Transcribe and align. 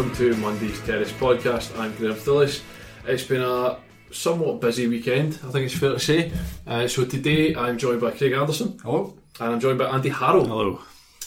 Welcome 0.00 0.16
to 0.16 0.34
Monday's 0.36 0.80
Terrace 0.86 1.12
podcast. 1.12 1.78
I'm 1.78 1.94
Graham 1.96 2.14
Phillips. 2.14 2.62
It's 3.06 3.24
been 3.24 3.42
a 3.42 3.76
somewhat 4.10 4.58
busy 4.58 4.86
weekend, 4.86 5.38
I 5.46 5.50
think 5.50 5.66
it's 5.66 5.76
fair 5.76 5.90
to 5.90 6.00
say. 6.00 6.32
Uh, 6.66 6.88
so 6.88 7.04
today 7.04 7.54
I'm 7.54 7.76
joined 7.76 8.00
by 8.00 8.12
Craig 8.12 8.32
Anderson. 8.32 8.78
Hello. 8.82 9.14
And 9.38 9.52
I'm 9.52 9.60
joined 9.60 9.78
by 9.78 9.90
Andy 9.90 10.08
Harrow. 10.08 10.42
Hello. 10.46 10.80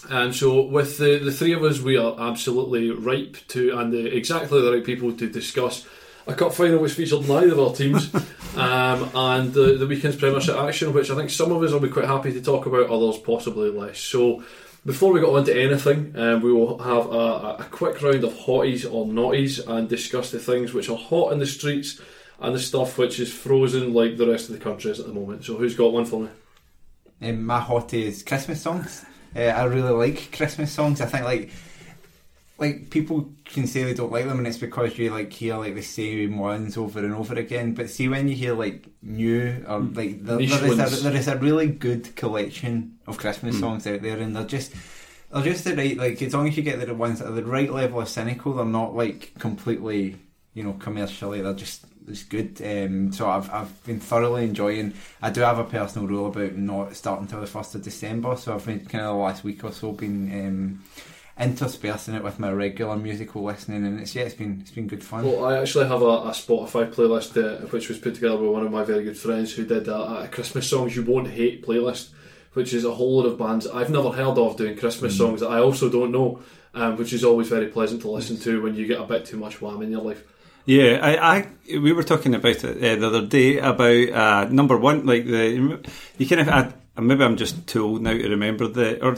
And 0.10 0.34
so 0.34 0.64
with 0.64 0.98
the, 0.98 1.20
the 1.20 1.32
three 1.32 1.54
of 1.54 1.62
us, 1.62 1.82
we 1.82 1.98
are 1.98 2.20
absolutely 2.20 2.90
ripe 2.90 3.38
to 3.50 3.78
and 3.78 3.94
the, 3.94 4.08
exactly 4.08 4.60
the 4.60 4.72
right 4.72 4.84
people 4.84 5.14
to 5.18 5.30
discuss 5.30 5.86
a 6.26 6.34
cup 6.34 6.52
final 6.52 6.80
which 6.80 6.94
featured 6.94 7.28
neither 7.30 7.52
of 7.52 7.60
our 7.60 7.76
teams 7.76 8.12
um, 8.56 9.08
and 9.14 9.54
the, 9.54 9.78
the 9.78 9.86
weekend's 9.86 10.18
Premiership 10.18 10.56
action, 10.56 10.94
which 10.94 11.12
I 11.12 11.16
think 11.16 11.30
some 11.30 11.52
of 11.52 11.62
us 11.62 11.72
will 11.72 11.80
be 11.80 11.90
quite 11.90 12.06
happy 12.06 12.34
to 12.34 12.42
talk 12.42 12.66
about, 12.66 12.90
others 12.90 13.20
possibly 13.20 13.70
less. 13.70 14.00
So 14.00 14.44
before 14.86 15.14
we 15.14 15.20
get 15.22 15.30
on 15.30 15.46
to 15.46 15.62
anything, 15.62 16.14
um, 16.18 16.42
we 16.42 16.52
will 16.52 16.78
have 16.80 17.06
a, 17.08 17.64
a 17.64 17.68
quick 17.72 18.02
round 18.02 18.24
of 18.24 18.34
hotties 18.34 18.92
or 18.92 19.06
naughties 19.06 19.66
and 19.66 19.88
discuss 19.88 20.32
the 20.32 20.40
things 20.40 20.74
which 20.74 20.90
are 20.90 20.98
hot 20.98 21.32
in 21.32 21.40
the 21.40 21.46
streets 21.46 22.02
and 22.40 22.54
the 22.54 22.60
stuff 22.60 22.98
which 22.98 23.20
is 23.20 23.34
frozen 23.34 23.94
like 23.94 24.18
the 24.18 24.28
rest 24.28 24.50
of 24.50 24.56
the 24.58 24.64
country 24.64 24.92
is 24.92 25.00
at 25.00 25.08
the 25.08 25.14
moment. 25.14 25.46
So 25.46 25.56
who's 25.56 25.76
got 25.76 25.94
one 25.94 26.06
for 26.06 26.22
me? 26.22 26.30
Um, 27.22 27.46
my 27.46 27.62
hottie 27.62 28.04
is 28.04 28.24
Christmas 28.24 28.62
songs. 28.62 29.06
Uh, 29.36 29.40
I 29.42 29.64
really 29.64 29.92
like 29.92 30.36
Christmas 30.36 30.72
songs. 30.72 31.00
I 31.00 31.06
think 31.06 31.24
like 31.24 31.52
like 32.58 32.92
people 32.92 33.32
can 33.46 33.66
say 33.66 33.84
they 33.84 33.94
don't 33.94 34.12
like 34.12 34.26
them, 34.26 34.38
and 34.38 34.48
it's 34.48 34.58
because 34.58 34.98
you 34.98 35.10
like 35.10 35.34
hear 35.34 35.58
like 35.58 35.76
the 35.76 35.82
same 35.82 36.38
ones 36.38 36.78
over 36.78 37.00
and 37.00 37.14
over 37.14 37.36
again. 37.36 37.74
But 37.74 37.90
see 37.90 38.08
when 38.08 38.28
you 38.28 38.36
hear 38.36 38.54
like 38.54 38.86
new 39.02 39.66
or 39.68 39.80
like 39.80 40.24
there, 40.24 40.38
there, 40.38 40.42
is 40.42 40.94
a, 41.02 41.04
there 41.04 41.16
is 41.16 41.28
a 41.28 41.38
really 41.38 41.68
good 41.68 42.16
collection 42.16 43.00
of 43.08 43.18
Christmas 43.18 43.60
songs 43.60 43.88
out 43.88 44.02
there, 44.02 44.20
and 44.20 44.36
they're 44.36 44.46
just 44.46 44.74
they're 45.32 45.44
just 45.44 45.64
the 45.64 45.76
right 45.76 45.98
like 45.98 46.22
as 46.22 46.34
long 46.34 46.48
as 46.48 46.56
you 46.56 46.64
get 46.64 46.86
the 46.86 46.94
ones 46.94 47.20
that 47.20 47.28
are 47.28 47.32
the 47.32 47.44
right 47.44 47.72
level 47.72 48.02
of 48.02 48.10
cynical, 48.10 48.54
they're 48.54 48.66
not 48.66 48.96
like 48.96 49.34
completely 49.40 50.18
you 50.54 50.64
know 50.64 50.74
commercially. 50.74 51.42
They're 51.42 51.54
just 51.54 51.86
it's 52.08 52.24
good. 52.24 52.62
Um, 52.64 53.12
so 53.12 53.30
I've 53.30 53.50
I've 53.52 53.84
been 53.86 54.00
thoroughly 54.00 54.44
enjoying. 54.44 54.94
I 55.24 55.32
do 55.32 55.42
have 55.42 55.58
a 55.58 55.64
personal 55.64 56.08
rule 56.08 56.28
about 56.28 56.56
not 56.56 56.96
starting 56.96 57.26
until 57.26 57.42
the 57.42 57.48
first 57.48 57.74
of 57.74 57.82
December, 57.82 58.36
so 58.38 58.54
I've 58.54 58.66
been 58.66 58.86
kind 58.86 59.06
of 59.06 59.16
the 59.16 59.22
last 59.22 59.44
week 59.44 59.64
or 59.64 59.72
so 59.72 59.92
been. 59.92 60.32
Um, 60.48 60.84
interspersing 61.40 62.14
it 62.14 62.24
with 62.24 62.40
my 62.40 62.52
regular 62.52 62.96
musical 62.96 63.44
listening 63.44 63.84
and 63.86 64.00
it's 64.00 64.14
yeah 64.14 64.22
it's 64.24 64.36
been 64.36 64.60
it's 64.62 64.72
been 64.72 64.88
good 64.88 65.04
fun. 65.04 65.26
Well, 65.26 65.46
I 65.46 65.60
actually 65.60 65.88
have 65.88 66.02
a, 66.02 66.06
a 66.06 66.32
Spotify 66.32 66.94
playlist 66.94 67.36
uh, 67.42 67.66
which 67.68 67.90
was 67.90 67.98
put 67.98 68.16
together 68.16 68.38
by 68.38 68.44
one 68.44 68.66
of 68.66 68.72
my 68.72 68.84
very 68.84 69.04
good 69.04 69.18
friends 69.18 69.54
who 69.54 69.66
did 69.66 69.88
a, 69.88 70.24
a 70.24 70.28
Christmas 70.28 70.70
songs 70.70 70.96
you 70.96 71.04
won't 71.04 71.30
hate 71.30 71.66
playlist, 71.66 72.10
which 72.54 72.74
is 72.74 72.86
a 72.86 72.94
whole 72.94 73.18
lot 73.18 73.26
of 73.26 73.40
bands 73.40 73.66
I've 73.66 73.90
never 73.90 74.12
heard 74.12 74.38
of 74.38 74.58
doing 74.58 74.78
Christmas 74.78 75.18
songs 75.18 75.40
that 75.40 75.50
I 75.50 75.60
also 75.60 75.90
don't 75.90 76.12
know, 76.12 76.40
um, 76.76 76.98
which 76.98 77.14
is 77.14 77.24
always 77.24 77.48
very 77.48 77.68
pleasant 77.68 78.02
to 78.02 78.12
listen 78.12 78.38
to 78.42 78.62
when 78.62 78.76
you 78.76 78.86
get 78.86 79.02
a 79.02 79.06
bit 79.06 79.26
too 79.26 79.38
much 79.38 79.60
wham 79.60 79.82
in 79.82 79.92
your 79.92 80.02
life. 80.02 80.24
Yeah, 80.66 81.00
I, 81.02 81.38
I 81.38 81.48
we 81.80 81.94
were 81.94 82.04
talking 82.04 82.36
about 82.36 82.64
it 82.64 82.78
uh, 82.78 82.96
the 82.96 83.08
other 83.08 83.26
day 83.26 83.58
about 83.58 84.10
uh, 84.10 84.48
number 84.50 84.78
one, 84.78 85.06
like 85.08 85.26
the 85.26 85.82
you 86.18 86.28
kind 86.28 86.42
of 86.42 86.50
I, 86.50 87.02
maybe 87.02 87.24
I'm 87.24 87.38
just 87.38 87.66
too 87.66 87.84
old 87.84 88.02
now 88.04 88.14
to 88.14 88.30
remember 88.30 88.68
the 88.68 89.04
or 89.04 89.18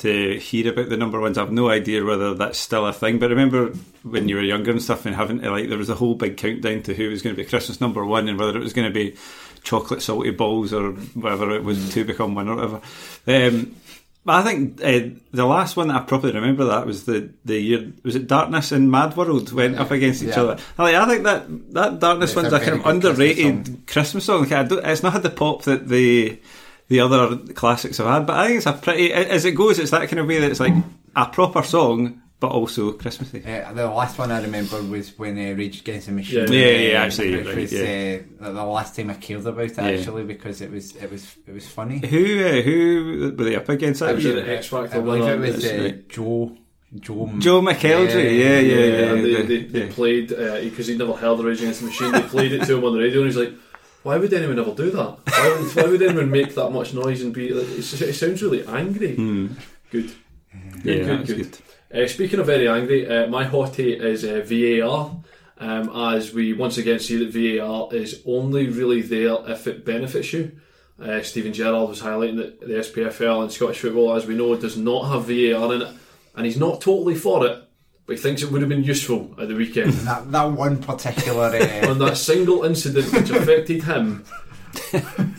to 0.00 0.38
hear 0.38 0.72
about 0.72 0.88
the 0.88 0.96
number 0.96 1.20
ones. 1.20 1.38
I've 1.38 1.52
no 1.52 1.68
idea 1.70 2.04
whether 2.04 2.34
that's 2.34 2.58
still 2.58 2.86
a 2.86 2.92
thing, 2.92 3.18
but 3.18 3.30
remember 3.30 3.68
when 4.02 4.28
you 4.28 4.36
were 4.36 4.42
younger 4.42 4.70
and 4.70 4.82
stuff 4.82 5.06
and 5.06 5.14
having 5.14 5.40
to 5.40 5.50
like 5.50 5.68
there 5.68 5.78
was 5.78 5.90
a 5.90 5.94
whole 5.94 6.14
big 6.14 6.36
countdown 6.36 6.82
to 6.82 6.94
who 6.94 7.10
was 7.10 7.22
going 7.22 7.34
to 7.36 7.42
be 7.42 7.48
Christmas 7.48 7.80
number 7.80 8.04
one 8.04 8.28
and 8.28 8.38
whether 8.38 8.56
it 8.56 8.62
was 8.62 8.72
going 8.72 8.88
to 8.88 8.94
be 8.94 9.16
chocolate 9.62 10.02
salty 10.02 10.30
balls 10.30 10.72
or 10.72 10.92
whatever 10.92 11.54
it 11.54 11.64
was 11.64 11.92
to 11.92 12.04
become 12.04 12.34
one 12.34 12.48
or 12.48 12.56
whatever. 12.56 12.80
Um, 13.26 13.76
but 14.24 14.34
I 14.34 14.42
think 14.42 14.82
uh, 14.84 15.18
the 15.32 15.46
last 15.46 15.76
one 15.78 15.88
that 15.88 15.96
I 15.96 16.00
probably 16.04 16.32
remember 16.32 16.66
that 16.66 16.86
was 16.86 17.04
the, 17.06 17.30
the 17.46 17.58
year 17.58 17.92
was 18.02 18.16
it 18.16 18.26
Darkness 18.26 18.70
and 18.72 18.90
Mad 18.90 19.16
World 19.16 19.50
went 19.52 19.78
up 19.78 19.90
against 19.90 20.22
each 20.22 20.30
Yeah. 20.30 20.42
other. 20.42 20.58
I, 20.78 20.82
like, 20.82 20.94
I 20.94 21.06
think 21.08 21.24
that 21.24 21.72
that 21.74 22.00
Darkness 22.00 22.36
one's 22.36 22.52
a 22.52 22.60
kind 22.60 23.04
of 23.04 23.16
very 23.16 23.34
Christmas 23.34 23.44
underrated 23.54 23.86
Christmas 23.86 24.24
song. 24.26 24.40
Like, 24.42 24.52
I 24.52 24.62
don't, 24.64 24.84
it's 24.84 25.02
not 25.02 25.14
had 25.14 25.22
the 25.22 25.30
pop 25.30 25.62
that 25.64 25.88
the 25.88 26.38
the 26.90 27.00
other 27.00 27.36
classics 27.54 27.98
have 27.98 28.08
had, 28.08 28.26
but 28.26 28.36
I 28.36 28.48
think 28.48 28.58
it's 28.58 28.66
a 28.66 28.72
pretty 28.72 29.12
as 29.12 29.44
it 29.44 29.52
goes. 29.52 29.78
It's 29.78 29.92
that 29.92 30.08
kind 30.08 30.18
of 30.18 30.26
way 30.26 30.40
that 30.40 30.50
it's 30.50 30.58
like 30.60 30.74
a 31.14 31.26
proper 31.26 31.62
song, 31.62 32.20
but 32.40 32.48
also 32.48 32.90
Christmassy. 32.92 33.44
Uh, 33.46 33.72
the 33.72 33.86
last 33.86 34.18
one 34.18 34.32
I 34.32 34.42
remember 34.42 34.82
was 34.82 35.16
when 35.16 35.38
uh, 35.38 35.56
Rage 35.56 35.82
Against 35.82 36.06
the 36.08 36.12
Machine. 36.12 36.52
Yeah, 36.52 36.58
yeah, 36.58 36.70
yeah, 36.88 37.00
uh, 37.00 37.04
actually, 37.06 37.36
which 37.36 37.46
right, 37.46 37.56
was 37.56 37.72
yeah. 37.72 38.18
uh, 38.40 38.50
the 38.50 38.64
last 38.64 38.96
time 38.96 39.08
I 39.08 39.14
cared 39.14 39.46
about 39.46 39.64
it 39.64 39.76
Yeah. 39.76 39.84
actually 39.84 40.24
because 40.24 40.60
it 40.60 40.72
was 40.72 40.96
it 40.96 41.08
was 41.08 41.36
it 41.46 41.54
was 41.54 41.68
funny. 41.68 42.00
Who 42.04 42.44
uh, 42.44 42.60
who 42.62 43.34
were 43.38 43.44
they 43.44 43.54
up 43.54 43.68
against? 43.68 44.00
That 44.00 44.10
It 44.10 44.16
was 44.16 44.24
was 44.24 44.34
an 44.34 44.50
X 44.50 44.66
Factor 44.66 44.98
I 44.98 45.00
believe 45.00 45.24
it 45.24 45.38
was 45.38 45.64
uh, 45.64 45.78
right. 45.80 46.08
Joe 46.08 46.56
Joe 46.98 47.30
Joe 47.38 47.60
McElderry, 47.62 48.36
yeah, 48.36 48.58
yeah, 48.58 48.84
yeah. 48.84 49.12
and 49.12 49.24
they, 49.24 49.42
they, 49.42 49.62
they 49.62 49.84
yeah. 49.84 49.92
played 49.92 50.28
because 50.28 50.88
he'd 50.88 50.98
never 50.98 51.12
heard 51.12 51.38
the 51.38 51.44
Rage 51.44 51.60
Against 51.60 51.82
the 51.82 51.86
Machine. 51.86 52.10
They 52.10 52.22
played 52.22 52.50
it 52.50 52.64
to 52.66 52.78
him 52.78 52.84
on 52.84 52.94
the 52.94 52.98
radio, 52.98 53.20
and 53.20 53.26
he's 53.28 53.36
like, 53.36 53.52
"Why 54.02 54.16
would 54.18 54.32
anyone 54.32 54.58
ever 54.58 54.72
do 54.74 54.90
that? 54.90 55.16
Why 55.28 55.56
would, 55.60 55.76
why 55.76 55.90
would 55.90 56.02
anyone 56.02 56.30
make 56.30 56.54
that 56.54 56.70
much 56.70 56.94
noise 56.94 57.22
and 57.22 57.32
be? 57.34 57.50
Like, 57.52 57.68
it 57.78 58.14
sounds 58.14 58.42
really 58.42 58.64
angry." 58.66 59.14
Good, 59.90 60.10
Hmm. 60.52 60.88
Yeah, 60.88 60.94
good, 61.04 61.26
good. 61.26 61.36
good. 61.36 61.58
Uh, 62.04 62.06
speaking 62.08 62.38
of 62.40 62.46
very 62.46 62.68
angry, 62.68 63.06
uh, 63.08 63.26
my 63.28 63.44
hottie 63.44 64.00
is 64.00 64.24
uh, 64.24 64.42
VAR. 64.46 65.16
Um, 65.58 65.90
as 66.14 66.32
we 66.32 66.54
once 66.54 66.78
again 66.78 66.98
see 67.00 67.16
that 67.22 67.32
VAR 67.32 67.88
is 67.94 68.22
only 68.24 68.68
really 68.68 69.02
there 69.02 69.36
if 69.46 69.66
it 69.66 69.84
benefits 69.84 70.32
you. 70.32 70.52
Uh, 71.00 71.20
Steven 71.22 71.52
Gerrard 71.52 71.88
was 71.88 72.00
highlighting 72.00 72.36
that 72.36 72.60
the 72.60 72.74
SPFL 72.74 73.42
and 73.42 73.52
Scottish 73.52 73.80
football, 73.80 74.14
as 74.14 74.24
we 74.26 74.34
know, 74.36 74.54
does 74.56 74.76
not 74.76 75.08
have 75.10 75.24
VAR 75.26 75.74
in 75.74 75.82
it. 75.82 75.88
and 76.36 76.46
he's 76.46 76.56
not 76.56 76.80
totally 76.80 77.14
for 77.14 77.46
it, 77.46 77.62
but 78.10 78.16
he 78.16 78.22
thinks 78.24 78.42
it 78.42 78.50
would 78.50 78.60
have 78.60 78.68
been 78.68 78.82
useful 78.82 79.32
at 79.38 79.46
the 79.46 79.54
weekend. 79.54 79.92
That 80.04 80.32
that 80.32 80.50
one 80.50 80.82
particular. 80.82 81.44
Uh, 81.44 81.86
On 81.90 81.98
that 82.00 82.16
single 82.16 82.64
incident 82.64 83.12
which 83.12 83.30
affected 83.30 83.84
him, 83.84 84.24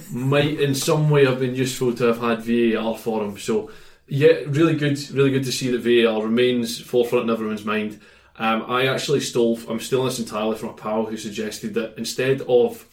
might 0.10 0.58
in 0.58 0.74
some 0.74 1.10
way 1.10 1.26
have 1.26 1.42
been 1.42 1.54
useful 1.54 1.94
to 1.96 2.06
have 2.06 2.22
had 2.22 2.42
VAR 2.44 2.98
for 2.98 3.26
him. 3.26 3.38
So, 3.38 3.72
yeah, 4.08 4.36
really 4.48 4.76
good, 4.76 4.98
really 5.12 5.32
good 5.32 5.44
to 5.44 5.52
see 5.52 5.70
that 5.70 5.82
VAR 5.82 6.24
remains 6.24 6.80
forefront 6.80 7.26
in 7.26 7.30
everyone's 7.30 7.66
mind. 7.66 8.00
Um, 8.38 8.64
I 8.70 8.88
actually 8.88 9.20
stole, 9.20 9.60
I'm 9.68 9.82
stealing 9.82 10.06
this 10.06 10.20
entirely 10.20 10.58
from 10.58 10.70
a 10.70 10.74
pal 10.74 11.08
who 11.08 11.18
suggested 11.18 11.74
that 11.74 11.96
instead 11.98 12.40
of 12.48 12.88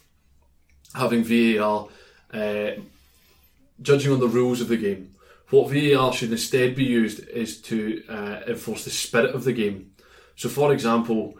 having 0.92 1.22
VAR 1.22 1.86
uh, 2.34 2.70
judging 3.80 4.10
on 4.10 4.18
the 4.18 4.26
rules 4.26 4.60
of 4.60 4.66
the 4.66 4.76
game, 4.76 5.14
what 5.50 5.70
VAR 5.72 6.12
should 6.12 6.30
instead 6.30 6.74
be 6.74 6.84
used 6.84 7.26
is 7.28 7.60
to 7.62 8.02
uh, 8.08 8.40
enforce 8.46 8.84
the 8.84 8.90
spirit 8.90 9.34
of 9.34 9.44
the 9.44 9.52
game. 9.52 9.92
So, 10.36 10.48
for 10.48 10.72
example, 10.72 11.38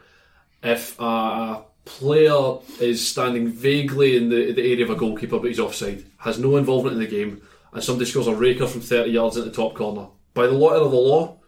if 0.62 0.98
a 0.98 1.62
player 1.84 2.58
is 2.80 3.06
standing 3.06 3.48
vaguely 3.48 4.16
in 4.16 4.28
the, 4.28 4.52
the 4.52 4.72
area 4.72 4.84
of 4.84 4.90
a 4.90 4.96
goalkeeper 4.96 5.38
but 5.38 5.48
he's 5.48 5.60
offside, 5.60 6.04
has 6.18 6.38
no 6.38 6.56
involvement 6.56 6.94
in 6.94 7.00
the 7.00 7.06
game, 7.06 7.42
and 7.72 7.82
somebody 7.82 8.08
scores 8.08 8.26
a 8.26 8.34
raker 8.34 8.66
from 8.66 8.80
30 8.80 9.10
yards 9.10 9.36
into 9.36 9.48
the 9.48 9.54
top 9.54 9.74
corner, 9.74 10.08
by 10.34 10.46
the 10.46 10.52
letter 10.52 10.84
of 10.84 10.90
the 10.90 10.96
law, 10.96 11.38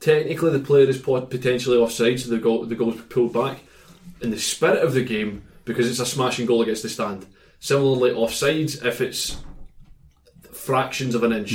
technically 0.00 0.50
the 0.50 0.58
player 0.58 0.88
is 0.88 0.98
potentially 0.98 1.78
offside, 1.78 2.20
so 2.20 2.30
the 2.30 2.38
goal 2.38 2.66
the 2.66 2.74
goal's 2.74 3.00
pulled 3.02 3.32
back. 3.32 3.58
In 4.20 4.30
the 4.30 4.38
spirit 4.38 4.84
of 4.84 4.94
the 4.94 5.02
game, 5.02 5.44
because 5.64 5.88
it's 5.88 5.98
a 5.98 6.06
smashing 6.06 6.46
goal 6.46 6.62
against 6.62 6.82
the 6.82 6.88
stand. 6.88 7.26
Similarly, 7.58 8.10
offsides, 8.10 8.84
if 8.84 9.00
it's 9.00 9.38
fractions 10.52 11.14
of 11.14 11.22
an 11.22 11.32
inch, 11.32 11.54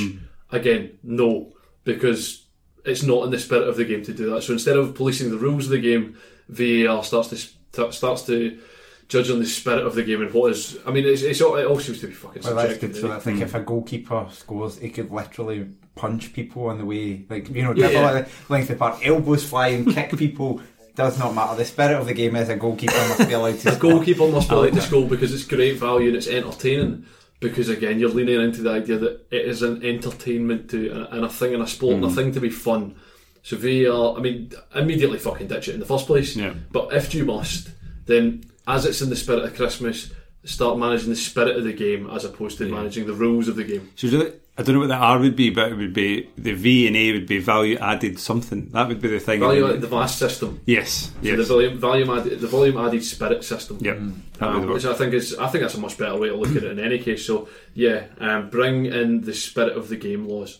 again, 0.51 0.97
no, 1.03 1.53
because 1.83 2.45
it's 2.85 3.03
not 3.03 3.23
in 3.25 3.31
the 3.31 3.39
spirit 3.39 3.67
of 3.67 3.77
the 3.77 3.85
game 3.85 4.03
to 4.03 4.13
do 4.13 4.29
that. 4.31 4.43
So 4.43 4.53
instead 4.53 4.77
of 4.77 4.95
policing 4.95 5.31
the 5.31 5.37
rules 5.37 5.65
of 5.65 5.71
the 5.71 5.79
game, 5.79 6.17
VAR 6.47 7.03
starts 7.03 7.29
to 7.29 7.91
starts 7.91 8.23
to 8.23 8.59
judge 9.07 9.29
on 9.29 9.39
the 9.39 9.45
spirit 9.45 9.85
of 9.85 9.95
the 9.95 10.03
game 10.03 10.21
and 10.21 10.33
what 10.33 10.51
is. 10.51 10.77
I 10.85 10.91
mean, 10.91 11.05
it's, 11.05 11.23
it's 11.23 11.41
all, 11.41 11.55
it 11.55 11.65
all 11.65 11.79
seems 11.79 11.99
to 12.01 12.07
be 12.07 12.13
fucking 12.13 12.43
well, 12.43 12.55
that's 12.55 12.77
good. 12.77 12.95
So. 12.95 13.11
I 13.11 13.19
think 13.19 13.41
if 13.41 13.53
a 13.55 13.59
goalkeeper 13.59 14.27
scores, 14.31 14.77
he 14.77 14.89
could 14.89 15.11
literally 15.11 15.69
punch 15.95 16.31
people 16.33 16.67
on 16.67 16.77
the 16.77 16.85
way, 16.85 17.25
like 17.29 17.49
you 17.49 17.63
know, 17.63 17.73
Yeah, 17.75 17.89
yeah. 17.89 18.21
the 18.21 18.29
length 18.47 18.77
park, 18.77 19.05
elbows 19.05 19.43
flying, 19.43 19.91
kick 19.91 20.11
people. 20.17 20.61
Does 20.95 21.17
not 21.17 21.33
matter. 21.33 21.55
The 21.55 21.63
spirit 21.63 21.97
of 21.97 22.07
the 22.07 22.13
game 22.13 22.35
is 22.35 22.49
a 22.49 22.57
goalkeeper 22.57 22.91
must 22.93 23.25
be 23.25 23.33
allowed 23.33 23.57
to. 23.59 23.73
A 23.73 23.77
goalkeeper 23.77 24.27
must 24.27 24.49
be 24.49 24.55
allowed 24.55 24.73
to 24.73 24.79
oh, 24.79 24.81
score 24.81 25.07
because 25.07 25.33
it's 25.33 25.45
great 25.45 25.77
value 25.77 26.07
and 26.07 26.17
it's 26.17 26.27
entertaining. 26.27 27.05
Because 27.39 27.69
again, 27.69 27.99
you're 27.99 28.09
leaning 28.09 28.41
into 28.41 28.61
the 28.61 28.71
idea 28.71 28.97
that 28.97 29.25
it 29.31 29.45
is 29.45 29.61
an 29.61 29.81
entertainment 29.83 30.69
to 30.71 31.07
and 31.11 31.23
a 31.23 31.29
thing 31.29 31.53
in 31.53 31.61
a 31.61 31.67
sport 31.67 31.95
and 31.95 32.03
a 32.03 32.07
Mm. 32.07 32.15
thing 32.15 32.31
to 32.33 32.39
be 32.41 32.49
fun. 32.49 32.95
So 33.43 33.55
VAR, 33.55 34.17
I 34.17 34.21
mean, 34.21 34.51
immediately 34.75 35.17
fucking 35.19 35.47
ditch 35.47 35.69
it 35.69 35.73
in 35.75 35.79
the 35.79 35.85
first 35.85 36.05
place. 36.07 36.35
Yeah. 36.35 36.53
But 36.71 36.93
if 36.93 37.13
you 37.15 37.23
must, 37.25 37.69
then 38.07 38.43
as 38.67 38.85
it's 38.85 39.01
in 39.01 39.09
the 39.09 39.15
spirit 39.15 39.43
of 39.45 39.55
Christmas, 39.55 40.11
start 40.43 40.77
managing 40.77 41.09
the 41.09 41.15
spirit 41.15 41.55
of 41.55 41.63
the 41.63 41.71
game 41.73 42.09
as 42.09 42.25
opposed 42.25 42.57
to 42.57 42.65
managing 42.67 43.07
the 43.07 43.13
rules 43.13 43.47
of 43.47 43.55
the 43.55 43.63
game. 43.63 43.89
So 43.95 44.07
really, 44.09 44.33
I 44.59 44.61
don't 44.61 44.75
know 44.75 44.81
what 44.81 44.89
the 44.89 44.95
R 44.95 45.19
would 45.19 45.37
be, 45.37 45.51
but 45.51 45.71
it 45.71 45.75
would 45.75 45.93
be 45.93 46.29
the 46.37 46.51
V 46.51 46.85
and 46.85 46.97
A 46.97 47.13
would 47.13 47.27
be 47.27 47.39
value 47.39 47.77
added 47.77 48.19
something. 48.19 48.67
That 48.71 48.89
would 48.89 49.01
be 49.01 49.07
the 49.07 49.19
thing. 49.21 49.39
Value 49.39 49.77
the 49.77 49.87
vast 49.87 50.19
system. 50.19 50.59
Yes, 50.65 51.11
So 51.13 51.13
yes. 51.21 51.37
the 51.37 51.43
volume, 51.45 51.77
volume 51.79 52.09
added, 52.09 52.41
the 52.41 52.47
volume 52.47 52.77
added 52.77 53.01
spirit 53.05 53.45
system. 53.45 53.77
Yep, 53.79 53.97
Um, 54.41 54.67
which 54.67 54.83
I 54.83 54.93
think 54.95 55.13
is, 55.13 55.33
I 55.37 55.47
think 55.47 55.61
that's 55.61 55.75
a 55.75 55.79
much 55.79 55.97
better 55.97 56.17
way 56.17 56.27
to 56.27 56.35
look 56.35 56.53
at 56.57 56.63
it 56.63 56.71
in 56.71 56.79
any 56.79 56.99
case. 56.99 57.25
So 57.25 57.47
yeah, 57.73 58.07
um, 58.19 58.49
bring 58.49 58.85
in 58.85 59.21
the 59.21 59.33
spirit 59.33 59.77
of 59.77 59.87
the 59.87 59.95
game 59.95 60.27
laws. 60.27 60.59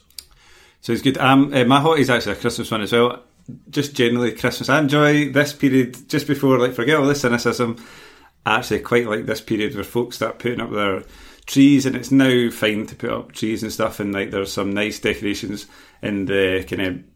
So 0.80 0.94
it's 0.94 1.02
good. 1.02 1.18
Um, 1.18 1.54
uh, 1.54 1.66
my 1.66 1.82
hot 1.82 2.00
is 2.00 2.10
actually 2.10 2.32
a 2.32 2.36
Christmas 2.38 2.72
one 2.72 2.80
as 2.80 2.94
well. 2.94 3.22
Just 3.70 3.96
generally 3.96 4.32
Christmas. 4.32 4.70
I 4.70 4.80
enjoy 4.80 5.34
this 5.34 5.52
period 5.52 6.08
just 6.08 6.26
before, 6.26 6.58
like, 6.58 6.74
forget 6.74 6.96
all 6.96 7.06
the 7.06 7.16
cynicism. 7.16 7.76
I 8.46 8.60
actually 8.60 8.80
quite 8.80 9.08
like 9.08 9.26
this 9.26 9.42
period 9.42 9.76
where 9.76 9.84
folks 9.84 10.16
start 10.16 10.40
putting 10.40 10.62
up 10.62 10.72
their 10.72 11.04
trees, 11.50 11.86
and 11.86 11.96
it's 11.96 12.12
now 12.12 12.50
fine 12.52 12.86
to 12.86 12.96
put 12.96 13.10
up 13.10 13.32
trees 13.32 13.64
and 13.64 13.72
stuff, 13.72 14.00
and 14.00 14.14
like 14.14 14.32
there's 14.32 14.54
some 14.54 14.72
nice 14.72 15.00
decorations 15.00 15.66
in 16.02 16.26
the 16.26 16.64
kind 16.70 16.82
of 16.82 17.09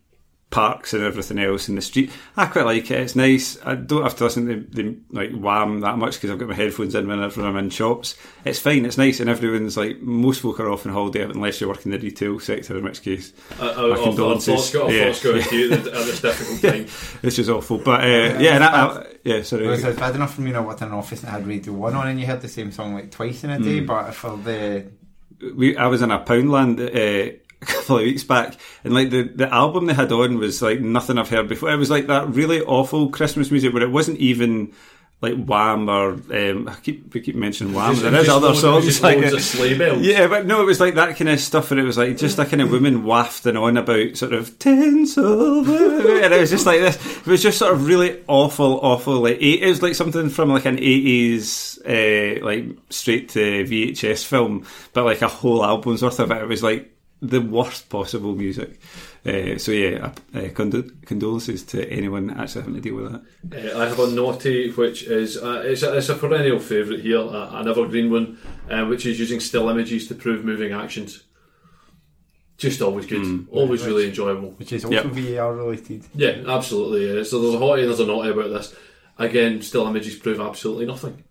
parks 0.53 0.94
and 0.94 1.03
everything 1.03 1.39
else 1.39 1.67
in 1.67 1.73
the 1.75 1.81
street. 1.81 2.11
I 2.38 2.45
quite 2.45 2.65
like 2.65 2.91
it. 2.91 3.00
It's 3.00 3.15
nice. 3.15 3.57
I 3.65 3.73
don't 3.73 4.03
have 4.03 4.15
to 4.17 4.25
listen 4.25 4.45
to 4.45 4.59
the 4.75 4.95
like 5.11 5.31
wham 5.31 5.79
that 5.79 5.97
much 5.97 6.13
because 6.15 6.29
I've 6.29 6.38
got 6.38 6.47
my 6.50 6.53
headphones 6.53 6.94
in 6.94 7.07
whenever 7.07 7.41
I'm 7.44 7.57
in 7.57 7.71
shops. 7.71 8.15
It's 8.45 8.59
fine. 8.59 8.85
It's 8.85 8.97
nice, 8.97 9.19
and 9.19 9.29
everyone's 9.31 9.75
like 9.77 10.00
most 10.01 10.41
folk 10.41 10.59
are 10.59 10.69
off 10.69 10.85
on 10.85 10.94
holiday 10.94 11.23
unless 11.23 11.59
you 11.59 11.67
work 11.67 11.83
in 11.85 11.91
the 11.91 11.97
retail 11.97 12.39
sector, 12.39 12.77
in 12.77 12.83
which 12.83 13.01
case 13.01 13.33
Uh, 13.59 13.63
my 13.65 13.69
uh, 13.71 13.89
our 13.89 13.97
condolences. 14.03 14.45
thoughts 14.53 14.71
go, 14.73 14.83
our 14.85 14.91
Yeah. 14.91 15.05
thoughts 15.05 15.23
go 15.23 15.41
to 15.41 15.55
you 15.57 15.71
at 15.73 15.83
this 15.85 16.21
difficult 16.21 16.61
time. 16.73 16.85
This 17.23 17.39
is 17.39 17.50
awful, 17.50 17.79
but 17.79 18.01
uh, 18.01 18.05
yeah, 18.39 18.55
and 18.55 18.63
I, 18.63 18.67
I, 18.85 19.05
yeah. 19.23 19.41
Sorry. 19.41 19.65
It 19.65 19.69
was 19.69 19.83
it's 19.83 20.00
bad 20.00 20.13
enough 20.15 20.35
for 20.35 20.41
me 20.41 20.51
not 20.51 20.67
working 20.67 20.88
in 20.88 20.94
an 20.94 21.00
office 21.00 21.21
and 21.21 21.29
I 21.29 21.33
had 21.33 21.47
Radio 21.47 21.73
1 21.73 21.95
on 21.95 22.07
and 22.07 22.19
you 22.19 22.27
heard 22.27 22.41
the 22.41 22.47
same 22.47 22.71
song 22.71 22.94
like 22.94 23.09
twice 23.09 23.44
in 23.44 23.50
a 23.50 23.57
day, 23.59 23.79
Mm. 23.81 23.88
but 23.88 24.11
for 24.13 24.38
the. 24.38 24.85
we 25.55 25.75
I 25.75 25.88
was 25.88 26.01
in 26.01 26.11
a 26.11 26.19
Poundland 26.19 26.79
uh, 26.79 27.38
a 27.63 27.74
couple 27.74 27.98
of 27.98 28.04
weeks 28.04 28.24
back, 28.24 28.56
and 28.83 28.94
like 28.94 29.10
the 29.10 29.24
the 29.24 29.54
album 29.54 29.86
they 29.86 29.94
had 29.94 30.12
on 30.12 30.38
was 30.38 30.62
like 30.62 30.80
nothing 30.80 31.18
I've 31.18 31.30
heard 31.30 31.48
before. 31.48 31.71
It 31.71 31.77
was 31.77 31.89
like 31.89 32.07
that 32.07 32.30
really 32.30 32.62
awful 32.62 33.10
Christmas 33.10 33.51
music 33.51 33.74
where 33.74 33.83
it 33.83 33.92
wasn't 33.92 34.19
even 34.19 34.74
like 35.24 35.42
Wham 35.45 35.88
or 35.89 36.12
um, 36.12 36.68
I 36.68 36.75
keep 36.83 37.13
we 37.13 37.21
keep 37.21 37.36
mentioning 37.36 37.74
Wham. 37.74 37.95
There 37.95 38.13
is 38.13 38.27
other 38.27 38.54
songs 38.54 38.83
just 38.83 39.01
like 39.01 39.19
it. 39.19 39.33
of 39.33 39.42
sleigh 39.42 39.77
bells. 39.77 40.01
Yeah, 40.04 40.27
but 40.27 40.45
no, 40.45 40.62
it 40.62 40.65
was 40.65 40.81
like 40.81 40.95
that 40.95 41.15
kind 41.15 41.30
of 41.30 41.39
stuff 41.39 41.71
and 41.71 41.80
it 41.80 41.83
was 41.83 41.98
like 41.98 42.18
just 42.18 42.38
a 42.39 42.45
kind 42.45 42.62
of 42.62 42.69
woman 42.69 43.06
wafting 43.06 43.56
on 43.56 43.77
about 43.77 44.18
sort 44.18 44.33
of 44.33 44.60
tinsel, 44.60 45.60
and 45.60 46.33
it 46.33 46.39
was 46.39 46.50
just 46.50 46.65
like 46.65 46.81
this. 46.81 46.98
It 47.19 47.25
was 47.25 47.42
just 47.42 47.57
sort 47.57 47.74
of 47.74 47.88
really 47.88 48.21
awful, 48.27 48.81
awful. 48.81 49.21
Like 49.21 49.42
it 49.42 49.65
was 49.65 49.81
like 49.81 49.95
something 49.95 50.30
from 50.30 50.50
like 50.50 50.65
an 50.65 50.77
eighties, 50.77 51.80
uh, 51.88 52.44
like 52.44 52.65
straight 52.89 53.30
to 53.30 53.63
VHS 53.63 54.25
film, 54.25 54.65
but 54.92 55.06
like 55.06 55.21
a 55.21 55.30
whole 55.30 55.63
album's 55.63 56.04
worth 56.04 56.19
of 56.19 56.31
it. 56.31 56.42
It 56.42 56.50
was 56.50 56.63
like 56.63 56.92
the 57.23 57.39
worst 57.41 57.89
possible 57.89 58.35
music. 58.35 58.79
Uh, 59.25 59.57
so 59.57 59.71
yeah, 59.71 60.11
uh, 60.35 60.49
condo- 60.53 60.89
condolences 61.05 61.63
to 61.63 61.89
anyone 61.89 62.29
actually 62.31 62.61
having 62.61 62.75
to 62.75 62.81
deal 62.81 62.95
with 62.95 63.11
that. 63.11 63.73
Uh, 63.75 63.79
I 63.79 63.87
have 63.87 63.99
a 63.99 64.07
naughty, 64.11 64.71
which 64.71 65.03
is 65.03 65.37
uh, 65.37 65.61
it's, 65.65 65.83
a, 65.83 65.97
it's 65.97 66.09
a 66.09 66.15
perennial 66.15 66.59
favourite 66.59 66.99
here, 66.99 67.19
uh, 67.19 67.59
an 67.59 67.67
evergreen 67.67 68.11
one, 68.11 68.37
uh, 68.69 68.85
which 68.85 69.05
is 69.05 69.19
using 69.19 69.39
still 69.39 69.69
images 69.69 70.07
to 70.09 70.15
prove 70.15 70.43
moving 70.43 70.73
actions. 70.73 71.23
Just 72.57 72.81
always 72.81 73.05
good, 73.07 73.47
always 73.51 73.81
Which- 73.81 73.87
really 73.87 74.07
enjoyable. 74.07 74.51
Which 74.51 74.73
is 74.73 74.85
also 74.85 75.07
VAR 75.07 75.55
related. 75.55 76.03
Yeah, 76.13 76.43
absolutely. 76.47 77.17
Yeah. 77.17 77.23
So 77.23 77.41
there's 77.41 77.55
a 77.55 77.57
hottie 77.57 77.79
and 77.79 77.89
there's 77.89 77.99
a 77.99 78.05
naughty 78.05 78.29
about 78.29 78.50
this. 78.50 78.75
Again, 79.17 79.62
still 79.62 79.88
images 79.88 80.15
prove 80.15 80.39
absolutely 80.39 80.86
nothing. 80.86 81.24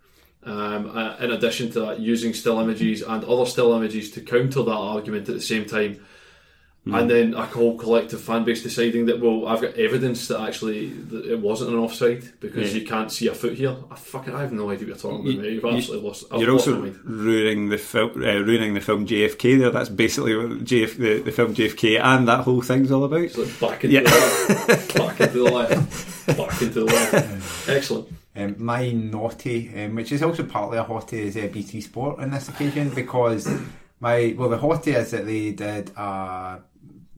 Um, 0.44 0.90
uh, 0.96 1.16
in 1.20 1.30
addition 1.30 1.70
to 1.72 1.80
that, 1.80 2.00
using 2.00 2.34
still 2.34 2.58
images 2.60 3.02
and 3.02 3.22
other 3.24 3.46
still 3.46 3.72
images 3.74 4.10
to 4.12 4.20
counter 4.20 4.62
that 4.64 4.70
argument 4.72 5.28
at 5.28 5.36
the 5.36 5.40
same 5.40 5.64
time. 5.66 6.04
And 6.84 7.08
then 7.08 7.34
a 7.34 7.46
whole 7.46 7.78
collective 7.78 8.20
fan 8.20 8.42
base 8.42 8.60
deciding 8.64 9.06
that 9.06 9.20
well, 9.20 9.46
I've 9.46 9.60
got 9.62 9.74
evidence 9.76 10.26
that 10.26 10.40
actually 10.40 10.88
that 10.88 11.26
it 11.26 11.38
wasn't 11.38 11.70
an 11.70 11.78
offside 11.78 12.24
because 12.40 12.74
Yeah. 12.74 12.80
you 12.80 12.86
can't 12.88 13.12
see 13.12 13.28
a 13.28 13.34
foot 13.34 13.52
here. 13.54 13.76
I 13.88 13.94
fucking 13.94 14.34
I 14.34 14.40
have 14.40 14.50
no 14.50 14.68
idea 14.68 14.88
what 14.88 15.00
you're 15.00 15.12
talking 15.12 15.28
about. 15.34 15.42
mate. 15.44 15.52
You've 15.52 15.62
You- 15.62 15.70
absolutely 15.76 16.08
lost. 16.08 16.24
I've 16.32 16.40
You're 16.40 16.50
also 16.50 16.92
ruining 17.04 17.68
the 17.68 17.78
film, 17.78 18.10
uh, 18.16 18.34
ruining 18.40 18.74
the 18.74 18.80
film 18.80 19.06
JFK. 19.06 19.58
There, 19.60 19.70
that's 19.70 19.90
basically 19.90 20.34
what 20.34 20.64
JF, 20.64 20.96
the, 20.96 21.20
the 21.22 21.30
film 21.30 21.54
JFK 21.54 22.00
and 22.02 22.26
that 22.26 22.40
whole 22.40 22.62
thing's 22.62 22.90
all 22.90 23.04
about. 23.04 23.32
Like 23.38 23.60
back 23.60 23.84
into 23.84 23.94
Yeah. 23.94 24.00
the 24.00 24.64
left, 24.68 24.94
back 24.96 25.20
into 25.20 25.38
the 25.38 25.44
left, 25.44 26.26
back 26.36 26.62
into 26.62 26.80
the 26.80 26.84
left. 26.86 27.68
Excellent. 27.68 28.08
Um, 28.34 28.54
my 28.58 28.90
naughty, 28.92 29.70
um, 29.84 29.94
which 29.94 30.10
is 30.12 30.22
also 30.22 30.44
partly 30.44 30.78
a 30.78 30.84
hottie, 30.84 31.12
is 31.24 31.36
uh, 31.36 31.48
BT 31.52 31.80
Sport 31.82 32.18
on 32.18 32.30
this 32.30 32.48
occasion 32.48 32.88
because 32.90 33.46
my 34.00 34.34
well, 34.38 34.48
the 34.48 34.56
hottie 34.58 34.94
is 34.96 35.10
that 35.10 35.26
they 35.26 35.52
did 35.52 35.90
uh, 35.96 36.58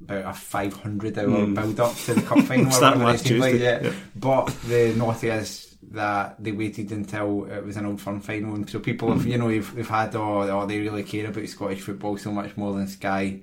about 0.03 0.25
a 0.25 0.33
500 0.35 1.19
hour 1.19 1.27
Mm. 1.29 1.55
build 1.55 1.81
up 1.81 1.95
to 1.97 2.15
the 2.15 2.23
cup 2.23 2.39
final. 2.45 2.67
or 2.67 2.71
Starting 2.73 3.01
whatever 3.01 3.03
it 3.03 3.07
last 3.13 3.25
seemed 3.27 3.41
like, 3.41 3.53
Tuesday, 3.53 3.65
yeah. 3.65 3.83
yeah. 3.85 3.93
But 4.17 4.47
the 4.67 4.93
naughty 4.97 5.29
is 5.29 5.77
that 5.93 6.43
they 6.43 6.51
waited 6.51 6.91
until 6.91 7.45
it 7.45 7.65
was 7.65 7.77
an 7.77 7.87
Old 7.87 8.01
Firm 8.01 8.21
final, 8.21 8.55
and 8.57 8.69
so 8.69 8.81
people 8.81 9.13
have 9.13 9.25
you 9.25 9.39
know 9.39 9.49
they've, 9.49 9.75
they've 9.75 9.89
had 9.89 10.17
oh, 10.17 10.43
oh 10.43 10.67
they 10.67 10.81
really 10.81 11.05
care 11.05 11.29
about 11.29 11.47
Scottish 11.49 11.81
football 11.83 12.17
so 12.19 12.33
much 12.33 12.57
more 12.57 12.73
than 12.75 12.89
Sky. 12.89 13.41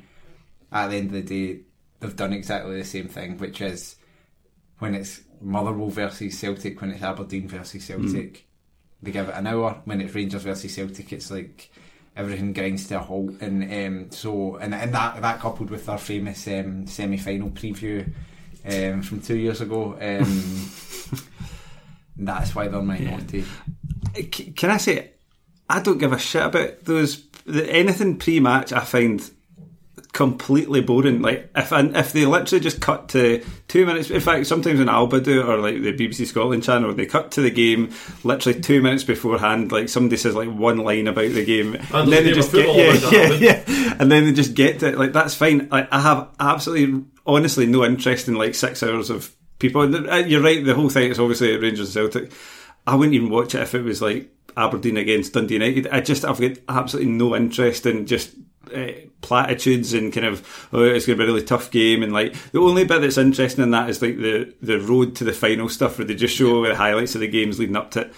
At 0.74 0.90
the 0.90 0.98
end 0.98 1.08
of 1.08 1.14
the 1.14 1.22
day, 1.22 1.62
they've 2.02 2.16
done 2.16 2.34
exactly 2.34 2.76
the 2.78 2.84
same 2.86 3.08
thing, 3.08 3.38
which 3.38 3.62
is 3.62 3.96
when 4.80 4.96
it's 4.96 5.22
Motherwell 5.42 5.90
versus 5.90 6.38
Celtic, 6.38 6.80
when 6.80 6.92
it's 6.92 7.04
Aberdeen 7.04 7.48
versus 7.48 7.86
Celtic, 7.86 8.48
they 9.02 9.12
give 9.12 9.30
it 9.30 9.36
an 9.36 9.48
hour. 9.48 9.82
When 9.86 10.02
it's 10.02 10.14
Rangers 10.14 10.44
versus 10.44 10.74
Celtic, 10.74 11.12
it's 11.12 11.32
like 11.32 11.72
everything 12.16 12.54
grinds 12.54 12.88
to 12.88 12.98
a 12.98 13.00
halt. 13.00 13.42
And 13.42 13.64
um, 13.64 14.12
so, 14.12 14.58
and, 14.58 14.74
and 14.74 14.94
that 14.94 15.22
that 15.22 15.40
coupled 15.40 15.70
with 15.70 15.88
our 15.90 15.98
famous 15.98 16.48
um, 16.48 16.86
semi 16.88 17.18
final 17.18 17.50
preview 17.50 18.12
um, 18.66 19.02
from 19.02 19.22
two 19.22 19.38
years 19.38 19.62
ago, 19.62 19.98
um, 20.00 20.70
that's 22.18 22.56
why 22.56 22.68
they're 22.68 22.82
my 22.82 22.98
naughty. 22.98 23.44
Can 24.56 24.70
I 24.70 24.78
say, 24.78 25.12
I 25.70 25.82
don't 25.82 25.98
give 25.98 26.14
a 26.14 26.20
shit 26.20 26.44
about 26.44 26.84
those. 26.84 27.26
Anything 27.48 28.18
pre-match, 28.18 28.72
I 28.72 28.82
find 28.82 29.20
completely 30.14 30.82
boring. 30.82 31.22
Like 31.22 31.50
if 31.56 31.72
and 31.72 31.96
if 31.96 32.14
they 32.14 32.26
literally 32.26 32.62
just 32.62 32.82
cut 32.82 33.10
to 33.10 33.44
two 33.68 33.86
minutes. 33.86 34.10
In 34.10 34.20
fact, 34.20 34.48
sometimes 34.48 34.80
in 34.80 34.90
Alba 34.90 35.22
do 35.22 35.44
or 35.44 35.58
like 35.58 35.82
the 35.82 35.94
BBC 35.94 36.28
Scotland 36.28 36.64
channel, 36.64 36.94
they 36.94 37.06
cut 37.06 37.32
to 37.32 37.42
the 37.42 37.50
game 37.50 37.94
literally 38.24 38.60
two 38.60 38.82
minutes 38.82 39.04
beforehand. 39.04 39.72
Like 39.72 39.90
somebody 39.90 40.18
says 40.18 40.36
like 40.36 40.50
one 40.50 40.78
line 40.78 41.08
about 41.08 41.32
the 41.32 41.46
game, 41.46 41.76
and, 41.94 42.12
then 42.12 42.24
they 42.26 42.34
just 42.34 42.52
get 42.52 42.76
yeah, 42.76 43.10
yeah, 43.12 43.64
yeah, 43.66 43.96
and 44.00 44.12
then 44.12 44.26
they 44.26 44.34
just 44.34 44.54
get 44.54 44.80
to 44.80 44.90
it. 44.90 44.98
Like 44.98 45.14
that's 45.14 45.36
fine. 45.36 45.70
Like 45.70 45.92
I 45.92 46.02
have 46.02 46.30
absolutely, 46.40 47.06
honestly, 47.26 47.66
no 47.66 47.86
interest 47.86 48.28
in 48.28 48.36
like 48.36 48.56
six 48.56 48.84
hours 48.84 49.10
of 49.10 49.34
people. 49.60 49.82
Uh, 49.82 50.18
you're 50.18 50.42
right. 50.42 50.64
The 50.64 50.76
whole 50.76 50.90
thing 50.90 51.12
is 51.12 51.20
obviously 51.20 51.56
Rangers 51.58 51.96
and 51.96 52.12
Celtic. 52.12 52.32
I 52.86 52.96
wouldn't 52.96 53.14
even 53.14 53.30
watch 53.30 53.56
it 53.56 53.62
if 53.62 53.76
it 53.76 53.84
was 53.84 54.02
like 54.02 54.30
Aberdeen 54.58 54.98
against 54.98 55.34
Dundee 55.34 55.54
United. 55.54 55.88
I 55.88 56.02
just 56.02 56.26
I've 56.26 56.42
got 56.42 56.58
absolutely 56.68 57.12
no 57.12 57.36
interest 57.36 57.86
in 57.86 58.06
just 58.06 58.36
uh, 58.74 58.92
platitudes 59.22 59.94
and 59.94 60.12
kind 60.12 60.26
of 60.26 60.70
oh 60.74 60.84
it's 60.84 61.06
going 61.06 61.18
to 61.18 61.24
be 61.24 61.30
a 61.30 61.34
really 61.34 61.46
tough 61.46 61.72
game 61.72 62.04
and 62.04 62.12
like 62.12 62.34
the 62.52 62.60
only 62.60 62.84
bit 62.84 63.02
that's 63.02 63.18
interesting 63.18 63.64
in 63.64 63.72
that 63.72 63.90
is 63.90 64.02
like 64.02 64.18
the 64.18 64.54
the 64.62 64.80
road 64.80 65.16
to 65.16 65.24
the 65.24 65.34
final 65.34 65.70
stuff 65.70 65.98
where 65.98 66.06
they 66.06 66.16
just 66.16 66.36
show 66.36 66.66
the 66.66 66.76
highlights 66.76 67.16
of 67.16 67.22
the 67.22 67.28
games 67.28 67.60
leading 67.60 67.76
up 67.76 67.92
to 67.92 68.02
it 68.02 68.14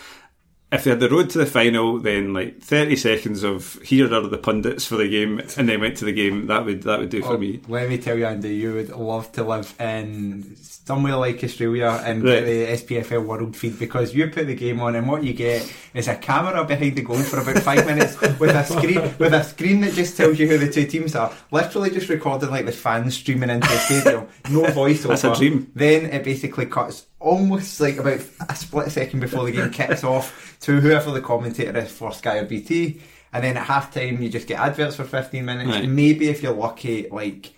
if 0.74 0.84
they 0.84 0.90
had 0.90 1.00
the 1.00 1.10
road 1.10 1.30
to 1.32 1.38
the 1.38 1.46
final, 1.46 2.00
then 2.00 2.34
like 2.34 2.60
thirty 2.60 2.96
seconds 2.96 3.44
of 3.44 3.80
here 3.84 4.12
are 4.12 4.22
the 4.22 4.38
pundits 4.38 4.86
for 4.86 4.98
the 4.98 5.08
game, 5.08 5.40
and 5.58 5.70
then 5.70 5.80
went 5.80 5.98
to 5.98 6.06
the 6.06 6.12
game. 6.12 6.48
That 6.48 6.66
would 6.66 6.84
that 6.84 7.00
would 7.00 7.10
do 7.10 7.22
for 7.22 7.34
oh, 7.34 7.38
me. 7.38 7.62
Let 7.68 7.90
me 7.90 7.98
tell 7.98 8.18
you, 8.18 8.26
Andy, 8.26 8.56
you 8.56 8.74
would 8.74 8.90
love 8.90 9.32
to 9.34 9.44
live 9.44 9.74
in 9.80 10.56
somewhere 10.56 11.16
like 11.16 11.44
Australia 11.44 12.02
and 12.04 12.24
right. 12.24 12.44
get 12.44 12.46
the 12.46 13.02
SPFL 13.02 13.26
World 13.26 13.56
feed 13.56 13.80
because 13.80 14.14
you 14.14 14.30
put 14.30 14.48
the 14.48 14.56
game 14.56 14.82
on, 14.82 14.96
and 14.96 15.08
what 15.08 15.24
you 15.24 15.34
get 15.34 15.72
is 15.94 16.08
a 16.08 16.16
camera 16.16 16.66
behind 16.66 16.96
the 16.96 17.04
goal 17.04 17.22
for 17.22 17.40
about 17.40 17.62
five 17.62 17.86
minutes 17.92 18.20
with 18.20 18.50
a 18.50 18.64
screen 18.66 19.02
with 19.20 19.34
a 19.34 19.44
screen 19.44 19.82
that 19.82 19.94
just 19.94 20.18
tells 20.18 20.40
you 20.40 20.48
who 20.48 20.58
the 20.58 20.72
two 20.72 20.88
teams 20.88 21.16
are. 21.16 21.32
Literally 21.52 21.92
just 21.92 22.10
recording 22.10 22.50
like 22.50 22.66
the 22.66 22.72
fans 22.72 23.16
streaming 23.16 23.52
into 23.52 23.68
the 23.68 23.78
stadium, 23.78 24.28
no 24.50 24.64
voiceover. 24.72 25.10
That's 25.10 25.24
a 25.24 25.36
dream. 25.36 25.72
Then 25.76 26.06
it 26.06 26.24
basically 26.24 26.66
cuts 26.66 27.06
almost 27.24 27.80
like 27.80 27.98
about 27.98 28.20
a 28.50 28.56
split 28.56 28.92
second 28.92 29.22
before 29.22 29.46
the 29.46 29.52
game 29.52 29.72
kicks 29.72 30.04
off 30.04 30.58
to 30.60 30.80
whoever 30.80 31.12
the 31.12 31.22
commentator 31.22 31.78
is 31.78 31.92
for 31.92 32.12
Sky 32.12 32.38
or 32.38 32.46
BT. 32.46 33.02
And 33.32 33.44
then 33.44 33.58
at 33.58 33.66
half 33.66 33.92
time, 33.92 34.22
you 34.22 34.30
just 34.30 34.46
get 34.46 34.60
adverts 34.60 34.98
for 34.98 35.06
15 35.06 35.44
minutes. 35.44 35.70
Right. 35.70 35.90
Maybe 35.90 36.28
if 36.28 36.44
you're 36.44 36.54
lucky, 36.54 37.08
like 37.10 37.54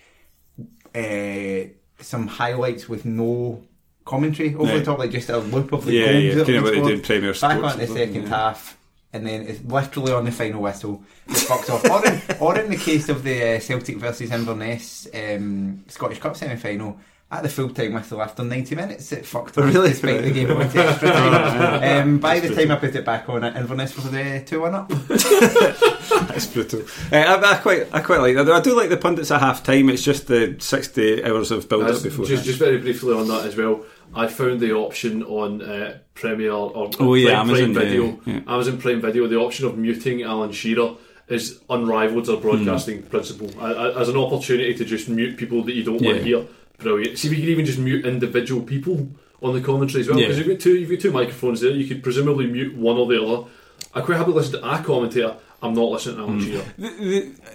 uh, 0.94 1.68
some 1.98 2.28
highlights 2.28 2.88
with 2.88 3.04
no 3.04 3.62
commentary 4.04 4.54
over 4.54 4.78
the 4.78 4.84
top, 4.84 4.98
like 4.98 5.10
just 5.10 5.28
a 5.28 5.38
loop 5.38 5.72
of 5.72 5.84
the 5.84 5.92
yeah, 5.92 6.12
goals. 6.12 6.24
Yeah, 6.24 6.44
kind 6.44 6.56
of 6.56 6.62
what 6.62 6.72
they 6.72 6.80
do 6.80 6.88
in 6.88 7.02
Premier 7.02 7.34
Back 7.34 7.62
on 7.62 7.78
the 7.78 7.86
second 7.86 8.22
yeah. 8.22 8.28
half, 8.28 8.78
and 9.12 9.26
then 9.26 9.42
it's 9.42 9.62
literally 9.64 10.12
on 10.12 10.24
the 10.24 10.32
final 10.32 10.62
whistle. 10.62 11.02
It 11.26 11.32
fucks 11.32 11.68
off. 11.68 11.84
Or 11.90 12.06
in, 12.06 12.22
or 12.40 12.58
in 12.58 12.70
the 12.70 12.76
case 12.76 13.10
of 13.10 13.22
the 13.22 13.56
uh, 13.56 13.60
Celtic 13.60 13.96
versus 13.98 14.30
Inverness 14.30 15.08
um, 15.12 15.84
Scottish 15.88 16.20
Cup 16.20 16.36
semi 16.36 16.56
final 16.56 16.98
at 17.28 17.42
the 17.42 17.48
full 17.48 17.70
time 17.70 17.92
whistle 17.92 18.22
after 18.22 18.44
90 18.44 18.74
minutes. 18.76 19.10
It 19.10 19.26
fucked 19.26 19.58
up. 19.58 19.64
really? 19.64 19.90
despite 19.90 20.22
the 20.22 20.30
game 20.30 20.56
went 20.56 20.74
extra 20.74 21.10
time. 21.12 22.02
Um, 22.02 22.18
by 22.18 22.38
the 22.38 22.54
time 22.54 22.70
I 22.70 22.76
put 22.76 22.94
it 22.94 23.04
back 23.04 23.28
on 23.28 23.42
it' 23.42 23.56
Inverness 23.56 23.96
was 23.96 24.10
the 24.10 24.18
2-1 24.18 24.74
up. 24.74 24.88
That's 26.28 26.46
brutal. 26.46 26.82
Uh, 27.12 27.16
I, 27.16 27.52
I, 27.52 27.56
quite 27.56 27.88
I 27.92 28.00
quite 28.00 28.20
like 28.20 28.36
that. 28.36 28.48
I 28.48 28.60
do 28.60 28.76
like 28.76 28.90
the 28.90 28.96
pundits 28.96 29.32
at 29.32 29.40
half 29.40 29.64
time. 29.64 29.88
It's 29.88 30.04
just 30.04 30.28
the 30.28 30.56
60 30.58 31.24
hours 31.24 31.50
of 31.50 31.68
build 31.68 31.84
up 31.84 32.02
before 32.02 32.26
just, 32.26 32.44
just 32.44 32.58
very 32.60 32.78
briefly 32.78 33.14
on 33.14 33.26
that 33.28 33.44
as 33.44 33.56
well. 33.56 33.84
I 34.14 34.28
found 34.28 34.60
the 34.60 34.72
option 34.72 35.24
on 35.24 35.62
uh, 35.62 35.98
Premier 36.14 36.52
or 36.52 36.90
oh, 37.00 37.14
yeah, 37.14 37.42
Prime, 37.42 37.50
Amazon 37.50 37.74
Prime 37.74 37.86
Video 37.86 38.04
yeah, 38.04 38.34
yeah. 38.34 38.40
Amazon 38.46 38.78
Prime 38.78 39.00
Video. 39.00 39.26
The 39.26 39.38
option 39.38 39.66
of 39.66 39.76
muting 39.76 40.22
Alan 40.22 40.52
Shearer 40.52 40.94
is 41.26 41.60
unrivaled 41.68 42.22
as 42.22 42.28
a 42.28 42.36
broadcasting 42.36 43.02
mm. 43.02 43.10
principle 43.10 43.48
as 43.60 44.08
an 44.08 44.16
opportunity 44.16 44.74
to 44.74 44.84
just 44.84 45.08
mute 45.08 45.36
people 45.36 45.64
that 45.64 45.74
you 45.74 45.82
don't 45.82 46.00
want 46.00 46.18
to 46.18 46.22
hear 46.22 46.46
Brilliant. 46.78 47.18
See, 47.18 47.28
we 47.28 47.36
could 47.36 47.48
even 47.48 47.64
just 47.64 47.78
mute 47.78 48.04
individual 48.04 48.62
people 48.62 49.08
on 49.42 49.54
the 49.54 49.60
commentary 49.60 50.00
as 50.00 50.08
well 50.08 50.18
because 50.18 50.38
yeah. 50.38 50.44
you've 50.44 50.56
got 50.56 50.62
two 50.62 50.76
you've 50.76 50.90
got 50.90 51.00
two 51.00 51.12
microphones 51.12 51.60
there. 51.60 51.70
You 51.70 51.86
could 51.86 52.02
presumably 52.02 52.46
mute 52.46 52.76
one 52.76 52.96
or 52.96 53.06
the 53.06 53.22
other. 53.22 53.48
I 53.94 54.00
quite 54.00 54.18
happily 54.18 54.36
listen 54.36 54.60
to 54.60 54.70
a 54.70 54.82
commentator. 54.82 55.36
I'm 55.62 55.72
not 55.72 55.90
listening 55.90 56.16
to 56.16 56.22
Alan 56.22 56.40
mm. 56.40 56.76
The, 56.76 56.88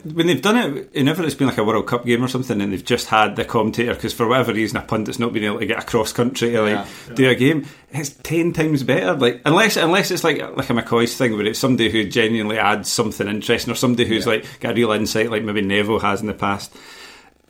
the, 0.04 0.14
when 0.14 0.26
they've 0.26 0.42
done 0.42 0.58
it, 0.58 0.94
whenever 0.94 1.24
it's 1.24 1.36
been 1.36 1.48
like 1.48 1.60
a 1.60 1.64
World 1.64 1.86
Cup 1.86 2.04
game 2.04 2.24
or 2.24 2.28
something, 2.28 2.60
and 2.60 2.74
they've 2.74 2.84
just 2.84 3.08
had 3.08 3.36
the 3.36 3.46
commentator 3.46 3.94
because 3.94 4.12
for 4.12 4.28
whatever 4.28 4.54
reason 4.54 4.78
a 4.78 4.82
pundit's 4.82 5.20
not 5.20 5.34
been 5.34 5.44
able 5.44 5.60
to 5.60 5.68
get 5.68 5.84
across 5.84 6.12
country 6.12 6.52
to 6.52 6.62
like 6.64 6.72
yeah, 6.72 7.14
do 7.14 7.30
a 7.30 7.36
game, 7.36 7.68
it's 7.92 8.10
ten 8.10 8.54
times 8.54 8.82
better. 8.84 9.14
Like 9.14 9.42
unless 9.46 9.78
unless 9.78 10.10
it's 10.10 10.24
like 10.24 10.40
like 10.40 10.70
a 10.72 10.74
McCoy's 10.74 11.16
thing 11.16 11.34
where 11.34 11.46
it's 11.46 11.60
somebody 11.60 11.92
who 11.92 12.10
genuinely 12.10 12.58
adds 12.58 12.92
something 12.92 13.28
interesting 13.28 13.72
or 13.72 13.76
somebody 13.76 14.10
who's 14.10 14.26
like 14.26 14.46
got 14.60 14.72
a 14.72 14.76
real 14.76 14.92
insight, 14.92 15.30
like 15.30 15.44
maybe 15.44 15.62
Neville 15.62 16.00
has 16.00 16.22
in 16.22 16.28
the 16.28 16.34
past 16.34 16.76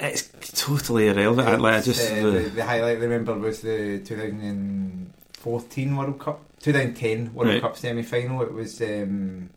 it's 0.02 0.30
totally 0.60 1.08
irrelevant. 1.08 1.48
It's, 1.50 1.62
like, 1.62 1.74
I 1.76 1.82
just 1.82 2.12
uh, 2.12 2.16
the, 2.16 2.40
the, 2.56 2.64
highlight 2.64 2.98
I 2.98 3.02
remember 3.02 3.34
was 3.36 3.62
the 3.62 4.00
2014 4.00 5.96
World 5.96 6.20
Cup, 6.20 6.42
2010 6.60 7.34
World 7.34 7.50
right. 7.50 7.62
Cup 7.62 7.78
semi 7.78 8.04
final. 8.04 8.42
It 8.42 8.52
was. 8.54 8.82
Um, 8.82 9.50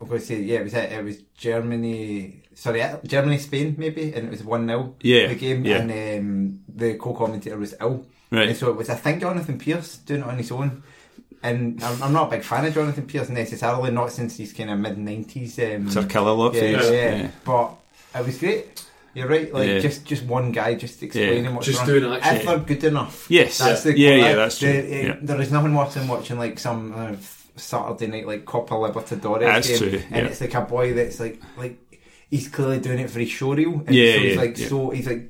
I'm 0.00 0.08
going 0.08 0.20
to 0.20 0.26
say 0.26 0.40
yeah, 0.42 0.58
it 0.58 0.64
was 0.64 0.74
it 0.74 1.04
was 1.04 1.18
Germany. 1.36 2.42
Sorry, 2.54 2.82
Germany 3.04 3.38
Spain 3.38 3.76
maybe, 3.78 4.12
and 4.12 4.26
it 4.26 4.30
was 4.30 4.42
one 4.44 4.66
0 4.66 4.96
Yeah, 5.00 5.28
the 5.28 5.36
game, 5.36 5.64
yeah. 5.64 5.78
and 5.78 5.90
um, 5.90 6.60
the 6.68 6.94
co-commentator 6.94 7.56
was 7.56 7.74
ill, 7.80 8.04
right? 8.30 8.48
And 8.48 8.56
so 8.56 8.68
it 8.70 8.76
was 8.76 8.90
I 8.90 8.96
think 8.96 9.20
Jonathan 9.20 9.58
Pearce 9.58 9.98
doing 9.98 10.20
it 10.22 10.26
on 10.26 10.36
his 10.38 10.50
own. 10.50 10.82
And 11.44 11.82
I'm, 11.82 12.00
I'm 12.04 12.12
not 12.12 12.28
a 12.28 12.30
big 12.36 12.44
fan 12.44 12.64
of 12.66 12.74
Jonathan 12.74 13.04
Pearce 13.04 13.28
necessarily, 13.28 13.90
not 13.90 14.12
since 14.12 14.36
his 14.36 14.52
kind 14.52 14.70
of 14.70 14.78
mid 14.78 14.96
nineties. 14.98 15.58
Um, 15.58 15.90
Sir 15.90 16.06
Kill-A-Lot 16.06 16.54
yeah, 16.54 16.62
yeah, 16.62 16.90
yeah, 16.90 17.30
But 17.44 17.74
it 18.14 18.26
was 18.26 18.38
great. 18.38 18.84
You're 19.14 19.28
right. 19.28 19.52
Like 19.52 19.68
Yeah. 19.68 19.78
just 19.80 20.04
just 20.06 20.24
one 20.24 20.52
guy 20.52 20.74
just 20.74 21.02
explaining 21.02 21.54
what's 21.54 21.66
Just 21.66 21.80
wrong. 21.80 21.86
doing 21.88 22.04
it, 22.12 22.22
actually. 22.22 22.38
If 22.40 22.46
they're 22.46 22.58
good 22.76 22.84
enough. 22.84 23.26
Yes. 23.28 23.58
That's 23.58 23.82
the 23.82 23.98
Yeah, 23.98 24.10
yeah, 24.10 24.20
that- 24.28 24.34
that's 24.36 24.58
the- 24.58 24.66
true. 24.72 24.80
uh, 24.80 25.02
Yeah. 25.02 25.16
There 25.20 25.40
is 25.40 25.52
nothing 25.52 25.74
worse 25.74 25.94
than 25.94 26.08
watching 26.08 26.38
like 26.38 26.58
some 26.58 26.94
uh, 26.96 27.12
Saturday 27.56 28.06
night 28.06 28.26
like 28.26 28.46
Copa 28.46 28.72
Libertadores 28.74 29.40
That's 29.40 29.68
game, 29.68 29.78
true, 29.78 30.02
and 30.10 30.26
it's 30.26 30.40
like 30.40 30.54
a 30.54 30.62
boy 30.62 30.94
that's 30.94 31.20
like 31.20 31.38
like 31.58 31.76
he's 32.30 32.48
clearly 32.48 32.78
doing 32.80 32.98
it 33.00 33.10
for 33.10 33.18
his 33.20 33.28
showreel, 33.28 33.86
and 33.86 33.94
Yeah, 33.94 34.14
so 34.14 34.18
he's 34.20 34.34
yeah, 34.34 34.40
like 34.40 34.58
yeah. 34.58 34.68
so 34.68 34.90
he's 34.90 35.06
like 35.06 35.28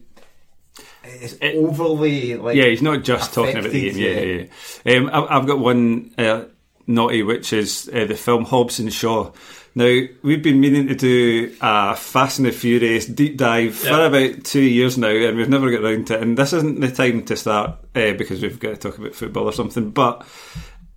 it's 1.05 1.33
It- 1.41 1.57
overly 1.57 2.37
like 2.37 2.55
yeah, 2.57 2.67
he's 2.67 2.83
not 2.83 3.03
just 3.03 3.35
talking 3.35 3.57
about 3.57 3.73
the 3.73 3.91
game. 3.91 3.99
Yeah, 3.99 4.21
yeah. 4.21 4.45
yeah. 4.85 4.97
Um, 4.99 5.11
I- 5.13 5.37
I've 5.37 5.47
got 5.47 5.59
one 5.59 6.13
uh, 6.17 6.45
naughty, 6.87 7.25
which 7.25 7.53
is 7.53 7.91
uh, 7.93 8.05
the 8.05 8.15
film 8.15 8.45
Hobbs 8.45 8.79
and 8.79 8.93
Shaw. 8.93 9.33
Now 9.75 10.01
we've 10.23 10.43
been 10.43 10.61
meaning 10.61 10.89
to 10.89 10.95
do 10.95 11.57
a 11.61 11.97
Fast 11.97 12.39
and 12.39 12.47
the 12.47 12.53
Furious 12.53 13.07
deep 13.07 13.39
dive 13.39 13.75
for 13.75 14.05
about 14.05 14.45
two 14.45 14.61
years 14.61 14.99
now, 14.99 15.09
and 15.09 15.37
we've 15.37 15.49
never 15.49 15.71
got 15.71 15.83
around 15.83 16.09
to 16.09 16.15
it. 16.15 16.23
And 16.23 16.37
this 16.37 16.53
isn't 16.53 16.81
the 16.81 16.91
time 16.91 17.25
to 17.25 17.37
start 17.37 17.71
uh, 17.95 18.13
because 18.13 18.43
we've 18.43 18.61
got 18.61 18.71
to 18.71 18.77
talk 18.77 18.99
about 18.99 19.15
football 19.15 19.45
or 19.45 19.53
something. 19.53 19.91
But 19.91 20.27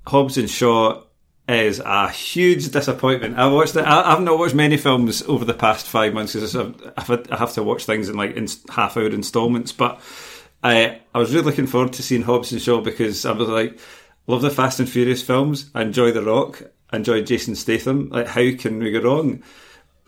Hobbs 0.06 0.38
and 0.38 0.50
Shaw 0.50 1.04
is 1.48 1.80
a 1.80 2.10
huge 2.10 2.70
disappointment. 2.70 3.38
I 3.38 3.48
watched 3.48 3.76
it. 3.76 3.86
I, 3.86 4.14
I've 4.14 4.22
not 4.22 4.40
watched 4.40 4.56
many 4.56 4.78
films 4.78 5.22
over 5.24 5.46
the 5.46 5.54
past 5.54 5.88
five 5.88 6.14
months 6.14 6.34
because 6.34 6.56
I've, 6.56 6.76
I 7.32 7.38
have 7.38 7.54
to 7.54 7.64
watch 7.64 7.86
things 7.86 8.10
in 8.10 8.18
like 8.18 8.36
in 8.36 8.48
half 8.70 8.98
hour 8.98 9.08
instalments. 9.08 9.72
But 9.72 10.02
I 10.64 11.02
I 11.14 11.20
was 11.20 11.34
really 11.34 11.46
looking 11.46 11.68
forward 11.68 11.94
to 11.94 12.04
seeing 12.04 12.24
Hobbs 12.24 12.52
and 12.52 12.62
Shaw 12.62 12.82
because 12.82 13.26
I 13.26 13.32
was 13.32 13.48
like, 13.48 13.80
love 14.28 14.42
the 14.42 14.50
Fast 14.50 14.80
and 14.80 14.90
Furious 14.90 15.22
films. 15.22 15.70
I 15.74 15.84
enjoy 15.84 16.12
The 16.12 16.24
Rock. 16.24 16.62
Enjoy 16.94 17.22
Jason 17.24 17.56
Statham. 17.56 18.10
Like, 18.10 18.28
how 18.28 18.52
can 18.58 18.80
we 18.80 18.92
go 18.92 19.02
wrong? 19.02 19.44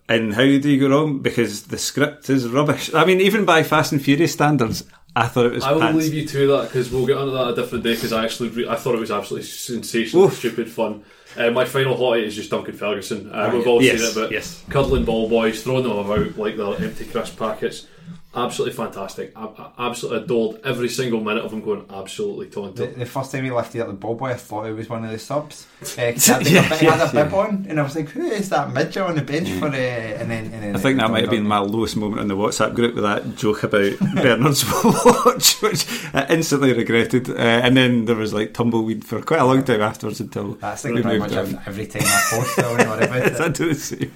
And 0.09 0.33
how 0.33 0.43
do 0.43 0.69
you 0.69 0.79
go 0.79 0.89
wrong? 0.89 1.19
Because 1.19 1.63
the 1.63 1.77
script 1.77 2.29
is 2.29 2.47
rubbish. 2.47 2.93
I 2.93 3.03
mean, 3.03 3.19
even 3.19 3.43
by 3.45 3.63
Fast 3.63 3.91
and 3.91 4.01
Furious 4.01 4.31
standards, 4.31 4.85
I 5.15 5.27
thought 5.27 5.47
it 5.47 5.51
was. 5.53 5.63
I 5.65 5.73
will 5.73 5.81
pants. 5.81 5.97
leave 6.05 6.13
you 6.13 6.25
to 6.27 6.47
that 6.47 6.63
because 6.69 6.89
we'll 6.91 7.05
get 7.05 7.17
onto 7.17 7.33
that 7.33 7.49
a 7.49 7.55
different 7.55 7.83
day. 7.83 7.95
Because 7.95 8.13
I 8.13 8.23
actually, 8.23 8.49
re- 8.49 8.69
I 8.69 8.75
thought 8.75 8.95
it 8.95 8.99
was 9.01 9.11
absolutely 9.11 9.47
sensational, 9.49 10.25
Oof. 10.25 10.37
stupid 10.37 10.69
fun. 10.71 11.03
Uh, 11.35 11.51
my 11.51 11.65
final 11.65 11.95
hottie 11.97 12.23
is 12.23 12.35
just 12.35 12.49
Duncan 12.51 12.75
Ferguson. 12.75 13.29
Uh, 13.31 13.49
Oh, 13.51 13.57
we've 13.57 13.67
all 13.67 13.81
Yes, 13.81 13.99
seen 13.99 14.09
it, 14.09 14.15
but 14.15 14.31
yes. 14.31 14.63
cuddling 14.69 15.03
ball 15.05 15.27
boys, 15.29 15.61
throwing 15.61 15.83
them 15.83 15.97
about 15.97 16.37
like 16.37 16.55
they're 16.55 16.75
empty 16.87 17.05
crisp 17.05 17.37
packets. 17.37 17.85
Absolutely 18.37 18.75
fantastic. 18.75 19.33
I, 19.35 19.45
I 19.77 19.87
absolutely 19.87 20.23
adored 20.23 20.61
every 20.63 20.89
single 20.89 21.19
minute 21.21 21.43
of 21.43 21.51
him 21.51 21.61
going 21.61 21.85
absolutely 21.89 22.45
The, 22.47 22.51
taunted. 22.55 22.95
the 22.95 23.05
first 23.05 23.31
time 23.31 23.43
he 23.43 23.51
lifted 23.51 23.81
up 23.81 23.87
the 23.87 23.93
ball 23.93 24.15
boy, 24.15 24.29
I 24.29 24.35
thought 24.35 24.67
it 24.67 24.73
was 24.73 24.87
one 24.89 25.03
of 25.03 25.11
the 25.11 25.19
subs. 25.19 25.65
Uh, 25.97 26.11
'cause 26.11 26.25
he 26.25 26.31
had, 26.31 26.41
a 26.41 26.43
bit- 26.69 26.79
he 26.79 26.85
had 26.87 26.99
a 26.99 27.11
Yeah, 27.15 27.23
bib 27.25 27.33
on, 27.33 27.65
and 27.69 27.79
I 27.79 27.83
was 27.83 27.95
like, 27.95 28.09
"Who 28.09 28.25
is 28.25 28.49
that 28.49 28.73
midget 28.73 28.97
on 29.03 29.15
the 29.15 29.21
bench 29.21 29.49
for?" 29.59 29.67
Uh, 29.67 29.73
and 29.75 30.29
then, 30.31 30.45
and 30.45 30.63
then 30.63 30.75
I 30.75 30.79
think 30.79 30.97
it 30.97 31.01
that 31.01 31.11
might 31.11 31.21
have 31.21 31.29
been 31.29 31.47
my 31.47 31.59
lowest 31.59 31.95
moment 31.97 32.21
in 32.21 32.27
the 32.27 32.35
WhatsApp 32.35 32.73
group 32.73 32.95
with 32.95 33.03
that 33.03 33.35
joke 33.35 33.61
about 33.63 33.97
Bernard's 34.15 34.63
watch, 34.83 35.53
which 35.61 35.85
I 36.15 36.25
instantly 36.29 36.73
regretted. 36.73 37.29
Uh, 37.29 37.33
and 37.35 37.77
then 37.77 38.05
there 38.05 38.15
was 38.15 38.33
like 38.33 38.53
tumbleweed 38.55 39.05
for 39.05 39.21
quite 39.21 39.39
a 39.39 39.45
long 39.45 39.63
time 39.63 39.81
afterwards 39.81 40.19
until. 40.19 40.53
That's 40.55 40.83
like 40.83 40.95
we 40.95 41.01
pretty 41.03 41.19
much 41.19 41.31
on. 41.33 41.37
every, 41.37 41.59
every 41.67 41.87
time 41.87 42.03
I 42.05 42.27
post 42.31 42.59
or 42.59 42.71
whatever 42.71 42.93
about 43.05 43.27
it. 43.27 43.39
I 43.39 43.47
do 43.49 43.67
the 43.69 43.75
same. 43.75 44.11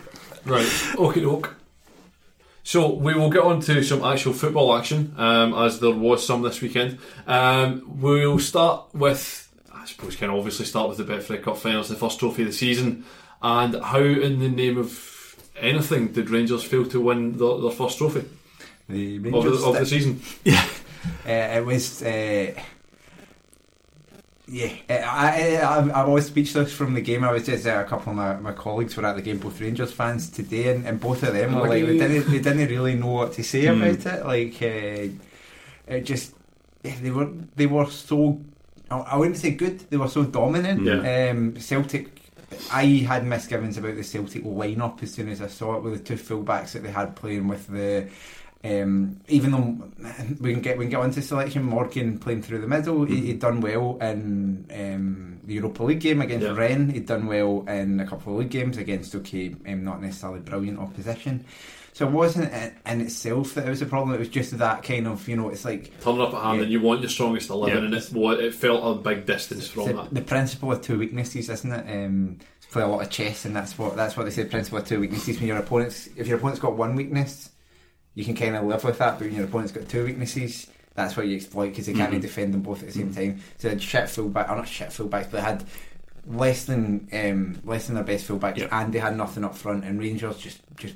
Right, 0.46 0.96
okay, 0.98 1.22
doke. 1.22 1.56
So 2.64 2.94
we 2.94 3.14
will 3.14 3.30
get 3.30 3.42
on 3.42 3.60
to 3.62 3.84
some 3.84 4.04
actual 4.04 4.34
football 4.34 4.76
action, 4.76 5.14
um, 5.18 5.54
as 5.54 5.80
there 5.80 5.92
was 5.92 6.26
some 6.26 6.42
this 6.44 6.62
weekend. 6.62 7.00
Um, 7.26 7.84
we'll 8.00 8.40
start 8.40 8.94
with, 8.94 9.50
I 9.74 9.86
suppose, 9.86 10.16
kind 10.16 10.32
of 10.32 10.38
obviously 10.38 10.66
start 10.66 10.90
with 10.90 10.98
the 10.98 11.04
Betfred 11.04 11.44
Cup 11.44 11.58
finals, 11.58 11.90
the 11.90 11.96
first 11.96 12.20
trophy 12.20 12.44
of 12.44 12.50
the 12.50 12.54
season, 12.54 13.04
and 13.42 13.76
how, 13.82 14.00
in 14.00 14.40
the 14.40 14.50
name 14.50 14.78
of 14.78 15.36
anything 15.60 16.10
did 16.10 16.30
Rangers 16.30 16.64
fail 16.64 16.86
to 16.86 17.02
win 17.02 17.38
their, 17.38 17.58
their 17.58 17.72
first 17.72 17.98
trophy 17.98 18.26
The 18.88 19.18
of 19.18 19.44
the, 19.44 19.66
of 19.66 19.80
the 19.80 19.86
season? 19.86 20.22
Uh, 21.26 21.32
it 21.32 21.66
was. 21.66 22.04
Uh, 22.04 22.54
yeah, 24.52 24.74
I, 24.90 25.56
I, 25.56 25.78
I'm, 25.78 25.92
always 25.92 26.26
speechless 26.26 26.74
from 26.74 26.94
the 26.94 27.00
game. 27.00 27.24
I 27.24 27.32
was 27.32 27.46
just 27.46 27.66
uh, 27.66 27.84
a 27.86 27.88
couple 27.88 28.12
of 28.12 28.18
my, 28.18 28.36
my 28.36 28.52
colleagues 28.52 28.98
were 28.98 29.06
at 29.06 29.16
the 29.16 29.22
game, 29.22 29.38
both 29.38 29.62
Rangers 29.62 29.94
fans 29.94 30.30
today, 30.30 30.76
and, 30.76 30.86
and 30.86 31.00
both 31.00 31.24
of 31.24 31.34
them 31.34 31.56
were 31.56 31.70
like 31.70 31.86
they 31.86 31.98
didn't 31.98 32.30
they 32.30 32.40
didn't 32.40 32.68
really 32.68 32.96
know 32.96 33.08
what 33.08 33.34
to 33.34 33.44
say 33.44 33.68
Hmm. 33.68 33.82
about 33.82 34.06
it. 34.06 34.26
Like 34.26 34.62
uh, 34.62 35.94
it 35.96 36.02
just 36.02 36.34
yeah, 36.84 36.96
they 37.02 37.12
were 37.12 37.30
they 37.56 37.66
were 37.66 37.90
so 37.90 38.42
I, 38.90 38.98
I 38.98 39.16
wouldn't 39.16 39.38
say 39.38 39.52
good. 39.52 39.80
They 39.90 39.96
were 39.98 40.10
so 40.10 40.26
dominant. 40.26 40.84
Yeah. 40.84 41.30
Um, 41.30 41.58
Celtic. 41.58 42.18
I 42.70 42.84
had 43.08 43.26
misgivings 43.26 43.78
about 43.78 43.96
the 43.96 44.04
Celtic 44.04 44.44
lineup 44.44 45.02
as 45.02 45.14
soon 45.14 45.30
as 45.30 45.42
I 45.42 45.48
saw 45.48 45.78
it 45.78 45.84
with 45.84 45.94
the 45.94 46.04
two 46.04 46.22
fullbacks 46.22 46.74
that 46.74 46.84
they 46.84 46.92
had 46.92 47.16
playing 47.16 47.48
with 47.48 47.68
the 47.68 48.10
um, 48.64 49.20
even 49.28 49.52
though 49.52 49.90
we 50.40 50.54
can 50.54 50.62
get 50.62 50.78
we 50.78 50.86
can 50.86 50.92
get 50.92 51.00
onto 51.00 51.22
selection, 51.22 51.64
Morgan 51.64 52.20
playing 52.20 52.44
through 52.44 52.62
the 52.62 52.68
middle, 52.68 53.06
he, 53.06 53.22
he'd 53.28 53.40
done 53.40 53.60
well 53.62 53.98
in 54.02 54.66
um, 54.72 55.40
the 55.44 55.56
Europa 55.56 55.84
League 55.84 56.00
game 56.00 56.22
against 56.22 56.46
Yeah. 56.46 56.54
Rennes. 56.56 56.94
He'd 56.94 57.08
done 57.08 57.26
well 57.26 57.66
in 57.68 58.00
a 58.00 58.06
couple 58.06 58.34
of 58.34 58.40
league 58.40 58.52
games 58.52 58.78
against 58.78 59.16
okay, 59.16 59.56
um, 59.68 59.84
not 59.84 60.02
necessarily 60.02 60.40
brilliant 60.42 60.80
opposition. 60.80 61.46
So 61.94 62.08
it 62.08 62.12
wasn't 62.12 62.54
in, 62.54 62.74
in 62.86 63.02
itself 63.02 63.54
that 63.56 63.66
it 63.68 63.70
was 63.70 63.82
a 63.82 63.86
problem. 63.86 64.16
It 64.16 64.20
was 64.20 64.30
just 64.30 64.58
that 64.58 64.82
kind 64.84 65.08
of 65.08 65.28
you 65.28 65.36
know, 65.36 65.50
it's 65.50 65.66
like 65.66 65.92
Turning 66.02 66.22
up 66.22 66.34
at 66.34 66.42
hand 66.42 66.58
Yeah. 66.58 66.64
and 66.64 66.72
you 66.72 66.82
want 66.82 67.02
your 67.02 67.10
strongest 67.10 67.50
eleven, 67.50 67.78
Yeah. 67.80 67.86
and 67.86 67.94
it, 67.96 68.10
well, 68.14 68.40
it 68.40 68.54
felt 68.54 68.98
a 68.98 69.02
big 69.02 69.26
distance 69.26 69.68
from 69.68 69.88
the, 69.88 69.94
that. 69.94 70.14
the 70.14 70.22
principle 70.22 70.72
of 70.72 70.82
two 70.82 71.00
weaknesses, 71.00 71.50
isn't 71.50 71.72
it? 71.72 72.06
Um, 72.06 72.38
play 72.72 72.84
a 72.84 72.88
lot 72.88 73.02
of 73.02 73.10
chess, 73.10 73.44
and 73.44 73.54
that's 73.54 73.78
what 73.78 73.98
that's 73.98 74.16
what 74.16 74.24
they 74.24 74.30
say. 74.30 74.46
Principle 74.46 74.78
of 74.80 74.88
two 74.88 75.02
weaknesses. 75.02 75.38
When 75.40 75.48
your 75.48 75.58
opponents, 75.58 76.08
if 76.16 76.28
your 76.28 76.38
opponent's 76.38 76.62
got 76.62 76.78
one 76.78 76.96
weakness, 76.96 77.50
you 78.22 78.26
can 78.34 78.36
kind 78.36 78.56
of 78.56 78.66
live 78.66 78.84
with 78.84 78.98
that. 79.00 79.18
But 79.18 79.28
when 79.28 79.36
your 79.36 79.46
opponent's 79.46 79.72
got 79.74 79.90
two 79.90 80.06
weaknesses, 80.06 80.68
that's 80.94 81.18
what 81.18 81.26
you 81.28 81.36
exploit 81.36 81.70
because 81.70 81.88
they 81.88 81.94
can't 81.94 82.22
defend 82.22 82.54
them 82.54 82.62
both 82.62 82.82
at 82.82 82.88
the 82.88 82.94
same 82.94 83.14
time. 83.14 83.42
So 83.58 83.68
they 83.68 83.74
had 83.76 83.82
shit 83.82 84.10
fullback, 84.10 84.50
or 84.50 84.56
not 84.58 84.68
shit 84.68 84.90
fullbacks, 84.90 85.30
but 85.30 85.32
they 85.32 85.42
had 85.42 85.64
less 86.28 86.66
than 86.66 87.08
um, 87.14 87.60
less 87.66 87.88
than 87.88 87.96
their 87.96 88.04
best 88.04 88.28
fullbacks, 88.28 88.58
Yeah. 88.58 88.68
and 88.72 88.94
they 88.94 89.00
had 89.00 89.18
nothing 89.18 89.44
up 89.44 89.56
front. 89.58 89.84
And 89.86 90.00
Rangers 90.00 90.38
just 90.38 90.60
just 90.78 90.96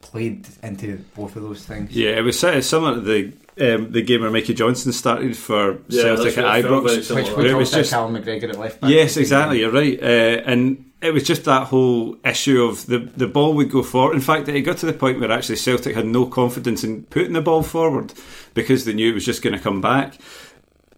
played 0.00 0.46
into 0.62 1.04
both 1.14 1.36
of 1.36 1.42
those 1.42 1.64
things. 1.64 1.94
Yeah, 1.94 2.10
it 2.18 2.22
was 2.22 2.38
si- 2.38 2.62
similar 2.62 2.94
to 2.96 3.00
the 3.00 3.32
um, 3.74 3.92
the 3.92 4.02
game 4.02 4.22
where 4.22 4.30
Mikey 4.30 4.54
Johnston 4.54 4.92
started 4.92 5.36
for 5.36 5.78
Yeah, 5.88 6.02
Celtic 6.02 6.34
that's 6.34 6.38
at 6.38 6.58
it 6.60 6.64
Ibrox. 6.64 7.02
similar. 7.04 7.24
Which 7.26 7.36
where 7.36 7.56
was 7.56 7.70
just 7.70 7.90
Callum 7.90 8.14
McGregor 8.16 8.48
at 8.50 8.58
left 8.58 8.80
back. 8.80 8.90
Yes, 8.90 9.16
exactly. 9.16 9.60
You're 9.60 9.70
right, 9.70 10.02
uh, 10.02 10.06
and 10.46 10.89
it 11.02 11.12
was 11.12 11.24
just 11.24 11.44
that 11.44 11.68
whole 11.68 12.16
issue 12.24 12.62
of 12.62 12.86
the 12.86 12.98
the 12.98 13.26
ball 13.26 13.54
would 13.54 13.70
go 13.70 13.82
forward. 13.82 14.14
In 14.14 14.20
fact, 14.20 14.48
it 14.48 14.60
got 14.62 14.78
to 14.78 14.86
the 14.86 14.92
point 14.92 15.20
where 15.20 15.32
actually 15.32 15.56
Celtic 15.56 15.94
had 15.94 16.06
no 16.06 16.26
confidence 16.26 16.84
in 16.84 17.04
putting 17.04 17.32
the 17.32 17.40
ball 17.40 17.62
forward 17.62 18.12
because 18.54 18.84
they 18.84 18.92
knew 18.92 19.10
it 19.10 19.14
was 19.14 19.24
just 19.24 19.42
going 19.42 19.56
to 19.56 19.62
come 19.62 19.80
back. 19.80 20.18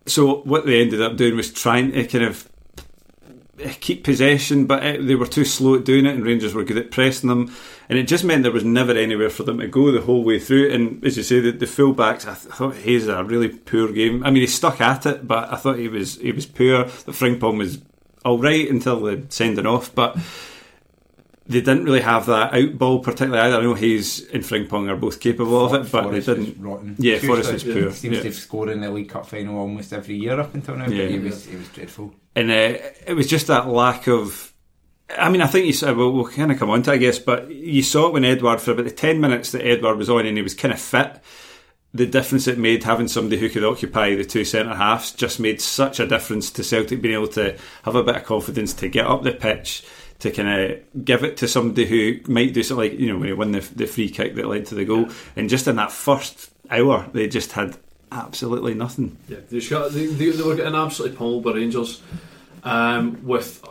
So 0.06 0.42
what 0.42 0.66
they 0.66 0.80
ended 0.82 1.00
up 1.00 1.16
doing 1.16 1.36
was 1.36 1.52
trying 1.52 1.92
to 1.92 2.06
kind 2.06 2.24
of 2.24 2.48
keep 3.80 4.02
possession, 4.02 4.66
but 4.66 4.84
it, 4.84 5.06
they 5.06 5.14
were 5.14 5.26
too 5.26 5.44
slow 5.44 5.76
at 5.76 5.84
doing 5.84 6.06
it, 6.06 6.14
and 6.14 6.24
Rangers 6.24 6.54
were 6.54 6.64
good 6.64 6.78
at 6.78 6.90
pressing 6.90 7.28
them, 7.28 7.54
and 7.88 7.98
it 7.98 8.08
just 8.08 8.24
meant 8.24 8.42
there 8.42 8.50
was 8.50 8.64
never 8.64 8.92
anywhere 8.92 9.30
for 9.30 9.44
them 9.44 9.58
to 9.58 9.68
go 9.68 9.92
the 9.92 10.00
whole 10.00 10.24
way 10.24 10.40
through. 10.40 10.72
And 10.72 11.04
as 11.04 11.16
you 11.16 11.22
say, 11.22 11.38
the, 11.38 11.52
the 11.52 11.66
fullbacks, 11.66 12.26
I, 12.26 12.34
th- 12.34 12.52
I 12.52 12.56
thought 12.56 12.76
Hayes 12.76 13.06
had 13.06 13.20
a 13.20 13.24
really 13.24 13.48
poor 13.48 13.92
game. 13.92 14.24
I 14.24 14.30
mean, 14.30 14.40
he 14.40 14.46
stuck 14.48 14.80
at 14.80 15.06
it, 15.06 15.28
but 15.28 15.52
I 15.52 15.56
thought 15.56 15.78
he 15.78 15.88
was 15.88 16.16
he 16.16 16.32
was 16.32 16.46
poor. 16.46 16.84
The 16.84 17.12
Frimpong 17.12 17.58
was 17.58 17.78
all 18.24 18.38
right 18.38 18.68
until 18.68 19.00
the 19.00 19.24
sending 19.28 19.66
off, 19.66 19.94
but. 19.94 20.16
They 21.44 21.60
didn't 21.60 21.84
really 21.84 22.00
have 22.00 22.26
that 22.26 22.54
out 22.54 22.78
ball 22.78 23.00
particularly 23.00 23.40
either. 23.40 23.56
I 23.58 23.62
know 23.62 23.74
Hayes 23.74 24.24
and 24.32 24.44
Frimpong 24.44 24.88
are 24.88 24.96
both 24.96 25.18
capable 25.18 25.66
of 25.66 25.74
it, 25.74 25.90
but 25.90 26.04
Forrest 26.04 26.26
they 26.28 26.34
didn't. 26.36 26.62
rotten. 26.62 26.94
Yeah, 26.98 27.18
Seriously, 27.18 27.26
Forrest 27.28 27.52
was 27.52 27.64
poor. 27.64 27.90
Seems 27.90 28.14
yeah. 28.14 28.20
to 28.20 28.28
have 28.28 28.36
scored 28.36 28.68
in 28.68 28.80
the 28.80 28.88
League 28.88 29.08
Cup 29.08 29.26
final 29.26 29.58
almost 29.58 29.92
every 29.92 30.14
year 30.14 30.38
up 30.38 30.54
until 30.54 30.76
now. 30.76 30.86
Yeah. 30.86 31.02
but 31.02 31.10
he 31.10 31.18
was 31.18 31.48
it 31.48 31.58
was 31.58 31.68
dreadful. 31.70 32.14
and 32.36 32.48
uh, 32.48 32.78
it 33.08 33.14
was 33.16 33.26
just 33.26 33.48
that 33.48 33.66
lack 33.66 34.06
of. 34.06 34.54
I 35.18 35.30
mean, 35.30 35.42
I 35.42 35.48
think 35.48 35.66
you 35.66 35.72
said 35.72 35.96
we'll, 35.96 36.12
we'll 36.12 36.28
kind 36.28 36.52
of 36.52 36.60
come 36.60 36.70
on 36.70 36.84
to, 36.84 36.92
it, 36.92 36.94
I 36.94 36.98
guess, 36.98 37.18
but 37.18 37.50
you 37.50 37.82
saw 37.82 38.06
it 38.06 38.12
when 38.12 38.24
Edouard 38.24 38.60
for 38.60 38.70
about 38.70 38.84
the 38.84 38.92
ten 38.92 39.20
minutes 39.20 39.50
that 39.50 39.66
Edouard 39.66 39.98
was 39.98 40.08
on, 40.08 40.24
and 40.24 40.36
he 40.36 40.42
was 40.44 40.54
kind 40.54 40.72
of 40.72 40.80
fit. 40.80 41.20
The 41.94 42.06
difference 42.06 42.48
it 42.48 42.58
made 42.58 42.84
having 42.84 43.08
somebody 43.08 43.38
who 43.38 43.50
could 43.50 43.64
occupy 43.64 44.14
the 44.14 44.24
two 44.24 44.44
centre 44.44 44.74
halves 44.74 45.12
just 45.12 45.38
made 45.38 45.60
such 45.60 46.00
a 46.00 46.06
difference 46.06 46.50
to 46.52 46.64
Celtic 46.64 47.02
being 47.02 47.14
able 47.14 47.28
to 47.28 47.56
have 47.82 47.94
a 47.94 48.02
bit 48.02 48.16
of 48.16 48.24
confidence 48.24 48.72
to 48.74 48.88
get 48.88 49.06
up 49.06 49.22
the 49.22 49.32
pitch, 49.32 49.84
to 50.20 50.30
kind 50.30 50.48
of 50.72 51.04
give 51.04 51.22
it 51.22 51.36
to 51.38 51.48
somebody 51.48 51.84
who 51.84 52.32
might 52.32 52.54
do 52.54 52.62
something 52.62 52.90
like 52.90 52.98
you 52.98 53.12
know 53.12 53.18
when 53.18 53.28
he 53.28 53.34
won 53.34 53.52
the, 53.52 53.60
the 53.60 53.86
free 53.86 54.08
kick 54.08 54.34
that 54.36 54.46
led 54.46 54.64
to 54.66 54.74
the 54.74 54.86
goal, 54.86 55.08
and 55.36 55.50
just 55.50 55.68
in 55.68 55.76
that 55.76 55.92
first 55.92 56.50
hour 56.70 57.06
they 57.12 57.28
just 57.28 57.52
had 57.52 57.76
absolutely 58.10 58.74
nothing. 58.74 59.16
Yeah, 59.28 59.38
they, 59.50 59.58
they, 59.58 60.06
they, 60.06 60.30
they 60.30 60.42
were 60.42 60.56
getting 60.56 60.74
absolutely 60.74 61.16
pummeled 61.16 61.44
by 61.44 61.52
Rangers 61.52 62.02
um, 62.62 63.26
with 63.26 63.62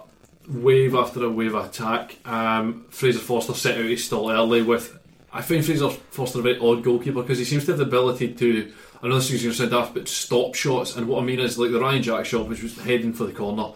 wave 0.47 0.95
after 0.95 1.23
a 1.23 1.29
wave 1.29 1.55
attack. 1.55 2.17
Um, 2.25 2.85
Fraser 2.89 3.19
Forster 3.19 3.53
set 3.53 3.77
out 3.77 3.85
his 3.85 4.05
stall 4.05 4.29
early 4.29 4.61
with. 4.61 4.97
I 5.33 5.41
find 5.41 5.65
Fraser 5.65 5.89
Forster 5.89 6.39
a 6.39 6.41
very 6.41 6.59
odd 6.59 6.83
goalkeeper 6.83 7.21
because 7.21 7.37
he 7.37 7.45
seems 7.45 7.65
to 7.65 7.71
have 7.71 7.79
the 7.79 7.85
ability 7.85 8.33
to. 8.33 8.71
I 9.01 9.07
know 9.07 9.15
this 9.15 9.31
is 9.31 9.41
going 9.41 9.51
to 9.51 9.57
sound 9.57 9.71
daft, 9.71 9.93
but 9.93 10.07
stop 10.07 10.55
shots. 10.55 10.95
And 10.95 11.07
what 11.07 11.21
I 11.21 11.25
mean 11.25 11.39
is, 11.39 11.57
like 11.57 11.71
the 11.71 11.79
Ryan 11.79 12.03
Jack 12.03 12.25
shot, 12.25 12.47
which 12.47 12.61
was 12.61 12.77
heading 12.79 13.13
for 13.13 13.23
the 13.23 13.31
corner, 13.31 13.73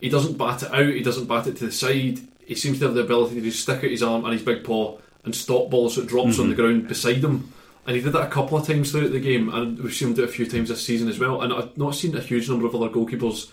he 0.00 0.08
doesn't 0.08 0.36
bat 0.36 0.64
it 0.64 0.72
out. 0.72 0.86
He 0.86 1.02
doesn't 1.02 1.26
bat 1.26 1.46
it 1.46 1.56
to 1.58 1.66
the 1.66 1.72
side. 1.72 2.20
He 2.44 2.54
seems 2.54 2.78
to 2.80 2.86
have 2.86 2.94
the 2.94 3.02
ability 3.02 3.36
to 3.36 3.40
just 3.40 3.62
stick 3.62 3.78
out 3.78 3.90
his 3.90 4.02
arm 4.02 4.24
and 4.24 4.32
his 4.32 4.42
big 4.42 4.64
paw 4.64 4.98
and 5.24 5.34
stop 5.34 5.70
balls 5.70 5.94
so 5.94 6.02
it 6.02 6.08
drops 6.08 6.38
on 6.38 6.48
the 6.48 6.54
mhm. 6.54 6.58
ground 6.58 6.88
beside 6.88 7.24
him. 7.24 7.52
And 7.86 7.96
he 7.96 8.02
did 8.02 8.12
that 8.12 8.26
a 8.26 8.30
couple 8.30 8.58
of 8.58 8.66
times 8.66 8.90
throughout 8.90 9.12
the 9.12 9.20
game, 9.20 9.48
and 9.48 9.78
we've 9.78 9.94
seen 9.94 10.08
him 10.08 10.14
do 10.14 10.24
it 10.24 10.28
a 10.28 10.32
few 10.32 10.46
times 10.46 10.68
this 10.68 10.84
season 10.84 11.08
as 11.08 11.18
well. 11.18 11.42
And 11.42 11.52
I've 11.52 11.76
not 11.76 11.94
seen 11.94 12.16
a 12.16 12.20
huge 12.20 12.48
number 12.48 12.66
of 12.66 12.74
other 12.74 12.88
goalkeepers 12.88 13.50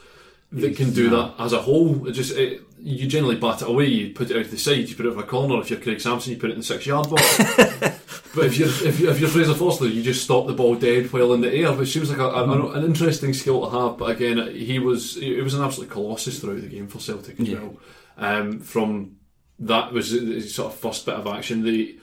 that 0.53 0.75
can 0.77 0.91
do 0.91 1.09
that 1.09 1.33
as 1.39 1.53
a 1.53 1.61
whole. 1.61 2.07
It 2.07 2.11
just 2.13 2.35
it, 2.37 2.61
you 2.79 3.07
generally 3.07 3.35
bat 3.37 3.61
it 3.61 3.67
away, 3.67 3.85
you 3.87 4.13
put 4.13 4.29
it 4.29 4.37
out 4.37 4.45
to 4.45 4.51
the 4.51 4.57
side, 4.57 4.89
you 4.89 4.95
put 4.95 5.05
it 5.05 5.09
over 5.09 5.21
a 5.21 5.25
corner. 5.27 5.59
If 5.61 5.69
you're 5.69 5.79
Craig 5.79 6.01
Samson, 6.01 6.33
you 6.33 6.39
put 6.39 6.49
it 6.49 6.53
in 6.53 6.59
the 6.59 6.65
six 6.65 6.85
yard 6.85 7.09
box. 7.09 7.37
but 8.35 8.45
if 8.45 8.57
you're 8.57 8.67
if 8.67 8.99
you're, 8.99 9.11
if 9.11 9.19
you're 9.19 9.29
Fraser 9.29 9.53
Forster, 9.53 9.87
you 9.87 10.01
just 10.03 10.23
stop 10.23 10.47
the 10.47 10.53
ball 10.53 10.75
dead 10.75 11.11
while 11.13 11.33
in 11.33 11.41
the 11.41 11.53
air, 11.53 11.71
which 11.73 11.93
seems 11.93 12.09
like 12.09 12.19
a, 12.19 12.25
a- 12.27 12.71
an 12.73 12.83
interesting 12.83 13.33
skill 13.33 13.61
to 13.69 13.77
have. 13.77 13.97
But 13.97 14.11
again, 14.11 14.53
he 14.55 14.79
was 14.79 15.17
it 15.17 15.41
was 15.43 15.53
an 15.53 15.63
absolute 15.63 15.89
colossus 15.89 16.39
throughout 16.39 16.61
the 16.61 16.67
game 16.67 16.87
for 16.87 16.99
Celtic 16.99 17.39
as 17.39 17.47
Yeah. 17.49 17.59
well. 17.59 17.77
Um, 18.17 18.59
from 18.59 19.17
that 19.59 19.93
was 19.93 20.09
his 20.11 20.53
sort 20.53 20.73
of 20.73 20.79
first 20.79 21.05
bit 21.05 21.15
of 21.15 21.25
action. 21.27 21.63
They 21.63 21.95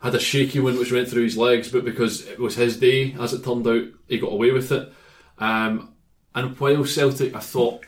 had 0.00 0.14
a 0.14 0.20
shaky 0.20 0.60
one 0.60 0.78
which 0.78 0.92
went 0.92 1.08
through 1.08 1.24
his 1.24 1.36
legs, 1.36 1.68
but 1.70 1.84
because 1.84 2.24
it 2.28 2.38
was 2.38 2.54
his 2.54 2.78
day, 2.78 3.16
as 3.18 3.32
it 3.34 3.44
turned 3.44 3.66
out, 3.66 3.82
he 4.06 4.18
got 4.18 4.32
away 4.32 4.52
with 4.52 4.70
it. 4.70 4.92
Um, 5.38 5.94
and 6.34 6.56
while 6.60 6.84
Celtic, 6.84 7.34
I 7.34 7.40
thought, 7.40 7.84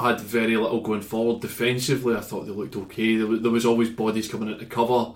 had 0.00 0.20
very 0.20 0.56
little 0.56 0.80
going 0.80 1.02
forward 1.02 1.40
defensively, 1.40 2.16
I 2.16 2.20
thought 2.20 2.46
they 2.46 2.52
looked 2.52 2.76
okay. 2.76 3.16
There 3.16 3.26
was, 3.26 3.40
there 3.40 3.50
was 3.50 3.66
always 3.66 3.90
bodies 3.90 4.28
coming 4.28 4.50
into 4.50 4.66
cover. 4.66 5.12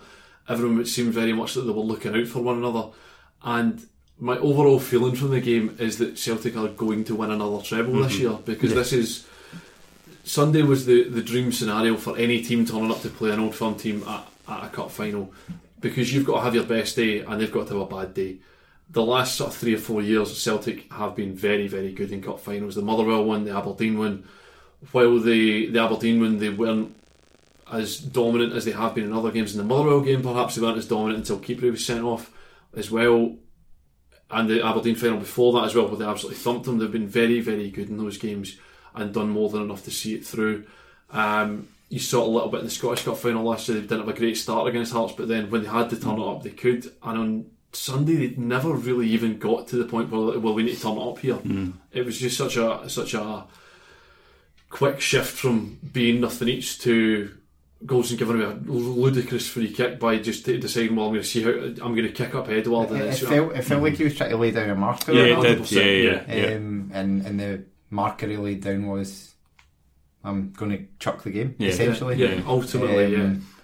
Everyone 0.49 0.85
seemed 0.85 1.13
very 1.13 1.33
much 1.33 1.55
that 1.55 1.63
they 1.63 1.73
were 1.73 1.81
looking 1.81 2.15
out 2.15 2.27
for 2.27 2.41
one 2.41 2.59
another. 2.59 2.89
And 3.43 3.87
my 4.19 4.39
overall 4.39 4.79
feeling 4.79 5.15
from 5.15 5.31
the 5.31 5.41
game 5.41 5.77
is 5.79 5.99
that 5.99 6.19
Celtic 6.19 6.57
are 6.57 6.69
going 6.69 7.05
to 7.05 7.15
win 7.15 7.31
another 7.31 7.63
treble 7.63 8.03
this 8.03 8.15
mm-hmm. 8.15 8.23
year 8.23 8.39
because 8.45 8.75
this 8.75 8.93
is 8.93 9.27
Sunday 10.25 10.63
was 10.63 10.87
the, 10.87 11.05
the 11.05 11.23
dream 11.23 11.53
scenario 11.53 11.97
for 11.97 12.17
any 12.19 12.43
team 12.43 12.67
turning 12.67 12.91
up 12.91 13.01
to 13.03 13.09
play 13.09 13.31
an 13.31 13.41
old 13.41 13.55
firm 13.55 13.77
team 13.77 14.03
at, 14.07 14.27
at 14.49 14.65
a 14.65 14.69
cup 14.69 14.91
final 14.91 15.33
because 15.81 16.13
you've 16.13 16.27
got 16.27 16.39
to 16.39 16.41
have 16.43 16.55
your 16.55 16.65
best 16.65 16.97
day 16.97 17.21
and 17.21 17.41
they've 17.41 17.53
got 17.53 17.69
to 17.69 17.79
have 17.79 17.91
a 17.91 17.95
bad 17.95 18.15
day. 18.15 18.37
The 18.91 19.03
last 19.03 19.35
sort 19.35 19.51
of 19.51 19.57
three 19.57 19.75
or 19.75 19.79
four 19.79 20.01
years, 20.01 20.41
Celtic 20.41 20.91
have 20.93 21.15
been 21.15 21.35
very, 21.35 21.69
very 21.69 21.93
good 21.93 22.11
in 22.11 22.23
cup 22.23 22.41
finals. 22.41 22.75
The 22.75 22.83
Motherwell 22.83 23.25
one, 23.25 23.45
the 23.45 23.57
Aberdeen 23.57 23.99
one. 23.99 24.27
While 24.93 25.19
the, 25.19 25.71
the 25.71 25.83
Aberdeen 25.83 26.21
one, 26.21 26.39
they 26.39 26.49
weren't 26.49 26.97
as 27.71 27.99
dominant 27.99 28.55
as 28.55 28.65
they 28.65 28.73
have 28.73 28.95
been 28.95 29.05
in 29.05 29.13
other 29.13 29.31
games. 29.31 29.53
In 29.53 29.59
the 29.59 29.65
Motherwell 29.65 30.01
game, 30.01 30.23
perhaps 30.23 30.55
they 30.55 30.63
weren't 30.63 30.79
as 30.79 30.89
dominant 30.89 31.19
until 31.19 31.39
Keeper 31.39 31.71
was 31.71 31.85
sent 31.85 32.03
off 32.03 32.31
as 32.75 32.91
well. 32.91 33.37
And 34.31 34.49
the 34.49 34.65
Aberdeen 34.65 34.95
final 34.95 35.19
before 35.19 35.53
that 35.55 35.65
as 35.65 35.75
well, 35.75 35.89
where 35.89 35.97
they 35.97 36.05
absolutely 36.05 36.41
thumped 36.41 36.65
them. 36.65 36.79
They've 36.79 36.91
been 36.91 37.09
very, 37.09 37.41
very 37.41 37.71
good 37.71 37.89
in 37.89 37.99
those 37.99 38.19
games 38.19 38.59
and 38.95 39.13
done 39.13 39.31
more 39.31 39.51
than 39.51 39.63
enough 39.63 39.85
to 39.85 39.91
see 39.91 40.15
it 40.15 40.25
through. 40.25 40.65
Um, 41.11 41.69
you 41.89 41.99
saw 41.99 42.25
a 42.25 42.29
little 42.29 42.51
bit 42.51 42.61
in 42.61 42.67
the 42.67 42.71
Scottish 42.71 43.05
Cup 43.05 43.17
final 43.17 43.45
last 43.45 43.69
year. 43.69 43.77
They 43.77 43.87
didn't 43.87 44.07
have 44.07 44.09
a 44.09 44.19
great 44.19 44.37
start 44.37 44.69
against 44.69 44.93
Hearts, 44.93 45.15
but 45.17 45.29
then 45.29 45.51
when 45.51 45.63
they 45.63 45.69
had 45.69 45.91
to 45.91 46.01
turn 46.01 46.21
it 46.21 46.27
up, 46.27 46.43
they 46.43 46.51
could. 46.51 46.85
And 47.03 47.19
on 47.19 47.47
Sunday, 47.73 48.29
they 48.29 48.37
never 48.37 48.73
really 48.73 49.09
even 49.09 49.39
got 49.39 49.69
to 49.69 49.77
the 49.77 49.85
point 49.85 50.11
where 50.11 50.39
well, 50.39 50.55
we 50.55 50.63
need 50.63 50.77
to 50.77 50.83
turn 50.83 50.97
it 50.97 51.09
up 51.09 51.19
here. 51.19 51.35
Mm. 51.37 51.75
It 51.93 52.05
was 52.05 52.19
just 52.19 52.37
such 52.37 52.57
a 52.57 52.89
such 52.89 53.15
a 53.15 53.45
quick 54.71 55.01
shift 55.01 55.31
from 55.37 55.79
being 55.93 56.21
nothing 56.21 56.49
each 56.49 56.79
to 56.81 57.35
Goldson 57.85 58.19
giving 58.19 58.43
away 58.43 58.53
a 58.53 58.55
ludicrous 58.71 59.49
free 59.49 59.73
kick 59.73 60.01
by 60.01 60.19
just 60.19 60.45
deciding, 60.45 60.97
well, 60.97 61.07
I'm 61.07 61.13
going 61.13 61.23
to 61.23 61.29
see 61.29 61.43
how 61.43 61.51
I'm 61.51 61.95
going 61.95 62.03
to 62.03 62.13
kick 62.13 62.35
up 62.35 62.49
Edouard. 62.49 62.91
It, 62.91 62.93
and 62.93 63.03
it, 63.03 63.07
it's- 63.07 63.21
felt, 63.21 63.55
it 63.55 63.63
felt 63.63 63.81
mm. 63.81 63.85
like 63.85 63.95
he 63.95 64.05
was 64.05 64.17
trying 64.17 64.31
to 64.31 64.37
lay 64.37 64.51
down 64.51 64.71
a 64.71 64.75
marker. 64.75 65.13
Yeah, 65.13 65.39
it 65.39 65.45
it. 65.45 65.69
did. 65.69 65.71
Yeah, 65.71 66.11
yeah, 66.11 66.49
yeah. 66.51 66.57
Um, 66.57 66.91
and 66.93 67.27
and 67.27 67.41
the 67.41 67.65
marker 67.91 68.27
he 68.27 68.37
laid 68.37 68.63
down 68.63 68.87
was, 68.89 69.35
I'm 70.25 70.53
going 70.53 70.73
to 70.73 70.85
chuck 70.99 71.23
the 71.23 71.31
game 71.31 71.55
Yeah. 71.59 71.69
essentially. 71.69 72.17
yeah, 72.17 72.43
ultimately, 72.47 73.15
um, 73.15 73.35
yeah. 73.35 73.58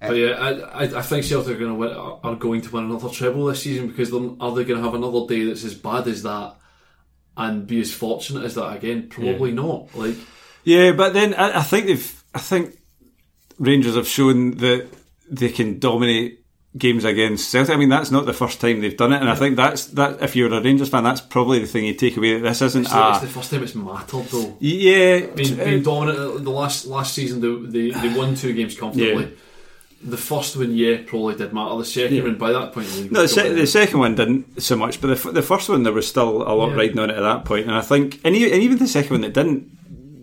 But 0.00 0.16
yeah, 0.16 0.30
I, 0.30 0.50
I, 0.50 0.98
I 0.98 1.02
think 1.02 1.24
Celtic 1.24 1.56
are 1.56 1.58
going 1.58 1.72
to 1.72 1.74
win, 1.74 1.92
are 1.92 2.34
going 2.36 2.62
to 2.62 2.70
win 2.70 2.84
another 2.84 3.10
treble 3.10 3.44
this 3.46 3.62
season 3.62 3.88
because 3.88 4.10
they're, 4.10 4.20
they 4.20 4.64
going 4.64 4.78
to 4.78 4.82
have 4.82 4.94
another 4.94 5.26
day 5.26 5.44
that's 5.44 5.64
as 5.64 5.74
bad 5.74 6.08
as 6.08 6.22
that 6.22 6.56
and 7.36 7.66
be 7.66 7.80
as 7.80 7.92
fortunate 7.92 8.44
as 8.44 8.54
that 8.54 8.76
again? 8.76 9.08
Probably 9.08 9.52
not. 9.52 9.94
Like, 9.94 10.16
Yeah, 10.64 10.92
but 10.92 11.12
then 11.12 11.34
I, 11.34 11.58
I 11.58 11.62
think 11.62 11.86
they've. 11.86 12.24
I 12.34 12.38
think 12.38 12.78
Rangers 13.58 13.96
have 13.96 14.08
shown 14.08 14.52
that 14.58 14.88
they 15.28 15.50
can 15.50 15.78
dominate 15.78 16.44
games 16.78 17.04
against 17.04 17.50
Celtic. 17.50 17.74
I 17.74 17.76
mean, 17.76 17.88
that's 17.88 18.10
not 18.10 18.24
the 18.24 18.32
first 18.32 18.60
time 18.60 18.80
they've 18.80 18.96
done 18.96 19.12
it, 19.12 19.20
and 19.20 19.28
I 19.28 19.34
think 19.34 19.56
that's 19.56 19.86
that. 19.86 20.22
If 20.22 20.34
you're 20.34 20.52
a 20.52 20.62
Rangers 20.62 20.88
fan, 20.88 21.04
that's 21.04 21.20
probably 21.20 21.58
the 21.58 21.66
thing 21.66 21.84
you 21.84 21.94
take 21.94 22.16
away. 22.16 22.34
That 22.34 22.48
this 22.48 22.62
isn't 22.62 22.82
it's, 22.82 22.92
the, 22.92 23.10
it's 23.10 23.20
the 23.20 23.26
first 23.26 23.50
time 23.50 23.62
it's 23.62 23.74
mattered 23.74 24.24
though. 24.26 24.56
yeah. 24.60 25.26
Being, 25.26 25.56
being 25.56 25.82
dominant 25.82 26.44
the 26.44 26.50
last 26.50 26.86
last 26.86 27.14
season, 27.14 27.40
they, 27.40 27.90
they, 27.90 28.08
they 28.08 28.16
won 28.16 28.34
two 28.34 28.52
games 28.52 28.78
comfortably. 28.78 29.24
Yeah. 29.24 29.30
The 30.02 30.16
first 30.16 30.56
one, 30.56 30.74
yeah, 30.74 30.98
probably 31.06 31.34
did 31.34 31.52
matter. 31.52 31.76
The 31.76 31.84
second 31.84 32.16
Yeah. 32.16 32.22
one, 32.22 32.36
by 32.38 32.52
that 32.52 32.72
point, 32.72 32.86
the 32.88 33.08
No, 33.10 33.22
the, 33.22 33.28
se- 33.28 33.52
the 33.52 33.66
second 33.66 33.98
one 33.98 34.14
didn't 34.14 34.62
so 34.62 34.74
much, 34.76 34.98
but 35.00 35.08
the, 35.08 35.12
f- 35.28 35.34
the 35.34 35.42
first 35.42 35.68
one 35.68 35.82
there 35.82 35.92
was 35.92 36.08
still 36.08 36.42
a 36.42 36.54
lot 36.54 36.70
Yeah. 36.70 36.76
riding 36.76 36.98
on 36.98 37.10
it 37.10 37.16
at 37.16 37.20
that 37.22 37.44
point, 37.44 37.66
and 37.66 37.74
I 37.74 37.82
think, 37.82 38.18
and, 38.24 38.34
e- 38.34 38.50
and 38.50 38.62
even 38.62 38.78
the 38.78 38.88
second 38.88 39.10
one 39.10 39.20
that 39.20 39.34
didn't, 39.34 39.68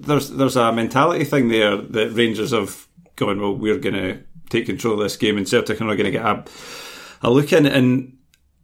there's 0.08 0.30
there's 0.32 0.56
a 0.56 0.72
mentality 0.72 1.26
thing 1.26 1.50
there 1.50 1.78
that 1.78 2.12
Rangers 2.14 2.52
have 2.52 2.88
gone. 3.18 3.40
Well, 3.40 3.56
we're 3.56 3.78
going 3.78 3.94
to 3.96 4.20
take 4.50 4.66
control 4.66 4.94
of 4.96 5.02
this 5.02 5.18
game, 5.18 5.38
and 5.38 5.48
Celtic 5.48 5.80
are 5.80 5.84
not 5.86 5.96
going 5.96 6.06
to 6.06 6.18
get 6.18 6.26
a, 6.26 6.44
a 7.22 7.30
look 7.30 7.52
in 7.54 7.66
and 7.68 8.18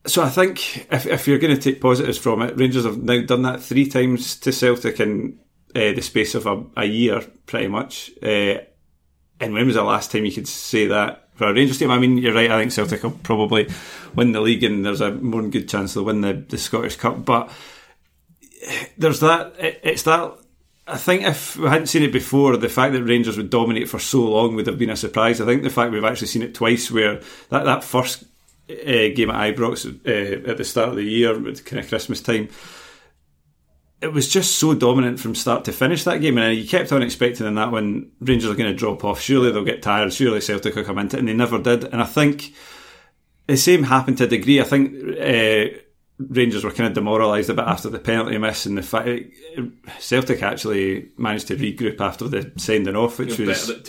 so 0.06 0.22
I 0.24 0.30
think 0.30 0.88
if 0.92 1.06
if 1.06 1.28
you're 1.28 1.38
going 1.40 1.56
to 1.56 1.62
take 1.62 1.80
positives 1.80 2.18
from 2.18 2.42
it, 2.42 2.58
Rangers 2.58 2.86
have 2.86 3.04
now 3.04 3.22
done 3.22 3.44
that 3.44 3.62
three 3.62 3.86
times 3.88 4.38
to 4.40 4.52
Celtic 4.52 5.00
in 5.00 5.38
uh, 5.76 5.92
the 5.94 6.02
space 6.02 6.34
of 6.36 6.46
a, 6.46 6.64
a 6.76 6.86
year, 6.86 7.22
pretty 7.46 7.68
much. 7.68 8.12
Uh, 8.22 8.56
and 9.40 9.54
when 9.54 9.66
was 9.66 9.76
the 9.76 9.84
last 9.84 10.12
time 10.12 10.26
you 10.26 10.32
could 10.32 10.48
say 10.48 10.88
that 10.88 11.28
for 11.36 11.48
a 11.48 11.54
Rangers 11.54 11.80
team? 11.80 11.92
I 11.92 12.00
mean, 12.00 12.18
you're 12.18 12.34
right. 12.34 12.52
I 12.52 12.60
think 12.60 12.72
Celtic 12.72 13.04
will 13.04 13.12
probably 13.12 13.70
win 14.16 14.32
the 14.32 14.42
league, 14.42 14.64
and 14.64 14.86
there's 14.86 15.02
a 15.02 15.12
more 15.12 15.42
than 15.42 15.52
good 15.52 15.70
chance 15.70 15.94
they'll 15.94 16.06
win 16.06 16.22
the, 16.22 16.34
the 16.34 16.58
Scottish 16.58 16.96
Cup. 16.96 17.26
But 17.26 17.52
there's 18.98 19.20
that. 19.20 19.54
It, 19.60 19.82
it's 19.84 20.04
that. 20.04 20.34
I 20.86 20.98
think 20.98 21.24
if 21.24 21.56
we 21.56 21.70
hadn't 21.70 21.88
seen 21.88 22.04
it 22.04 22.12
before, 22.12 22.58
the 22.58 22.68
fact 22.68 22.94
that 22.94 23.04
Rangers 23.04 23.38
would 23.38 23.50
dominate 23.50 23.88
for 23.88 24.00
so 24.00 24.22
long 24.22 24.56
would 24.56 24.68
have 24.68 24.78
been 24.78 24.90
a 24.90 24.98
surprise. 24.98 25.40
I 25.40 25.46
think 25.46 25.64
the 25.64 25.70
fact 25.70 25.92
we've 25.92 26.04
actually 26.04 26.28
seen 26.28 26.42
it 26.42 26.54
twice, 26.54 26.92
where 26.92 27.22
that 27.50 27.64
that 27.64 27.84
first 27.84 28.26
uh, 28.70 29.14
game 29.16 29.30
at 29.30 29.56
Ibrox 29.56 29.86
uh, 30.06 30.50
at 30.50 30.58
the 30.58 30.64
start 30.64 30.90
of 30.90 30.96
the 30.96 31.04
year, 31.04 31.34
kind 31.34 31.80
of 31.80 31.88
Christmas 31.88 32.22
time, 32.22 32.50
it 34.04 34.12
was 34.12 34.28
just 34.28 34.58
so 34.58 34.74
dominant 34.74 35.18
from 35.18 35.34
start 35.34 35.64
to 35.66 35.72
finish 35.72 36.04
that 36.04 36.20
game, 36.20 36.38
and 36.38 36.58
you 36.58 36.68
kept 36.68 36.92
on 36.92 37.02
expecting 37.02 37.48
in 37.48 37.56
that 37.56 37.72
one 37.72 38.12
Rangers 38.20 38.52
are 38.52 38.56
going 38.56 38.70
to 38.70 38.76
drop 38.78 39.04
off. 39.06 39.22
Surely 39.22 39.50
they'll 39.50 39.64
get 39.64 39.82
tired. 39.82 40.12
Surely 40.12 40.42
Celtic 40.42 40.76
will 40.76 40.84
come 40.84 41.00
into 41.00 41.16
it, 41.16 41.20
and 41.20 41.28
they 41.30 41.34
never 41.34 41.58
did. 41.58 41.86
And 41.86 42.02
I 42.02 42.06
think 42.06 42.54
the 43.48 43.56
same 43.56 43.84
happened 43.84 44.18
to 44.18 44.26
a 44.26 44.28
degree. 44.28 44.60
I 44.60 44.66
think 44.66 44.94
uh, 45.18 45.80
Rangers 46.20 46.66
were 46.66 46.72
kind 46.72 46.88
of 46.88 46.94
demoralised 46.94 47.50
a 47.50 47.54
bit 47.54 47.64
after 47.66 47.90
the 47.90 47.98
penalty 47.98 48.38
miss, 48.38 48.66
and 48.66 48.78
the 48.78 48.84
fact 48.84 49.10
Celtic 50.00 50.44
actually 50.44 51.10
managed 51.18 51.48
to 51.48 51.56
regroup 51.56 52.02
after 52.02 52.28
the 52.28 52.52
sending 52.58 52.98
off, 52.98 53.20
which 53.20 53.30
Better 53.30 53.46
was 53.46 53.68
better 53.68 53.82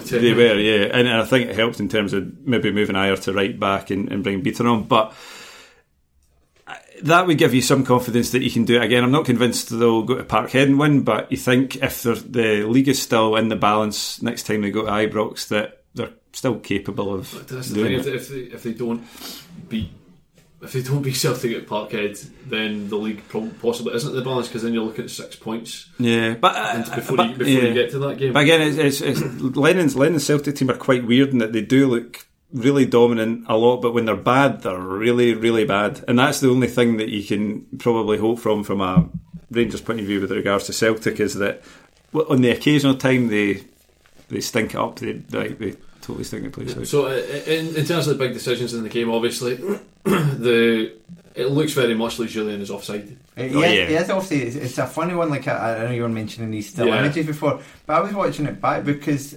ten. 0.00 0.22
they 0.22 0.34
were, 0.34 0.58
yeah, 0.58 0.86
and, 0.86 1.06
and 1.06 1.20
I 1.20 1.24
think 1.24 1.50
it 1.50 1.54
helped 1.54 1.78
in 1.78 1.88
terms 1.88 2.12
of 2.12 2.36
maybe 2.44 2.72
moving 2.72 2.96
Ajer 2.96 3.22
to 3.22 3.32
right 3.32 3.58
back 3.58 3.90
and, 3.90 4.10
and 4.10 4.24
bring 4.24 4.42
Bitton 4.42 4.68
on, 4.68 4.84
but 4.84 5.14
that 7.04 7.26
would 7.26 7.38
give 7.38 7.54
you 7.54 7.62
some 7.62 7.84
confidence 7.84 8.30
that 8.30 8.42
you 8.42 8.50
can 8.50 8.64
do 8.64 8.76
it 8.76 8.82
again. 8.84 9.04
I'm 9.04 9.10
not 9.10 9.24
convinced 9.24 9.70
they'll 9.70 10.02
go 10.02 10.16
to 10.16 10.24
Parkhead 10.24 10.64
and 10.64 10.78
win, 10.78 11.02
but 11.02 11.30
you 11.30 11.36
think 11.38 11.76
if 11.76 12.02
the 12.02 12.64
league 12.66 12.88
is 12.88 13.00
still 13.00 13.36
in 13.36 13.48
the 13.48 13.56
balance 13.56 14.22
next 14.22 14.44
time 14.46 14.62
they 14.62 14.70
go 14.70 14.84
to 14.84 14.90
Ibrox, 14.90 15.48
that 15.48 15.84
they're 15.94 16.10
still 16.32 16.58
capable 16.58 17.12
of 17.14 17.30
That's 17.48 17.68
the 17.68 17.82
thing. 17.82 17.92
If, 17.92 18.06
it. 18.06 18.14
if 18.14 18.28
they 18.28 18.36
if 18.36 18.62
they 18.62 18.72
don't 18.72 19.04
beat 19.68 19.90
if 20.62 20.72
they 20.72 20.82
don't 20.82 21.02
beat 21.02 21.16
Celtic 21.16 21.56
at 21.56 21.66
Parkhead, 21.66 22.24
then 22.46 22.88
the 22.88 22.96
league 22.96 23.22
possibly 23.60 23.94
isn't 23.94 24.14
the 24.14 24.22
balance 24.22 24.48
because 24.48 24.62
then 24.62 24.72
you're 24.72 24.84
looking 24.84 25.04
at 25.04 25.10
six 25.10 25.34
points 25.36 25.90
Yeah, 25.98 26.34
but, 26.34 26.56
and 26.56 26.84
uh, 26.88 26.94
before 26.96 27.16
but- 27.16 27.30
you 27.30 27.36
before 27.36 27.52
yeah. 27.52 27.68
you 27.68 27.74
get 27.74 27.90
to 27.90 27.98
that 28.00 28.18
game. 28.18 28.32
But 28.32 28.44
again, 28.44 28.60
it's, 28.62 29.00
it's, 29.00 29.20
it's 29.20 29.40
Lennon's 29.40 29.96
Lennon's 29.96 30.24
Celtic 30.24 30.54
team 30.54 30.70
are 30.70 30.76
quite 30.76 31.06
weird 31.06 31.30
in 31.30 31.38
that 31.38 31.52
they 31.52 31.62
do 31.62 31.88
look 31.88 32.26
really 32.52 32.84
dominant 32.86 33.44
a 33.48 33.56
lot, 33.56 33.80
but 33.82 33.92
when 33.94 34.04
they're 34.04 34.16
bad, 34.16 34.62
they're 34.62 34.78
really, 34.78 35.34
really 35.34 35.64
bad, 35.64 36.04
and 36.08 36.18
that's 36.18 36.40
the 36.40 36.50
only 36.50 36.66
thing 36.68 36.96
that 36.98 37.08
you 37.08 37.24
can 37.24 37.62
probably 37.78 38.18
hope 38.18 38.38
from 38.38 38.62
from 38.64 38.80
a 38.80 39.08
Rangers 39.50 39.80
point 39.82 40.00
of 40.00 40.06
view 40.06 40.20
with 40.20 40.30
regards 40.30 40.64
to 40.66 40.72
Celtic 40.72 41.20
is 41.20 41.34
that 41.34 41.62
well, 42.12 42.26
on 42.30 42.40
the 42.42 42.50
occasional 42.50 42.94
time 42.94 43.28
they 43.28 43.62
they 44.28 44.40
stink 44.40 44.74
it 44.74 44.76
up, 44.80 44.98
they 44.98 45.14
like 45.30 45.58
they 45.58 45.74
totally 46.00 46.24
stink 46.24 46.44
the 46.44 46.50
place 46.50 46.76
out. 46.76 46.86
So, 46.86 47.06
uh, 47.06 47.10
in, 47.46 47.76
in 47.76 47.84
terms 47.84 48.06
of 48.08 48.16
the 48.18 48.24
big 48.24 48.32
decisions 48.34 48.72
in 48.74 48.82
the 48.82 48.88
game, 48.88 49.10
obviously, 49.10 49.54
the 50.04 50.92
it 51.34 51.46
looks 51.46 51.72
very 51.72 51.94
much 51.94 52.18
like 52.18 52.28
Jullien 52.28 52.60
is 52.60 52.70
offside. 52.70 53.08
Uh, 53.36 53.42
Oh, 53.42 53.44
yeah, 53.44 53.60
yeah. 53.72 53.88
yeah, 53.88 54.00
it's 54.00 54.10
obviously 54.10 54.42
it's, 54.42 54.56
it's 54.56 54.78
a 54.78 54.86
funny 54.86 55.14
one. 55.14 55.30
Like 55.30 55.48
I, 55.48 55.76
I 55.76 55.84
know 55.84 55.90
you 55.92 56.02
were 56.02 56.08
mentioning 56.08 56.50
these 56.50 56.68
still 56.68 56.86
Yeah. 56.88 56.98
images 56.98 57.26
before, 57.26 57.60
but 57.86 57.94
I 57.96 58.00
was 58.00 58.12
watching 58.12 58.44
it 58.46 58.60
back 58.60 58.84
because 58.84 59.36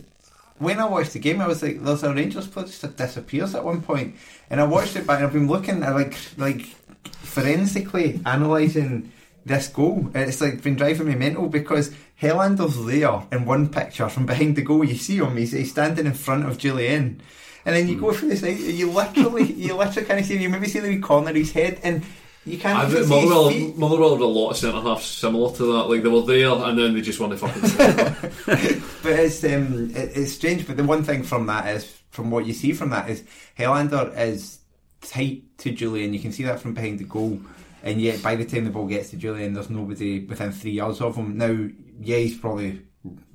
when 0.57 0.79
I 0.79 0.85
watched 0.85 1.13
the 1.13 1.19
game, 1.19 1.41
I 1.41 1.47
was 1.47 1.61
like, 1.61 1.83
"There's 1.83 2.03
a 2.03 2.13
Rangers 2.13 2.47
player 2.47 2.65
just 2.65 2.81
that 2.81 2.97
disappears 2.97 3.55
at 3.55 3.65
one 3.65 3.81
point," 3.81 4.15
and 4.49 4.61
I 4.61 4.63
watched 4.65 4.95
it 4.95 5.05
back, 5.05 5.17
and 5.17 5.27
I've 5.27 5.33
been 5.33 5.47
looking 5.47 5.83
at 5.83 5.93
like 5.93 6.17
like 6.37 6.61
forensically 7.03 8.21
analysing 8.25 9.11
this 9.45 9.67
goal. 9.67 10.09
It's 10.15 10.41
like 10.41 10.63
been 10.63 10.75
driving 10.75 11.07
me 11.07 11.15
mental 11.15 11.49
because 11.49 11.91
Helander's 12.15 12.83
there 12.85 13.23
in 13.31 13.45
one 13.45 13.69
picture 13.69 14.09
from 14.09 14.25
behind 14.25 14.55
the 14.55 14.61
goal. 14.61 14.83
You 14.85 14.95
see 14.95 15.17
him; 15.17 15.35
he's, 15.37 15.51
he's 15.51 15.71
standing 15.71 16.05
in 16.05 16.13
front 16.13 16.45
of 16.45 16.57
Jullien. 16.57 17.19
And 17.67 17.75
then 17.75 17.87
you 17.87 17.99
go 17.99 18.13
through 18.13 18.29
this, 18.29 18.43
you 18.43 18.91
literally, 18.91 19.51
you 19.51 19.73
literally 19.73 20.07
kind 20.07 20.19
of 20.19 20.25
see, 20.27 20.37
you 20.37 20.49
maybe 20.49 20.67
see 20.67 20.79
the 20.81 20.99
corner 20.99 21.31
of 21.31 21.35
his 21.35 21.51
head, 21.51 21.79
and 21.81 22.03
you 22.45 22.59
can't 22.59 22.77
I 22.77 22.85
even 22.85 22.97
think 22.97 23.09
Motherwell. 23.09 23.73
Motherwell 23.75 24.11
had 24.15 24.21
a 24.21 24.25
lot 24.25 24.51
of 24.51 24.57
centre 24.57 24.81
halves 24.81 25.05
similar 25.05 25.51
to 25.55 25.63
that. 25.73 25.89
Like 25.89 26.03
they 26.03 26.09
were 26.09 26.21
there 26.21 26.51
and 26.51 26.77
then 26.77 26.93
they 26.93 27.01
just 27.01 27.19
won 27.19 27.31
the 27.31 27.37
fucking. 27.37 27.61
but 29.03 29.11
it's 29.11 29.43
um, 29.43 29.89
it, 29.95 30.11
it's 30.15 30.33
strange. 30.33 30.67
But 30.67 30.77
the 30.77 30.83
one 30.83 31.03
thing 31.03 31.23
from 31.23 31.47
that 31.47 31.67
is, 31.75 31.91
from 32.11 32.29
what 32.29 32.45
you 32.45 32.53
see 32.53 32.73
from 32.73 32.91
that, 32.91 33.09
is 33.09 33.23
Helander 33.57 34.15
is 34.15 34.59
tight 35.01 35.57
to 35.59 35.71
Jullien. 35.71 36.13
You 36.13 36.19
can 36.19 36.31
see 36.31 36.43
that 36.43 36.59
from 36.59 36.75
behind 36.75 36.99
the 36.99 37.05
goal, 37.05 37.39
and 37.81 37.99
yet 37.99 38.21
by 38.21 38.35
the 38.35 38.45
time 38.45 38.65
the 38.65 38.69
ball 38.69 38.85
gets 38.85 39.09
to 39.09 39.17
Jullien, 39.17 39.55
there's 39.55 39.71
nobody 39.71 40.23
within 40.23 40.51
three 40.51 40.71
yards 40.71 41.01
of 41.01 41.15
him. 41.15 41.37
Now, 41.37 41.67
yeah, 41.99 42.17
he's 42.17 42.37
probably 42.37 42.81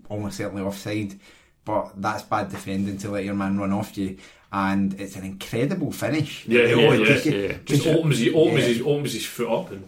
almost 0.09 0.37
certainly 0.37 0.63
offside, 0.63 1.19
but 1.65 2.01
that's 2.01 2.23
bad 2.23 2.51
defending 2.51 2.99
to 2.99 3.11
let 3.11 3.25
your 3.25 3.35
man 3.35 3.59
run 3.59 3.73
off 3.73 3.99
you. 3.99 4.19
And 4.53 4.99
it's 5.01 5.15
an 5.17 5.25
incredible 5.25 5.93
finish. 5.93 6.45
Yeah, 6.49 6.63
It 6.63 6.77
yeah, 6.79 6.85
always- 6.85 7.01
yeah, 7.01 7.07
just- 7.07 7.27
yeah. 7.27 7.49
just 7.65 7.85
just- 7.85 7.87
opens, 7.87 8.19
he 8.19 8.31
opens, 8.35 8.59
yeah. 8.61 8.67
his, 8.67 8.81
opens 8.83 9.13
his 9.13 9.27
foot 9.27 9.49
up 9.49 9.71
and 9.71 9.85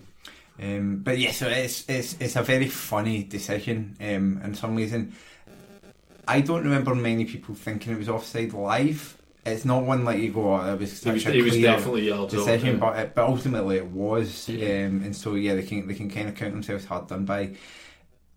Um, 0.63 1.01
but 1.03 1.19
yeah, 1.19 1.33
so 1.33 1.49
it's 1.49 1.85
it's 1.89 2.15
it's 2.21 2.37
a 2.37 2.43
very 2.43 2.69
funny 2.69 3.25
decision. 3.25 3.97
Um, 4.01 4.41
in 4.45 4.55
some 4.55 4.77
reason, 4.77 5.13
I 6.29 6.41
don't 6.43 6.63
remember 6.63 6.95
many 6.95 7.25
people 7.25 7.55
thinking 7.55 7.93
it 7.95 7.99
was 7.99 8.09
offside 8.09 8.53
live. 8.53 9.17
It's 9.45 9.65
not 9.65 9.83
one 9.83 10.05
like 10.05 10.21
you 10.21 10.31
go, 10.31 10.55
oh, 10.55 10.73
it 10.75 10.79
was 10.79 10.91
he 10.91 10.97
such 10.97 11.15
was, 11.15 11.27
a 11.27 11.33
he 11.33 11.43
was 11.43 11.53
clear 11.55 11.63
definitely 11.67 12.07
yards 12.09 12.33
decision, 12.33 12.79
but 12.79 12.97
it, 12.97 13.15
but 13.17 13.25
ultimately 13.27 13.77
it 13.79 13.87
was. 13.87 14.49
Yeah. 14.49 14.87
Um, 14.87 15.03
and 15.03 15.17
so 15.17 15.35
yeah, 15.35 15.57
they 15.57 15.65
can 15.65 15.89
they 15.89 15.95
can 15.95 16.09
kind 16.09 16.29
of 16.29 16.37
count 16.37 16.53
themselves 16.53 16.85
hard 16.85 17.09
done 17.09 17.25
by. 17.25 17.51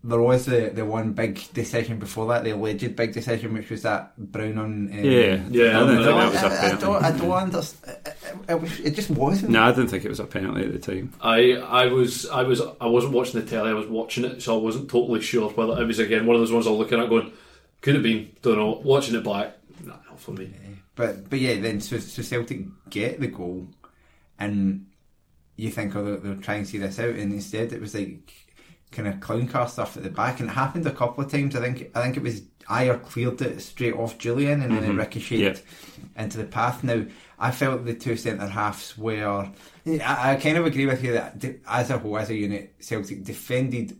There 0.04 0.20
was 0.22 0.46
the, 0.46 0.70
the 0.72 0.84
one 0.84 1.14
big 1.14 1.40
decision 1.52 1.98
before 1.98 2.28
that, 2.28 2.44
the 2.44 2.50
alleged 2.52 2.94
big 2.94 3.12
decision, 3.12 3.54
which 3.54 3.70
was 3.70 3.82
that 3.82 4.16
Brown 4.16 4.56
on. 4.58 4.88
Um, 4.92 5.04
Yeah, 5.04 5.42
Yeah, 5.50 5.80
I 5.80 5.82
I 5.82 5.86
didn't 5.86 5.94
know. 5.96 6.04
think 6.04 6.16
I, 6.16 6.30
that 6.30 6.32
was 6.32 6.42
a 6.42 6.46
I, 6.46 6.48
I 6.48 6.60
penalty. 6.60 6.80
don't, 6.84 7.04
I 7.04 7.10
don't 7.10 7.32
understand. 7.32 7.96
It, 8.06 8.16
it, 8.48 8.62
it, 8.62 8.86
it 8.86 8.94
just 8.94 9.10
wasn't. 9.10 9.50
No, 9.50 9.62
I 9.62 9.72
didn't 9.72 9.88
think 9.88 10.04
it 10.04 10.08
was 10.08 10.20
a 10.20 10.24
penalty 10.26 10.64
at 10.64 10.72
the 10.72 10.78
time. 10.78 11.12
I 11.20 11.52
I 11.54 11.86
was 11.86 12.28
I 12.28 12.42
was 12.44 12.60
I 12.80 12.86
wasn't 12.86 13.14
watching 13.14 13.40
the 13.40 13.46
telly. 13.46 13.70
I 13.70 13.74
was 13.74 13.86
watching 13.88 14.24
it, 14.26 14.42
so 14.42 14.56
I 14.56 14.62
wasn't 14.62 14.88
totally 14.90 15.22
sure 15.22 15.50
whether 15.50 15.82
it 15.82 15.86
was 15.86 15.98
again 15.98 16.24
one 16.26 16.36
of 16.36 16.40
those 16.42 16.52
ones 16.52 16.66
I 16.68 16.70
was 16.70 16.78
looking 16.78 17.00
at 17.00 17.08
going, 17.08 17.32
could 17.80 17.94
have 17.94 18.04
been, 18.04 18.30
don't 18.42 18.58
know. 18.58 18.80
Watching 18.84 19.16
it 19.16 19.24
back, 19.24 19.56
nah, 19.84 19.94
not 20.08 20.20
for 20.20 20.30
me. 20.32 20.52
But 20.94 21.28
but 21.28 21.40
yeah, 21.40 21.58
then 21.60 21.80
so, 21.80 21.98
so 21.98 22.22
Celtic 22.22 22.60
get 22.90 23.18
the 23.20 23.26
goal, 23.26 23.66
and 24.38 24.86
you 25.56 25.70
think, 25.70 25.96
oh, 25.96 26.04
they'll, 26.04 26.18
they'll 26.20 26.40
try 26.42 26.54
and 26.56 26.66
see 26.68 26.78
this 26.78 26.98
out, 27.00 27.14
and 27.16 27.32
instead 27.32 27.72
it 27.72 27.80
was 27.80 27.94
like 27.94 28.32
kind 28.92 29.08
of 29.08 29.20
clown 29.20 29.48
car 29.48 29.68
stuff 29.68 29.96
at 29.96 30.02
the 30.02 30.10
back, 30.10 30.40
and 30.40 30.48
it 30.48 30.52
happened 30.52 30.86
a 30.86 30.92
couple 30.92 31.24
of 31.24 31.30
times. 31.30 31.54
I 31.56 31.60
think 31.60 31.90
I 31.94 32.02
think 32.02 32.16
it 32.16 32.22
was 32.22 32.42
Ajer 32.68 33.02
cleared 33.02 33.40
it 33.42 33.60
straight 33.60 33.94
off 33.94 34.18
Jullien, 34.18 34.62
and 34.64 34.72
then 34.72 34.84
it 34.84 34.96
ricocheted 34.96 35.60
into 36.16 36.38
the 36.38 36.44
path. 36.44 36.82
Now 36.82 37.04
I 37.38 37.50
felt 37.50 37.84
the 37.84 37.94
two 37.94 38.16
centre 38.16 38.46
halves 38.46 38.96
were. 38.98 39.50
I, 39.86 40.32
I 40.32 40.36
kind 40.36 40.56
of 40.56 40.66
agree 40.66 40.86
with 40.86 41.04
you 41.04 41.12
that 41.12 41.38
de- 41.38 41.60
as 41.68 41.90
a 41.90 41.98
whole, 41.98 42.18
as 42.18 42.30
a 42.30 42.34
unit, 42.34 42.74
Celtic 42.80 43.22
defended 43.24 43.98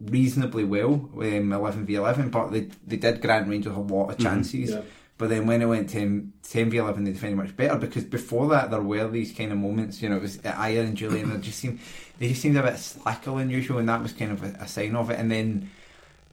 reasonably 0.00 0.64
well, 0.64 1.10
um, 1.14 1.52
eleven 1.52 1.86
v 1.86 1.94
eleven, 1.94 2.30
but 2.30 2.50
they 2.52 2.68
they 2.86 2.96
did 2.96 3.20
grant 3.20 3.48
Rangers 3.48 3.74
a 3.74 3.78
lot 3.78 4.10
of 4.10 4.18
chances. 4.18 4.70
yeah. 4.70 4.80
But 5.18 5.30
then 5.30 5.46
when 5.46 5.62
it 5.62 5.66
went 5.66 5.88
10, 5.88 6.32
10 6.42 6.70
v 6.70 6.76
11, 6.76 7.04
they 7.04 7.12
defended 7.12 7.38
much 7.38 7.56
better 7.56 7.76
because 7.76 8.04
before 8.04 8.48
that 8.48 8.70
there 8.70 8.82
were 8.82 9.08
these 9.08 9.32
kind 9.32 9.50
of 9.50 9.56
moments, 9.58 10.02
you 10.02 10.08
know, 10.10 10.16
it 10.16 10.22
was 10.22 10.36
Ajer 10.38 10.84
and 10.84 10.96
Jullien, 10.96 11.32
they 11.32 11.40
just 11.40 11.58
seemed, 11.58 11.78
they 12.18 12.28
just 12.28 12.42
seemed 12.42 12.56
a 12.58 12.62
bit 12.62 12.76
slacker 12.78 13.30
than 13.36 13.48
usual 13.48 13.78
and 13.78 13.88
that 13.88 14.02
was 14.02 14.12
kind 14.12 14.32
of 14.32 14.42
a, 14.42 14.48
a 14.60 14.68
sign 14.68 14.94
of 14.94 15.08
it. 15.08 15.18
And 15.18 15.30
then 15.30 15.70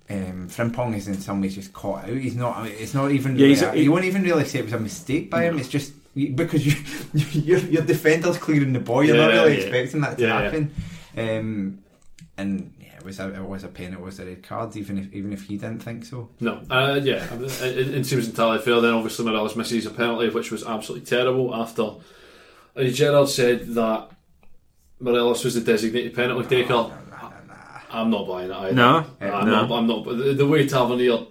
um, 0.10 0.50
Frimpong 0.50 0.96
is 0.98 1.08
in 1.08 1.22
some 1.22 1.40
ways 1.40 1.56
just 1.56 1.72
caught 1.72 2.04
out. 2.04 2.10
He's 2.10 2.36
not. 2.36 2.58
I 2.58 2.64
mean, 2.64 2.74
it's 2.78 2.94
not 2.94 3.12
even. 3.12 3.38
Yeah, 3.38 3.46
really- 3.48 3.78
he- 3.78 3.84
you 3.86 3.92
won't 3.94 4.04
even 4.04 4.24
really 4.24 4.44
say 4.44 4.60
it 4.60 4.66
was 4.66 4.74
a 4.74 4.80
mistake 4.80 5.30
by 5.32 5.46
him. 5.46 5.58
It's 5.58 5.70
just 5.70 5.94
because 6.14 6.66
you, 7.14 7.42
your 7.42 7.60
your 7.60 7.84
defender's 7.84 8.38
clearing 8.38 8.74
the 8.74 8.80
ball. 8.82 9.04
You're 9.06 9.16
not 9.16 9.32
really 9.32 9.54
yeah. 9.60 9.64
expecting 9.64 10.02
that 10.02 10.18
to 10.18 10.24
Yeah, 10.24 10.28
yeah. 10.40 10.44
happen. 10.44 10.74
Um, 11.18 11.80
and 12.38 12.74
yeah, 12.80 12.96
it 12.98 13.04
was 13.06 13.20
a 13.20 13.34
it 13.34 13.44
was 13.44 13.64
a 13.64 13.68
pen. 13.68 13.94
It 13.94 14.00
was 14.02 14.20
a 14.20 14.26
red 14.26 14.44
card. 14.44 14.76
Even 14.76 14.98
if 14.98 15.14
even 15.14 15.32
if 15.34 15.44
he 15.48 15.58
didn't 15.58 15.80
think 15.80 16.06
so. 16.06 16.30
No, 16.40 16.62
uh, 16.70 17.00
yeah, 17.04 17.28
I 17.32 17.36
mean, 17.36 17.50
it, 17.50 17.96
it 17.96 18.06
seems 18.06 18.28
entirely 18.28 18.60
fair. 18.60 18.82
Then 18.82 18.94
obviously 18.94 19.26
Morelos 19.26 19.56
misses 19.56 19.86
a 19.86 19.92
penalty, 19.92 20.30
which 20.30 20.52
was 20.52 20.64
absolutely 20.66 21.06
terrible. 21.06 21.54
After 21.54 21.84
uh, 22.76 22.84
Gerrard 22.86 23.30
said 23.30 23.68
that 23.76 24.10
Morelos 25.00 25.44
was 25.44 25.54
the 25.56 25.62
designated 25.62 26.16
penalty 26.16 26.48
taker. 26.48 26.92
I'm 27.92 28.10
not 28.10 28.28
buying 28.28 28.50
it 28.50 28.56
either. 28.56 28.74
No? 28.74 29.06
I'm 29.22 29.46
No. 29.46 29.66
not. 29.68 29.72
I'm 29.72 29.88
not. 29.88 30.04
but 30.06 30.18
The, 30.18 30.34
the 30.34 30.48
way 30.48 30.68
Tavernier, 30.68 31.28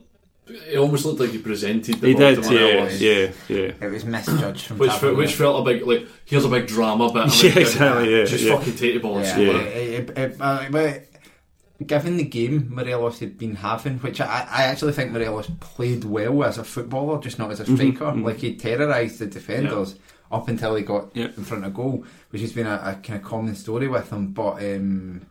it 0.49 0.77
almost 0.77 1.05
looked 1.05 1.21
like 1.21 1.31
he 1.31 1.39
presented 1.39 2.01
the 2.01 2.09
He 2.09 2.15
did, 2.15 2.43
to 2.43 2.53
yeah, 2.55 2.89
yeah, 2.91 3.33
yeah. 3.49 3.73
It 3.87 3.91
was 3.93 4.05
misjudged 4.05 4.67
from 4.67 4.79
Which, 4.79 4.91
Tavernier. 4.91 5.17
which 5.17 5.35
felt 5.35 5.61
a 5.67 5.73
big 5.73 5.87
like 5.87 6.07
here's 6.25 6.45
a 6.45 6.49
big 6.49 6.67
drama 6.67 7.13
bit. 7.13 7.23
I'm 7.23 7.29
Yeah, 7.43 7.59
exactly, 7.61 8.19
yeah, 8.19 8.25
just 8.25 8.45
yeah. 8.45 8.57
fucking 8.57 8.75
take 8.77 8.95
the 8.95 8.99
ball 9.01 9.19
and 9.19 9.27
Yeah, 9.27 9.33
score 9.33 9.45
it- 9.63 9.77
it. 9.77 10.11
it- 10.11 10.19
it- 10.19 10.37
uh, 10.41 10.65
but 10.71 11.05
given 11.87 12.17
the 12.17 12.25
game 12.25 12.69
Morelos 12.75 13.19
had 13.21 13.39
been 13.39 13.57
having, 13.57 13.99
which 13.99 14.21
I, 14.21 14.47
I 14.51 14.63
actually 14.65 14.93
think 14.93 15.13
Morelos 15.13 15.51
played 15.61 16.05
well 16.05 16.45
as 16.45 16.59
a 16.59 16.65
footballer, 16.65 17.21
just 17.21 17.39
not 17.39 17.51
as 17.51 17.61
a 17.61 17.65
striker. 17.65 18.13
Like 18.13 18.39
he 18.39 18.55
terrorised 18.57 19.19
the 19.21 19.27
defenders 19.27 19.97
up 20.31 20.49
until 20.49 20.75
he 20.77 20.83
got 20.83 21.11
Yeah. 21.15 21.27
in 21.37 21.45
front 21.45 21.65
of 21.65 21.75
goal, 21.75 22.05
which 22.31 22.41
has 22.43 22.53
been 22.53 22.67
a, 22.67 22.75
a 22.85 22.95
kind 23.03 23.21
of 23.21 23.23
common 23.23 23.55
story 23.55 23.87
with 23.89 24.11
him. 24.13 24.29
But 24.33 24.63
um, 24.63 25.27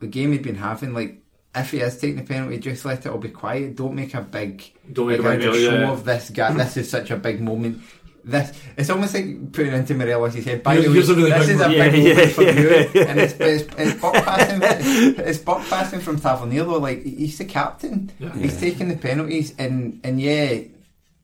the 0.00 0.06
game 0.06 0.32
he'd 0.32 0.42
been 0.42 0.56
having, 0.56 0.92
like. 0.92 1.22
If 1.54 1.70
he 1.70 1.78
is 1.80 1.96
taking 1.98 2.16
the 2.16 2.22
penalty, 2.22 2.58
just 2.58 2.84
let 2.84 3.04
it 3.04 3.08
all 3.10 3.18
be 3.18 3.30
quiet. 3.30 3.74
Don't 3.74 3.94
make 3.94 4.14
a 4.14 4.20
big, 4.20 4.62
Don't 4.92 5.08
make 5.08 5.18
a 5.20 5.22
big 5.22 5.42
show 5.42 5.54
yeah. 5.54 5.90
of 5.90 6.04
this 6.04 6.30
guy. 6.30 6.52
This 6.52 6.76
is 6.76 6.90
such 6.90 7.10
a 7.10 7.16
big 7.16 7.40
moment. 7.40 7.80
This 8.24 8.52
it's 8.76 8.90
almost 8.90 9.14
like 9.14 9.52
putting 9.52 9.72
into 9.72 9.94
Morelos. 9.94 10.34
He 10.34 10.42
said, 10.42 10.62
"By 10.62 10.76
the 10.76 10.88
way, 10.88 10.94
this 10.94 11.08
is 11.48 11.60
a 11.60 11.68
moment." 11.68 11.92
big 11.92 12.04
Yeah, 12.04 12.14
moment 12.14 12.32
for 12.32 12.42
yeah, 12.42 12.52
you." 12.60 12.90
yeah. 12.92 13.02
And 13.08 13.18
it's, 13.20 13.34
it's, 13.40 13.74
it's 13.78 14.00
buck 14.00 14.12
passing. 14.14 14.60
It's, 14.62 15.18
it's 15.20 15.38
buck 15.38 15.66
passing 15.68 16.00
from 16.00 16.20
Tavernier 16.20 16.64
though. 16.64 16.78
Like 16.78 17.02
he's 17.04 17.38
the 17.38 17.46
captain. 17.46 18.10
Yeah. 18.18 18.34
He's 18.36 18.60
taking 18.60 18.88
the 18.88 18.96
penalties, 18.96 19.54
and 19.58 20.00
and 20.04 20.20
yeah, 20.20 20.58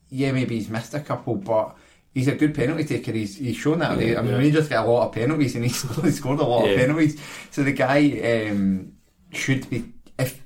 yeah, 0.08 0.32
maybe 0.32 0.56
he's 0.56 0.68
missed 0.70 0.94
a 0.94 1.00
couple, 1.00 1.36
but. 1.36 1.76
He's 2.14 2.28
a 2.28 2.36
good 2.36 2.54
penalty 2.54 2.84
taker. 2.84 3.10
He's 3.10 3.36
he's 3.38 3.56
shown 3.56 3.80
that. 3.80 3.90
I 3.90 3.96
mean, 3.96 4.10
Yeah. 4.40 4.50
just 4.50 4.68
get 4.68 4.78
a 4.78 4.86
lot 4.86 5.08
of 5.08 5.12
penalties, 5.14 5.56
and 5.56 5.64
he's 5.64 5.82
he 6.00 6.10
scored 6.12 6.38
a 6.38 6.44
lot 6.44 6.64
Yeah. 6.64 6.70
of 6.70 6.78
penalties. 6.78 7.20
So 7.50 7.64
the 7.64 7.72
guy 7.72 8.46
um, 8.48 8.92
should 9.32 9.68
be 9.68 9.82
if 10.18 10.40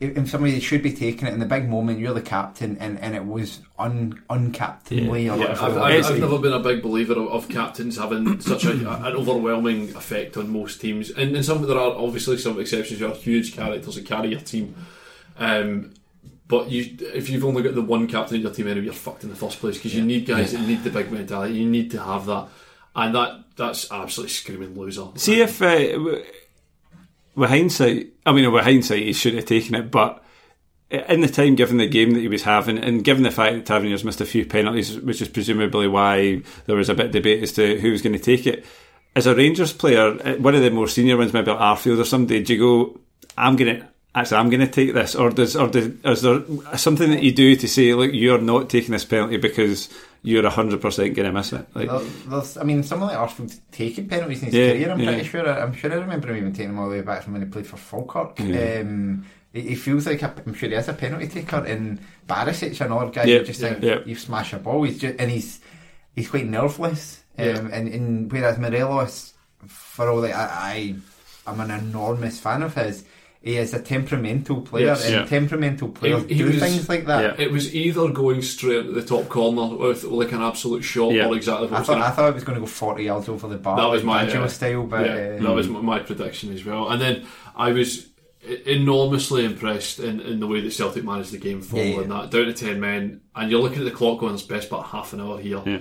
in 0.00 0.26
some 0.26 0.42
way 0.42 0.50
he 0.50 0.60
should 0.60 0.82
be 0.82 0.92
taking 0.94 1.28
it 1.28 1.34
in 1.34 1.40
the 1.40 1.46
big 1.46 1.68
moment. 1.68 1.98
You're 1.98 2.14
the 2.14 2.22
captain, 2.22 2.78
and, 2.78 2.98
and 3.00 3.14
it 3.14 3.26
was 3.26 3.60
un 3.78 4.22
uncaptainly. 4.30 5.26
Yeah. 5.26 5.36
Yeah, 5.36 5.52
I've, 5.52 5.76
I've, 5.76 6.06
I've 6.06 6.18
never 6.18 6.38
been 6.38 6.54
a 6.54 6.58
big 6.58 6.82
believer 6.82 7.12
of, 7.12 7.28
of 7.28 7.48
captains 7.50 7.98
having 7.98 8.40
such 8.40 8.64
a, 8.64 8.70
an 8.70 9.14
overwhelming 9.14 9.94
effect 9.94 10.38
on 10.38 10.50
most 10.50 10.80
teams. 10.80 11.10
And, 11.10 11.36
and 11.36 11.44
some 11.44 11.60
there 11.66 11.76
are 11.76 11.92
obviously 11.92 12.38
some 12.38 12.58
exceptions. 12.58 12.98
You 12.98 13.08
are 13.08 13.14
huge 13.14 13.54
characters 13.54 13.96
that 13.96 14.06
carry 14.06 14.28
your 14.30 14.40
team. 14.40 14.74
Um, 15.38 15.92
but 16.48 16.70
you, 16.70 16.96
if 17.14 17.28
you've 17.28 17.44
only 17.44 17.62
got 17.62 17.74
the 17.74 17.82
one 17.82 18.06
captain 18.08 18.36
in 18.36 18.42
your 18.42 18.52
team, 18.52 18.68
anyway, 18.68 18.86
you're 18.86 18.94
fucked 18.94 19.22
in 19.22 19.30
the 19.30 19.36
first 19.36 19.60
place 19.60 19.76
because 19.76 19.94
you 19.94 20.02
need 20.02 20.24
guys 20.26 20.52
that 20.52 20.66
need 20.66 20.82
the 20.82 20.90
big 20.90 21.12
mentality. 21.12 21.54
You 21.54 21.68
need 21.68 21.90
to 21.92 22.02
have 22.02 22.24
that, 22.26 22.48
and 22.96 23.14
that 23.14 23.44
that's 23.54 23.92
absolutely 23.92 24.32
screaming 24.32 24.76
loser. 24.78 25.08
See 25.16 25.42
if 25.42 25.60
uh, 25.62 25.92
w- 25.92 26.24
with 27.34 27.50
hindsight, 27.50 28.12
I 28.26 28.32
mean, 28.32 28.50
with 28.50 28.64
hindsight, 28.64 29.02
he 29.02 29.12
should 29.12 29.34
have 29.34 29.46
taken 29.46 29.74
it, 29.74 29.90
but 29.90 30.22
in 30.90 31.20
the 31.20 31.28
time, 31.28 31.54
given 31.54 31.78
the 31.78 31.86
game 31.86 32.12
that 32.12 32.20
he 32.20 32.28
was 32.28 32.42
having, 32.42 32.76
and 32.78 33.04
given 33.04 33.22
the 33.22 33.30
fact 33.30 33.54
that 33.54 33.66
Tavernier's 33.66 34.04
missed 34.04 34.20
a 34.20 34.26
few 34.26 34.44
penalties, 34.44 34.98
which 34.98 35.22
is 35.22 35.28
presumably 35.28 35.86
why 35.86 36.42
there 36.66 36.76
was 36.76 36.88
a 36.88 36.94
bit 36.94 37.06
of 37.06 37.12
debate 37.12 37.42
as 37.42 37.52
to 37.52 37.80
who 37.80 37.92
was 37.92 38.02
going 38.02 38.12
to 38.12 38.18
take 38.18 38.46
it. 38.46 38.66
As 39.14 39.26
a 39.26 39.34
Rangers 39.34 39.72
player, 39.72 40.18
uh, 40.24 40.34
one 40.36 40.54
of 40.54 40.62
the 40.62 40.70
more 40.70 40.88
senior 40.88 41.16
ones, 41.16 41.32
maybe 41.32 41.50
Arfield 41.50 42.00
or 42.00 42.04
somebody, 42.04 42.42
do 42.42 42.54
you 42.54 42.60
go, 42.60 43.00
I'm 43.38 43.56
going 43.56 43.80
to. 43.80 43.88
Actually, 44.12 44.38
I'm 44.38 44.50
going 44.50 44.60
to 44.60 44.66
take 44.66 44.92
this, 44.92 45.14
or 45.14 45.30
does, 45.30 45.54
or 45.54 45.68
does, 45.68 45.86
is 46.04 46.22
there 46.22 46.40
something 46.76 47.10
that 47.12 47.22
you 47.22 47.30
do 47.32 47.54
to 47.54 47.68
say, 47.68 47.94
look, 47.94 48.12
you're 48.12 48.40
not 48.40 48.68
taking 48.68 48.90
this 48.90 49.04
penalty 49.04 49.36
because 49.36 49.88
you're 50.22 50.48
hundred 50.50 50.80
percent 50.80 51.14
going 51.14 51.26
to 51.26 51.32
miss 51.32 51.52
it? 51.52 51.64
Like, 51.74 51.88
There- 51.88 52.00
there's, 52.26 52.56
I 52.56 52.64
mean, 52.64 52.82
someone 52.82 53.08
like 53.10 53.18
Arfield 53.18 53.56
taking 53.70 54.08
penalties 54.08 54.40
in 54.40 54.46
his 54.46 54.54
Yeah, 54.54 54.72
career. 54.72 54.90
I'm 54.90 55.00
yeah. 55.00 55.12
pretty 55.12 55.28
sure. 55.28 55.48
I'm 55.48 55.72
sure 55.74 55.92
I 55.92 55.94
remember 55.94 56.28
him 56.30 56.38
even 56.38 56.52
taking 56.52 56.70
them 56.70 56.78
all 56.80 56.88
the 56.90 56.96
way 56.96 57.02
back 57.02 57.22
from 57.22 57.34
when 57.34 57.42
he 57.42 57.48
played 57.48 57.68
for 57.68 57.76
Falkirk. 57.76 58.40
Um, 58.40 59.26
he, 59.52 59.74
feels 59.76 60.06
like 60.06 60.22
a, 60.22 60.34
I'm 60.44 60.54
sure 60.54 60.68
he 60.68 60.74
is 60.74 60.88
a 60.88 60.92
penalty 60.92 61.28
taker. 61.28 61.64
And 61.64 62.00
Barisic, 62.28 62.84
another 62.84 63.10
guy, 63.12 63.24
Yeah, 63.24 63.38
you 63.38 63.44
just 63.44 63.60
think 63.60 63.80
yeah. 63.82 64.00
you 64.04 64.16
smash 64.16 64.52
a 64.52 64.58
ball. 64.58 64.82
He's 64.82 64.98
just 64.98 65.20
and 65.20 65.30
he's 65.30 65.60
he's 66.16 66.28
quite 66.28 66.46
nerveless. 66.46 67.22
Um, 67.38 67.44
Yeah. 67.46 67.58
and, 67.72 67.88
and 67.88 68.32
whereas 68.32 68.58
Morelos, 68.58 69.34
for 69.68 70.08
all 70.10 70.20
that 70.22 70.34
I, 70.34 70.94
I 71.46 71.50
I'm 71.52 71.60
an 71.60 71.70
enormous 71.70 72.40
fan 72.40 72.62
of 72.64 72.74
his. 72.74 73.04
He 73.42 73.56
is 73.56 73.72
a 73.72 73.80
temperamental 73.80 74.60
player, 74.60 74.86
Yes. 74.86 75.04
and 75.06 75.14
Yeah. 75.14 75.24
temperamental 75.24 75.88
players 75.88 76.24
He- 76.24 76.34
he 76.34 76.38
do 76.42 76.46
was- 76.48 76.58
things 76.58 76.88
like 76.90 77.06
that. 77.06 77.38
Yeah. 77.38 77.44
It 77.46 77.50
was 77.50 77.74
either 77.74 78.08
going 78.08 78.42
straight 78.42 78.84
at 78.86 78.92
the 78.94 79.02
top 79.02 79.30
corner 79.30 79.74
with 79.76 80.04
like 80.04 80.32
an 80.32 80.42
absolute 80.42 80.82
shot, 80.82 81.12
Yeah. 81.14 81.26
or 81.28 81.34
exactly 81.36 81.66
what 81.68 81.76
I 81.76 81.78
was 81.78 81.86
thought 81.86 81.92
gonna 81.94 82.04
I 82.04 82.10
thought 82.10 82.28
it 82.28 82.34
was 82.34 82.44
going 82.44 82.56
to 82.56 82.60
go 82.60 82.66
forty 82.66 83.04
yards 83.04 83.30
over 83.30 83.48
the 83.48 83.56
bar. 83.56 83.78
that 83.78 83.88
was 83.90 84.04
my 84.04 84.26
uh, 84.30 84.46
style, 84.48 84.82
but 84.84 85.06
yeah, 85.06 85.36
uh, 85.38 85.42
that 85.42 85.54
was 85.54 85.68
my, 85.68 85.80
my 85.80 85.98
prediction 86.00 86.52
as 86.52 86.64
well. 86.66 86.90
And 86.90 87.00
then 87.00 87.22
I 87.56 87.72
was 87.72 88.08
enormously 88.66 89.44
impressed 89.46 90.00
in, 90.00 90.20
in 90.20 90.40
the 90.40 90.46
way 90.46 90.60
that 90.60 90.72
Celtic 90.72 91.04
managed 91.04 91.32
the 91.32 91.38
game 91.38 91.62
following 91.62 92.10
Yeah, 92.10 92.22
that 92.22 92.30
down 92.30 92.44
to 92.46 92.52
ten 92.52 92.78
men. 92.80 93.20
And 93.34 93.50
you're 93.50 93.60
looking 93.60 93.78
at 93.78 93.84
the 93.84 93.90
clock 93.90 94.20
going, 94.20 94.34
"It's 94.34 94.42
best 94.42 94.68
part 94.68 94.86
half 94.88 95.12
an 95.14 95.20
hour 95.22 95.38
here." 95.40 95.62
Yeah. 95.64 95.78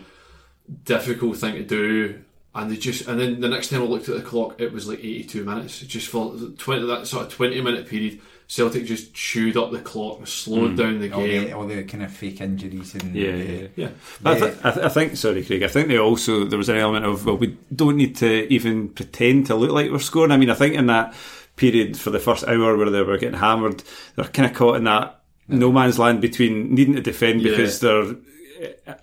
Difficult 0.85 1.37
thing 1.37 1.55
to 1.55 1.63
do. 1.63 2.15
And 2.59 2.69
they 2.69 2.75
just 2.75 3.07
and 3.07 3.19
then 3.19 3.39
the 3.39 3.47
next 3.47 3.69
time 3.69 3.81
I 3.81 3.85
looked 3.85 4.09
at 4.09 4.15
the 4.15 4.21
clock, 4.21 4.59
it 4.59 4.73
was 4.73 4.87
like 4.87 4.99
82 4.99 5.43
minutes. 5.45 5.79
Just 5.79 6.07
for 6.09 6.35
twenty 6.57 6.85
that 6.87 7.07
sort 7.07 7.25
of 7.27 7.31
20 7.31 7.61
minute 7.61 7.87
period, 7.87 8.19
Celtic 8.47 8.85
just 8.85 9.13
chewed 9.13 9.55
up 9.55 9.71
the 9.71 9.79
clock 9.79 10.17
and 10.17 10.27
slowed 10.27 10.71
mm. 10.71 10.77
down 10.77 10.99
the 10.99 11.11
all 11.11 11.25
game. 11.25 11.45
the, 11.45 11.53
all 11.53 11.65
the 11.67 11.83
kind 11.83 12.03
of 12.03 12.11
fake 12.11 12.41
injuries 12.41 12.95
and 12.95 13.15
Yeah, 13.15 13.35
yeah, 13.35 13.67
yeah, 13.75 13.89
But 14.21 14.37
I, 14.37 14.39
th- 14.39 14.57
I, 14.63 14.71
th- 14.71 14.85
I 14.85 14.89
think, 14.89 15.17
sorry, 15.17 15.45
Craig. 15.45 15.63
I 15.63 15.67
think 15.67 15.87
they 15.87 15.97
also 15.99 16.45
there 16.45 16.57
was 16.57 16.67
an 16.69 16.77
element 16.77 17.05
of 17.05 17.25
well, 17.25 17.37
we 17.37 17.57
don't 17.73 17.95
need 17.95 18.17
to 18.17 18.51
even 18.51 18.89
pretend 18.89 19.45
to 19.47 19.55
look 19.55 19.71
like 19.71 19.91
we're 19.91 19.99
scoring. 19.99 20.31
I 20.31 20.37
mean, 20.37 20.49
I 20.49 20.55
think 20.55 20.75
in 20.75 20.87
that 20.87 21.13
period 21.55 21.97
for 21.97 22.09
the 22.09 22.19
first 22.19 22.43
hour 22.45 22.75
where 22.75 22.89
they 22.89 23.03
were 23.03 23.17
getting 23.17 23.39
hammered, 23.39 23.83
they're 24.15 24.25
kind 24.25 24.49
of 24.49 24.57
caught 24.57 24.75
in 24.75 24.83
that 24.85 25.21
no 25.47 25.71
man's 25.71 25.97
land 25.97 26.21
between 26.21 26.73
needing 26.73 26.95
to 26.95 27.01
defend 27.01 27.41
Yeah. 27.41 27.51
because 27.51 27.79
they're 27.79 28.15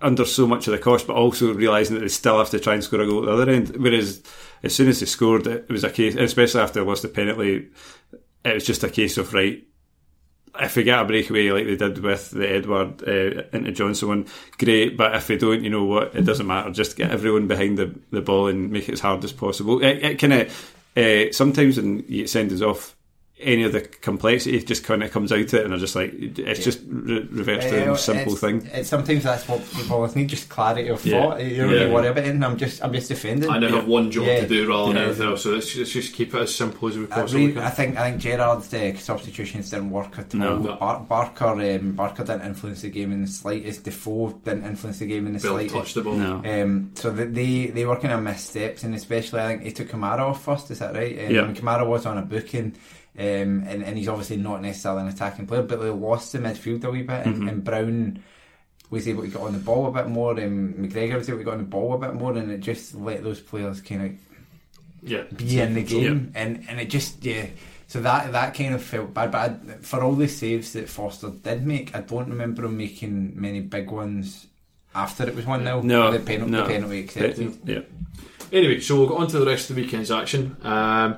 under 0.01 0.25
so 0.25 0.47
much 0.47 0.67
of 0.67 0.73
the 0.73 0.79
cost, 0.79 1.07
but 1.07 1.17
also 1.17 1.55
realizing 1.55 1.95
that 1.95 2.01
they 2.01 2.09
still 2.09 2.39
have 2.39 2.51
to 2.51 2.61
try 2.61 2.75
and 2.75 2.85
score 2.85 3.01
a 3.01 3.07
goal 3.07 3.21
at 3.21 3.27
the 3.27 3.43
other 3.43 3.51
end. 3.51 3.77
Whereas 3.77 4.23
as 4.63 4.75
soon 4.75 4.89
as 4.89 5.01
they 5.01 5.07
scored, 5.07 5.47
it 5.47 5.69
was 5.69 5.85
a 5.85 5.91
case, 5.91 6.15
especially 6.17 6.61
after 6.61 6.81
they 6.81 6.87
lost 6.87 7.03
the 7.03 7.09
penalty, 7.09 7.69
it 8.45 8.55
was 8.55 8.67
just 8.67 8.85
a 8.85 8.91
case 8.91 9.19
of 9.19 9.33
right 9.33 9.67
if 10.61 10.77
we 10.77 10.85
get 10.85 11.01
a 11.01 11.05
breakaway 11.05 11.51
like 11.51 11.67
they 11.67 11.77
did 11.77 11.99
with 11.99 12.31
the 12.31 12.49
Edouard 12.49 13.03
uh, 13.07 13.43
into 13.53 13.73
Johnston 13.73 14.09
one, 14.09 14.27
great. 14.59 14.97
But 14.97 15.15
if 15.15 15.29
we 15.29 15.37
don't, 15.37 15.63
you 15.63 15.71
know 15.71 15.85
what, 15.85 16.15
it 16.15 16.23
doesn't 16.23 16.47
matter. 16.47 16.71
Just 16.71 16.97
get 16.97 17.11
everyone 17.11 17.47
behind 17.47 17.79
the, 17.79 17.95
the 18.11 18.23
ball 18.23 18.49
and 18.49 18.71
make 18.71 18.89
it 18.89 18.93
as 18.93 19.01
hard 19.01 19.25
as 19.25 19.33
possible. 19.33 19.83
It, 19.83 20.03
it 20.03 20.19
kind 20.19 20.33
of 20.33 20.75
uh, 20.97 21.33
sometimes 21.33 21.77
when 21.77 22.05
you 22.09 22.27
send 22.27 22.53
us 22.53 22.63
off, 22.63 22.97
any 23.39 23.65
of 23.65 23.73
the 23.73 23.83
complexity 23.83 24.59
just 24.63 24.83
kind 24.83 25.03
of 25.03 25.11
comes 25.11 25.31
out 25.31 25.41
of 25.41 25.53
it, 25.55 25.63
and 25.65 25.71
they're 25.73 25.79
just 25.79 25.95
like 25.95 26.11
it's 26.15 26.65
just 26.65 26.81
re- 26.89 27.29
reversed 27.31 27.69
to 27.69 27.91
Uh, 27.91 27.93
a 27.93 27.99
simple 27.99 28.33
it's, 28.33 28.41
thing. 28.41 28.67
It's 28.73 28.89
sometimes 28.89 29.25
that's 29.25 29.47
what 29.47 29.61
people 29.75 29.97
always 29.97 30.17
need, 30.17 30.29
just 30.29 30.49
clarity 30.49 30.89
of 30.89 31.05
Yeah. 31.05 31.21
thought. 31.23 31.43
You 31.45 31.57
don't 31.59 31.69
Yeah. 31.69 31.75
really 31.81 31.91
worry 31.93 32.09
about 32.09 32.25
it. 32.25 32.31
and 32.31 32.43
I'm 32.43 32.57
just, 32.57 32.83
I'm 32.83 32.95
just 32.95 33.09
defending. 33.09 33.51
I 33.51 33.59
now 33.59 33.69
have 33.69 33.87
one 33.87 34.11
job 34.11 34.25
Yeah. 34.27 34.41
to 34.41 34.49
do 34.49 34.67
rather 34.67 34.87
than 34.95 34.97
Yeah. 35.03 35.09
anything 35.09 35.27
else. 35.27 35.43
So 35.43 35.51
let's, 35.51 35.77
let's 35.77 35.91
just 35.93 36.15
keep 36.15 36.35
it 36.35 36.41
as 36.41 36.55
simple 36.55 36.89
as 36.89 36.97
we 36.97 37.05
I, 37.05 37.07
possibly 37.09 37.47
re- 37.49 37.53
can. 37.53 37.63
I 37.63 37.71
think 37.71 37.97
I 37.99 38.11
think 38.11 38.23
Gerrard's 38.23 38.73
uh, 38.73 38.95
substitutions 38.97 39.71
didn't 39.71 39.91
work 39.91 40.19
at 40.19 40.35
all. 40.35 40.41
No. 40.41 40.59
No. 40.59 40.77
Bar- 40.77 41.01
Barker 41.07 41.45
um, 41.61 41.93
Barker 41.93 42.25
didn't 42.25 42.43
influence 42.47 42.81
the 42.83 42.89
game 42.89 43.13
in 43.13 43.21
the 43.23 43.29
slightest. 43.29 43.85
Defoe 43.85 44.41
didn't 44.47 44.65
influence 44.65 44.99
the 45.01 45.07
game 45.07 45.27
in 45.27 45.35
the 45.35 45.41
Barely 45.41 45.69
slightest. 45.69 45.75
touched 45.75 45.95
the 45.97 46.01
ball. 46.03 46.15
No. 46.15 46.43
Um, 46.43 46.91
so 46.95 47.11
that 47.11 47.35
they 47.35 47.67
they 47.67 47.85
were 47.85 47.97
kind 47.97 48.15
of 48.15 48.23
missteps, 48.23 48.83
and 48.83 48.95
especially 48.95 49.41
I 49.41 49.49
think 49.49 49.63
he 49.65 49.73
took 49.73 49.89
Kamara 49.91 50.21
off 50.21 50.43
first. 50.43 50.71
Is 50.71 50.79
that 50.79 50.95
right? 50.95 51.19
Um, 51.27 51.35
Yeah. 51.35 51.53
Kamara 51.53 51.87
was 51.87 52.07
on 52.07 52.17
a 52.19 52.23
booking, 52.23 52.73
um, 53.19 53.65
and 53.67 53.83
and 53.83 53.97
he's 53.97 54.09
obviously 54.09 54.37
not 54.37 54.63
necessarily 54.63 55.03
an 55.03 55.09
attacking 55.09 55.47
player, 55.47 55.63
but 55.63 55.81
they 55.81 55.91
lost 55.91 56.33
the 56.33 56.39
midfield 56.39 56.85
a 56.85 56.91
wee 56.91 57.03
bit, 57.03 57.27
and, 57.27 57.37
Mm-hmm. 57.37 57.49
and 57.49 57.65
Brown 57.65 58.23
was 58.91 59.09
able 59.09 59.23
to 59.23 59.29
get 59.29 59.41
on 59.41 59.53
the 59.53 59.59
ball 59.59 59.87
a 59.87 59.91
bit 59.93 60.07
more, 60.09 60.39
and 60.39 60.75
McGregor 60.77 61.17
was 61.17 61.29
able 61.29 61.39
to 61.39 61.45
get 61.45 61.53
on 61.53 61.59
the 61.59 61.65
ball 61.65 61.95
a 61.95 61.99
bit 61.99 62.15
more, 62.15 62.33
and 62.37 62.51
it 62.51 62.61
just 62.61 62.95
let 62.95 63.23
those 63.25 63.41
players 63.41 63.81
kind 63.81 64.03
of 64.07 64.13
Yeah. 65.03 65.23
be 65.37 65.59
in 65.61 65.75
the 65.75 65.83
game, 65.83 66.33
and 66.35 66.65
and 66.69 66.79
it 66.81 66.89
just 66.91 67.25
yeah. 67.25 67.47
So 67.89 68.01
that 68.03 68.33
that 68.33 68.55
kind 68.55 68.75
of 68.75 68.83
felt 68.83 69.15
bad, 69.15 69.31
but 69.31 69.51
I, 69.51 69.73
for 69.81 70.03
all 70.03 70.13
the 70.15 70.29
saves 70.29 70.73
that 70.73 70.89
Forster 70.89 71.31
did 71.31 71.65
make, 71.67 71.95
I 71.97 72.01
don't 72.01 72.29
remember 72.29 72.65
him 72.65 72.77
making 72.77 73.41
many 73.41 73.61
big 73.61 73.91
ones 73.91 74.47
after 74.95 75.29
it 75.29 75.35
was 75.37 75.47
one 75.47 75.63
0 75.63 75.83
No, 75.83 76.11
the 76.11 76.19
penalty, 76.19 76.51
no. 76.53 76.63
the 76.63 76.69
penalty 76.73 77.01
accepted. 77.01 77.59
Yeah. 77.65 77.81
Anyway, 78.53 78.81
so 78.81 78.97
we'll 78.97 79.07
go 79.09 79.17
on 79.19 79.29
to 79.29 79.39
the 79.39 79.47
rest 79.47 79.69
of 79.71 79.77
the 79.77 79.83
weekend's 79.83 80.11
action. 80.11 80.57
Um, 80.63 81.17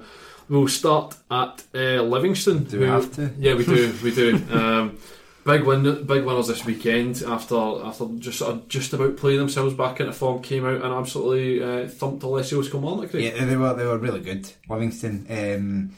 We'll 0.48 0.68
start 0.68 1.16
at 1.30 1.62
uh, 1.74 2.02
Livingston. 2.02 2.64
Do 2.64 2.80
we 2.80 2.86
have 2.86 3.12
to? 3.16 3.30
Yeah, 3.38 3.54
we 3.54 3.64
do. 3.64 3.94
We 4.02 4.14
do. 4.14 4.42
Um, 4.50 4.98
big 5.44 5.64
win, 5.64 6.04
big 6.04 6.24
winners 6.24 6.48
this 6.48 6.64
weekend 6.64 7.22
after 7.26 7.56
after 7.56 8.06
just 8.18 8.38
sort 8.38 8.54
of 8.54 8.68
just 8.68 8.92
about 8.92 9.16
playing 9.16 9.38
themselves 9.38 9.74
back 9.74 10.00
into 10.00 10.12
form. 10.12 10.42
Came 10.42 10.66
out 10.66 10.82
and 10.82 10.92
absolutely 10.92 11.62
uh, 11.62 11.88
thumped 11.88 12.22
Alessio's 12.22 12.68
Kilmarnock. 12.68 13.12
Yeah, 13.14 13.44
they 13.44 13.56
were 13.56 13.74
they 13.74 13.86
were 13.86 13.98
really 13.98 14.20
good. 14.20 14.50
Livingston. 14.68 15.26
Um, 15.30 15.92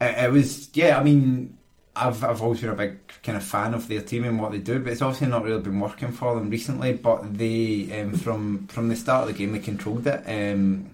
it, 0.00 0.24
it 0.24 0.32
was 0.32 0.70
yeah. 0.74 0.98
I 0.98 1.02
mean, 1.02 1.56
I've 1.94 2.22
I've 2.24 2.42
always 2.42 2.60
been 2.60 2.70
a 2.70 2.74
big 2.74 2.98
kind 3.22 3.36
of 3.36 3.44
fan 3.44 3.74
of 3.74 3.86
their 3.88 4.02
team 4.02 4.24
and 4.24 4.40
what 4.40 4.52
they 4.52 4.58
do, 4.58 4.78
but 4.78 4.92
it's 4.92 5.02
obviously 5.02 5.28
not 5.28 5.44
really 5.44 5.60
been 5.60 5.80
working 5.80 6.12
for 6.12 6.34
them 6.34 6.50
recently. 6.50 6.94
But 6.94 7.36
they 7.36 8.00
um, 8.00 8.14
from 8.14 8.66
from 8.68 8.88
the 8.88 8.96
start 8.96 9.28
of 9.28 9.34
the 9.34 9.38
game 9.38 9.52
they 9.52 9.58
controlled 9.58 10.06
it. 10.06 10.22
Um, 10.26 10.90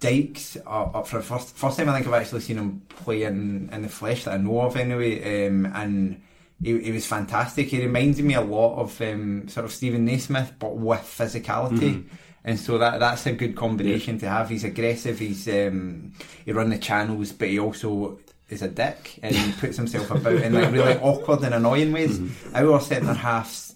Dykes, 0.00 0.58
uh, 0.66 0.84
up 0.84 1.06
for 1.06 1.18
the 1.18 1.22
first 1.22 1.56
first 1.56 1.78
time 1.78 1.88
I 1.88 1.94
think 1.94 2.06
I've 2.06 2.20
actually 2.20 2.40
seen 2.40 2.58
him 2.58 2.82
play 2.88 3.22
in, 3.22 3.70
in 3.72 3.82
the 3.82 3.88
flesh 3.88 4.24
that 4.24 4.34
I 4.34 4.36
know 4.36 4.60
of 4.60 4.76
anyway, 4.76 5.46
um, 5.46 5.66
and 5.66 6.20
he, 6.62 6.78
he 6.80 6.92
was 6.92 7.06
fantastic. 7.06 7.68
He 7.68 7.80
reminded 7.80 8.24
me 8.24 8.34
a 8.34 8.40
lot 8.40 8.78
of 8.78 9.00
um, 9.00 9.48
sort 9.48 9.64
of 9.64 9.72
Steven 9.72 10.04
Naismith, 10.04 10.52
but 10.58 10.76
with 10.76 11.00
physicality. 11.00 12.04
And 12.44 12.60
so 12.60 12.78
that 12.78 13.00
that's 13.00 13.26
a 13.26 13.32
good 13.32 13.56
combination 13.56 14.18
to 14.18 14.28
have. 14.28 14.48
He's 14.48 14.62
aggressive. 14.62 15.18
He's 15.18 15.48
um, 15.48 16.12
he 16.44 16.52
run 16.52 16.70
the 16.70 16.78
channels, 16.78 17.32
but 17.32 17.48
he 17.48 17.58
also 17.58 18.20
is 18.48 18.62
a 18.62 18.68
dick 18.68 19.18
and 19.22 19.34
he 19.34 19.52
puts 19.52 19.76
himself 19.76 20.10
about 20.10 20.34
in 20.34 20.52
like 20.52 20.72
really 20.72 20.94
awkward 21.02 21.42
and 21.42 21.54
annoying 21.54 21.92
ways. 21.92 22.20
Our 22.54 22.80
centre 22.80 23.12
halves, 23.12 23.74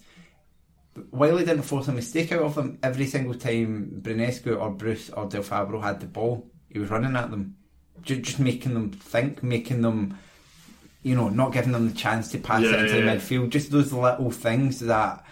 while 1.09 1.37
he 1.37 1.45
didn't 1.45 1.63
force 1.63 1.87
a 1.87 1.91
mistake 1.93 2.31
out 2.31 2.41
of 2.41 2.55
them, 2.55 2.77
every 2.83 3.07
single 3.07 3.33
time 3.35 4.01
Branescu 4.01 4.59
or 4.59 4.71
Bruce 4.71 5.09
or 5.09 5.25
Del 5.27 5.41
Fabro 5.43 5.81
had 5.81 5.99
the 5.99 6.05
ball, 6.07 6.51
he 6.69 6.79
was 6.79 6.89
running 6.89 7.15
at 7.15 7.31
them, 7.31 7.55
just, 8.01 8.21
just 8.21 8.39
making 8.39 8.73
them 8.73 8.91
think, 8.91 9.41
making 9.43 9.81
them, 9.81 10.17
you 11.03 11.15
know, 11.15 11.29
not 11.29 11.53
giving 11.53 11.71
them 11.71 11.87
the 11.89 11.95
chance 11.95 12.29
to 12.31 12.37
pass 12.37 12.61
Yeah, 12.61 12.71
it 12.71 12.79
into 12.79 12.95
yeah, 12.95 13.01
the 13.01 13.05
yeah. 13.05 13.15
midfield. 13.15 13.49
Just 13.49 13.71
those 13.71 13.93
little 13.93 14.31
things 14.31 14.79
that 14.81 15.25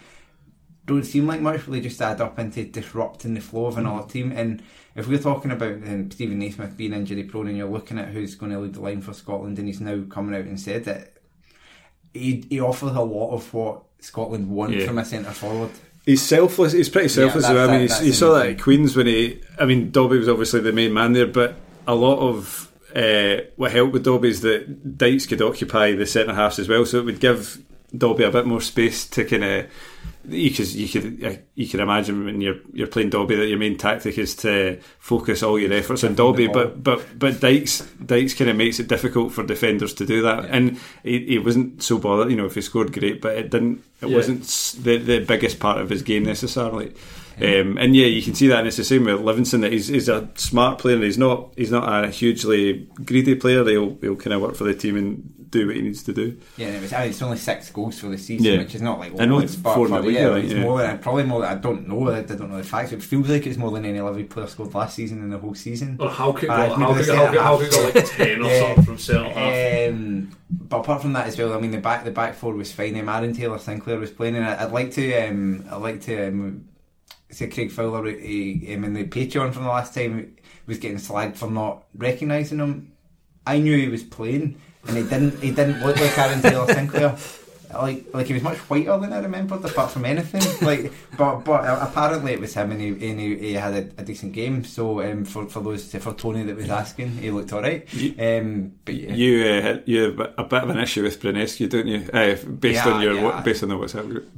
don't 0.86 1.04
seem 1.04 1.26
like 1.26 1.40
much, 1.40 1.64
but 1.64 1.72
they 1.72 1.80
just 1.80 2.00
add 2.00 2.20
up 2.20 2.38
into 2.38 2.64
disrupting 2.64 3.34
the 3.34 3.40
flow 3.40 3.66
of 3.66 3.78
another 3.78 4.08
team. 4.08 4.32
And 4.32 4.62
if 4.96 5.06
we're 5.06 5.18
talking 5.18 5.50
about 5.50 5.74
um, 5.74 6.10
Steven 6.10 6.38
Naismith 6.38 6.76
being 6.76 6.92
injury 6.94 7.24
prone, 7.24 7.48
and 7.48 7.56
you're 7.56 7.68
looking 7.68 7.98
at 7.98 8.08
who's 8.08 8.34
going 8.34 8.52
to 8.52 8.58
lead 8.58 8.74
the 8.74 8.80
line 8.80 9.02
for 9.02 9.12
Scotland, 9.12 9.58
and 9.58 9.68
he's 9.68 9.80
now 9.80 10.02
coming 10.08 10.34
out 10.34 10.46
and 10.46 10.58
said 10.58 10.84
that 10.84 11.18
he, 12.12 12.44
he 12.48 12.60
offers 12.60 12.96
a 12.96 13.00
lot 13.02 13.32
of 13.34 13.52
what 13.54 13.84
Scotland 14.00 14.48
want 14.50 14.72
Yeah. 14.72 14.86
from 14.86 14.98
a 14.98 15.04
centre 15.04 15.30
forward. 15.32 15.70
He's 16.06 16.22
selfless. 16.22 16.72
He's 16.72 16.88
pretty 16.88 17.08
selfless. 17.08 17.44
Yeah. 17.44 17.50
I 17.50 17.66
mean, 17.66 17.66
that's- 17.82 17.98
he's- 17.98 18.06
you 18.06 18.12
saw 18.12 18.34
that 18.34 18.46
at 18.46 18.60
Queens 18.60 18.96
when 18.96 19.06
he. 19.06 19.38
I 19.58 19.66
mean, 19.66 19.90
Dobbie 19.90 20.18
was 20.18 20.28
obviously 20.28 20.60
the 20.60 20.72
main 20.72 20.92
man 20.92 21.12
there, 21.12 21.26
but 21.26 21.56
a 21.86 21.94
lot 21.94 22.18
of 22.18 22.68
uh, 22.96 23.42
what 23.56 23.70
helped 23.70 23.92
with 23.92 24.02
Dobbie 24.04 24.30
is 24.30 24.40
that 24.40 24.98
Dykes 24.98 25.26
could 25.26 25.40
occupy 25.40 25.92
the 25.92 26.06
centre 26.06 26.34
halves 26.34 26.58
as 26.58 26.68
well, 26.68 26.84
so 26.84 26.98
it 26.98 27.04
would 27.04 27.20
give 27.20 27.58
Dobbie 27.96 28.24
a 28.24 28.30
bit 28.30 28.46
more 28.46 28.60
space 28.60 29.06
to 29.08 29.24
kind 29.24 29.44
of. 29.44 29.66
Because 30.28 30.76
you 30.76 30.86
could 30.86 31.24
uh, 31.24 31.36
you 31.54 31.66
can 31.66 31.80
imagine 31.80 32.24
when 32.26 32.42
you're 32.42 32.56
you're 32.74 32.86
playing 32.86 33.08
Dobbie 33.08 33.36
that 33.36 33.46
your 33.46 33.58
main 33.58 33.78
tactic 33.78 34.18
is 34.18 34.34
to 34.36 34.78
focus 34.98 35.42
all 35.42 35.58
your 35.58 35.72
efforts 35.72 36.04
on 36.04 36.14
Dobbie, 36.14 36.46
but 36.46 36.84
but 36.84 37.18
but 37.18 37.40
Dykes 37.40 37.80
Dykes 38.04 38.34
kind 38.34 38.50
of 38.50 38.56
makes 38.56 38.78
it 38.78 38.86
difficult 38.88 39.32
for 39.32 39.42
defenders 39.44 39.94
to 39.94 40.04
do 40.04 40.20
that, 40.22 40.44
and 40.50 40.78
he, 41.02 41.24
he 41.24 41.38
wasn't 41.38 41.82
so 41.82 41.96
bothered. 41.96 42.30
You 42.30 42.36
know, 42.36 42.44
if 42.44 42.54
he 42.54 42.60
scored, 42.60 42.92
great, 42.92 43.22
but 43.22 43.36
it 43.38 43.50
didn't. 43.50 43.82
It 44.02 44.08
Yeah. 44.10 44.16
wasn't 44.16 44.42
the 44.84 44.98
the 44.98 45.20
biggest 45.20 45.58
part 45.58 45.78
of 45.80 45.88
his 45.88 46.02
game 46.02 46.24
necessarily. 46.24 46.92
Um, 47.40 47.78
and 47.78 47.96
yeah, 47.96 48.06
you 48.06 48.20
can 48.20 48.34
see 48.34 48.48
that, 48.48 48.58
and 48.58 48.68
it's 48.68 48.76
the 48.76 48.84
same 48.84 49.04
with 49.04 49.20
Livingston. 49.22 49.62
That 49.62 49.72
he's, 49.72 49.88
he's 49.88 50.10
a 50.10 50.28
smart 50.34 50.78
player. 50.78 50.96
and 50.96 51.04
He's 51.04 51.16
not 51.16 51.54
he's 51.56 51.70
not 51.72 52.04
a 52.04 52.08
hugely 52.10 52.86
greedy 53.06 53.36
player. 53.36 53.64
He'll 53.64 53.96
he'll 54.02 54.16
kind 54.16 54.34
of 54.34 54.42
work 54.42 54.54
for 54.54 54.64
the 54.64 54.74
team 54.74 54.96
and 54.98 55.39
do 55.50 55.66
what 55.66 55.76
he 55.76 55.82
needs 55.82 56.02
to 56.04 56.12
do. 56.12 56.36
Yeah, 56.56 56.68
it 56.68 56.82
was, 56.82 56.92
uh, 56.92 56.98
it's 56.98 57.20
only 57.22 57.36
six 57.36 57.70
goals 57.70 57.98
for 57.98 58.08
the 58.08 58.18
season, 58.18 58.44
Yeah. 58.46 58.58
which 58.58 58.74
is 58.74 58.82
not 58.82 58.98
like 59.00 59.18
I 59.20 59.24
know 59.24 59.38
it's 59.40 59.56
but 59.56 59.74
four 59.74 59.86
in 59.86 59.92
for- 59.92 60.00
the 60.02 60.06
league, 60.08 60.16
yeah, 60.16 60.28
I 60.28 60.38
it's 60.38 60.52
yeah. 60.52 60.62
more 60.62 60.78
than 60.78 60.98
probably 60.98 61.24
more 61.24 61.40
than 61.40 61.50
I 61.50 61.60
don't 61.60 61.88
know. 61.88 62.10
I 62.10 62.22
don't 62.22 62.50
know 62.50 62.56
the 62.58 62.62
facts. 62.64 62.92
It 62.92 63.02
feels 63.02 63.28
like 63.28 63.46
it's 63.46 63.56
more 63.58 63.70
than 63.72 63.84
any 63.84 64.00
Liverpool 64.00 64.24
player 64.26 64.46
scored 64.46 64.74
last 64.74 64.94
season 64.96 65.18
in 65.22 65.30
the 65.30 65.38
whole 65.38 65.54
season. 65.54 65.96
Or 65.98 66.08
how 66.08 66.32
could 66.32 66.48
Uh, 66.50 66.68
go, 66.68 66.74
how 66.74 66.94
could 66.94 67.04
the 67.06 67.16
how 67.16 67.30
could, 67.30 67.40
how 67.40 67.58
centre 67.58 67.70
could 67.90 67.94
go 67.94 68.00
like 68.00 68.10
ten 68.16 68.42
or 68.42 68.46
Yeah. 68.48 68.60
something 68.60 68.84
from 68.84 68.98
centre 68.98 69.28
half? 69.30 69.90
Um, 69.92 70.30
but 70.50 70.78
apart 70.80 71.02
from 71.02 71.12
that 71.14 71.26
as 71.26 71.36
well, 71.38 71.52
I 71.52 71.60
mean 71.60 71.70
the 71.72 71.78
back 71.78 72.04
the 72.04 72.10
back 72.10 72.34
four 72.34 72.54
was 72.54 72.72
fine. 72.72 72.98
Um, 72.98 73.08
Aaron 73.08 73.32
Taylor 73.34 73.58
Sinclair 73.58 73.98
was 73.98 74.10
playing, 74.10 74.36
and 74.36 74.44
I- 74.44 74.64
I'd 74.64 74.72
like 74.72 74.92
to 74.92 75.28
um, 75.28 75.64
I'd 75.70 75.76
like 75.82 76.00
to 76.02 76.28
um, 76.28 76.64
say 77.30 77.48
Craig 77.48 77.70
Fowler 77.70 78.08
he, 78.10 78.72
um, 78.74 78.84
in 78.84 78.92
the 78.94 79.04
Patreon 79.04 79.52
from 79.52 79.64
the 79.64 79.68
last 79.68 79.94
time 79.94 80.36
was 80.66 80.78
getting 80.78 80.98
slagged 80.98 81.36
for 81.36 81.50
not 81.50 81.84
recognising 81.96 82.58
him. 82.58 82.92
I 83.46 83.58
knew 83.58 83.76
he 83.76 83.88
was 83.88 84.02
playing, 84.02 84.60
and 84.86 84.96
he 84.96 85.02
didn't 85.02 85.40
he 85.42 85.50
didn't 85.50 85.80
look 85.84 85.96
like 85.98 86.16
Aaron 86.18 86.40
Taylor 86.42 86.66
Sinclair. 86.72 87.16
Like, 87.72 88.12
like 88.12 88.26
he 88.26 88.32
was 88.34 88.42
much 88.42 88.58
whiter 88.68 88.98
than 88.98 89.12
I 89.12 89.20
remembered, 89.20 89.64
apart 89.64 89.92
from 89.92 90.04
anything. 90.04 90.42
Like, 90.66 90.92
but 91.16 91.44
but 91.44 91.62
apparently 91.80 92.32
it 92.32 92.40
was 92.40 92.52
him, 92.54 92.72
and 92.72 92.80
he 92.80 92.88
and 92.88 93.20
he, 93.20 93.36
he 93.38 93.52
had 93.52 93.74
a, 93.74 94.00
a 94.00 94.04
decent 94.04 94.32
game. 94.32 94.64
So 94.64 95.00
um, 95.08 95.24
for 95.24 95.46
for 95.46 95.60
those 95.62 95.94
for 95.94 96.12
Tony 96.14 96.42
that 96.42 96.56
was 96.56 96.68
asking, 96.68 97.12
he 97.18 97.30
looked 97.30 97.52
all 97.52 97.62
right. 97.62 97.86
Um, 98.18 98.72
but 98.84 98.94
yeah. 98.96 99.14
You 99.14 99.44
uh, 99.46 99.78
you 99.86 100.02
have 100.02 100.32
a 100.36 100.42
bit 100.44 100.62
of 100.64 100.70
an 100.70 100.78
issue 100.80 101.04
with 101.04 101.20
Branescu, 101.22 101.70
don't 101.70 101.86
you? 101.86 102.10
Uh, 102.12 102.34
based 102.58 102.84
Yeah, 102.84 102.88
on 102.92 103.02
your 103.02 103.14
yeah. 103.14 103.40
based 103.42 103.62
on 103.62 103.68
the 103.68 103.76
WhatsApp 103.76 104.08
group. 104.08 104.28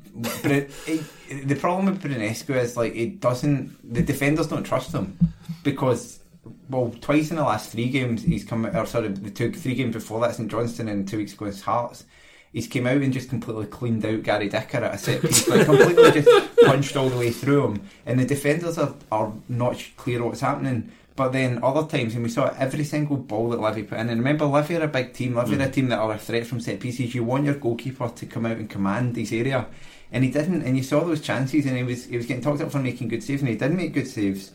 but 0.42 1.46
the 1.46 1.54
problem 1.54 1.86
with 1.86 2.02
Branescu 2.02 2.54
is 2.54 2.76
like 2.76 2.94
it 2.94 3.20
doesn't. 3.20 3.94
The 3.94 4.02
defenders 4.02 4.48
don't 4.48 4.64
trust 4.64 4.92
him 4.92 5.16
because 5.64 6.20
well, 6.68 6.94
twice 7.00 7.30
in 7.30 7.36
the 7.36 7.42
last 7.42 7.70
three 7.70 7.88
games 7.88 8.22
he's 8.22 8.44
come. 8.44 8.66
Out 8.66 8.74
or 8.74 8.86
sorry, 8.86 9.08
the 9.08 9.30
two 9.30 9.52
three 9.52 9.74
games 9.74 9.94
before 9.94 10.20
that, 10.20 10.34
St 10.34 10.50
Johnstone 10.50 10.88
and 10.88 11.06
two 11.06 11.18
weeks 11.18 11.34
ago 11.34 11.46
against 11.46 11.64
Hearts. 11.64 12.04
He's 12.52 12.66
came 12.66 12.86
out 12.86 13.00
and 13.00 13.14
just 13.14 13.30
completely 13.30 13.64
cleaned 13.66 14.04
out 14.04 14.24
Gary 14.24 14.48
Dicker 14.50 14.78
at 14.78 14.94
a 14.94 14.98
set 14.98 15.22
piece, 15.22 15.48
like 15.48 15.64
completely 15.64 16.10
just 16.10 16.56
punched 16.64 16.96
all 16.96 17.08
the 17.08 17.16
way 17.16 17.30
through 17.30 17.66
him. 17.66 17.88
And 18.04 18.20
the 18.20 18.26
defenders 18.26 18.76
are, 18.76 18.94
are 19.10 19.32
not 19.48 19.82
clear 19.96 20.22
what's 20.22 20.40
happening. 20.42 20.92
But 21.14 21.32
then 21.32 21.62
other 21.62 21.86
times, 21.86 22.14
and 22.14 22.22
we 22.22 22.30
saw 22.30 22.54
every 22.58 22.84
single 22.84 23.16
ball 23.16 23.50
that 23.50 23.60
Livi 23.60 23.88
put 23.88 23.98
in. 23.98 24.08
And 24.08 24.20
remember, 24.20 24.46
Livi 24.46 24.78
are 24.80 24.84
a 24.84 24.88
big 24.88 25.12
team. 25.12 25.34
Livi 25.34 25.58
are 25.58 25.62
a 25.62 25.68
mm. 25.68 25.72
team 25.72 25.88
that 25.88 25.98
are 25.98 26.12
a 26.12 26.18
threat 26.18 26.46
from 26.46 26.60
set 26.60 26.80
pieces. 26.80 27.14
You 27.14 27.24
want 27.24 27.44
your 27.44 27.54
goalkeeper 27.54 28.08
to 28.08 28.26
come 28.26 28.46
out 28.46 28.56
and 28.56 28.68
command 28.68 29.14
this 29.14 29.32
area, 29.32 29.66
and 30.10 30.24
he 30.24 30.30
didn't. 30.30 30.62
And 30.62 30.76
you 30.76 30.82
saw 30.82 31.04
those 31.04 31.20
chances, 31.20 31.66
and 31.66 31.76
he 31.76 31.82
was 31.82 32.06
he 32.06 32.16
was 32.16 32.26
getting 32.26 32.42
talked 32.42 32.62
up 32.62 32.72
for 32.72 32.78
making 32.78 33.08
good 33.08 33.22
saves, 33.22 33.42
and 33.42 33.50
he 33.50 33.56
didn't 33.56 33.76
make 33.76 33.92
good 33.92 34.08
saves. 34.08 34.52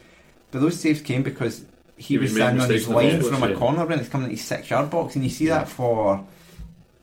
But 0.50 0.62
those 0.62 0.80
saves 0.80 1.02
came 1.02 1.22
because 1.22 1.66
he, 1.98 2.14
He 2.14 2.18
was 2.18 2.34
standing 2.34 2.62
on 2.62 2.70
his 2.70 2.88
in 2.88 2.94
line 2.94 3.22
from 3.22 3.44
a 3.44 3.50
yeah. 3.50 3.56
corner 3.56 3.86
when 3.86 4.00
it's 4.00 4.10
coming 4.10 4.26
into 4.26 4.38
his 4.38 4.46
six 4.46 4.70
yard 4.70 4.90
box, 4.90 5.16
and 5.16 5.24
you 5.24 5.30
see 5.30 5.48
that 5.48 5.68
for 5.68 6.26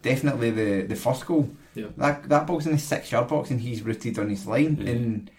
definitely 0.02 0.50
the 0.50 0.82
the 0.82 0.96
first 0.96 1.26
goal. 1.26 1.50
Yeah. 1.74 1.86
That 1.96 2.28
that 2.28 2.46
ball's 2.46 2.66
in 2.66 2.72
the 2.72 2.78
six 2.78 3.10
yard 3.10 3.28
box, 3.28 3.50
and 3.50 3.60
he's 3.60 3.82
rooted 3.82 4.18
on 4.18 4.30
his 4.30 4.46
line, 4.46 4.86
and 4.86 5.30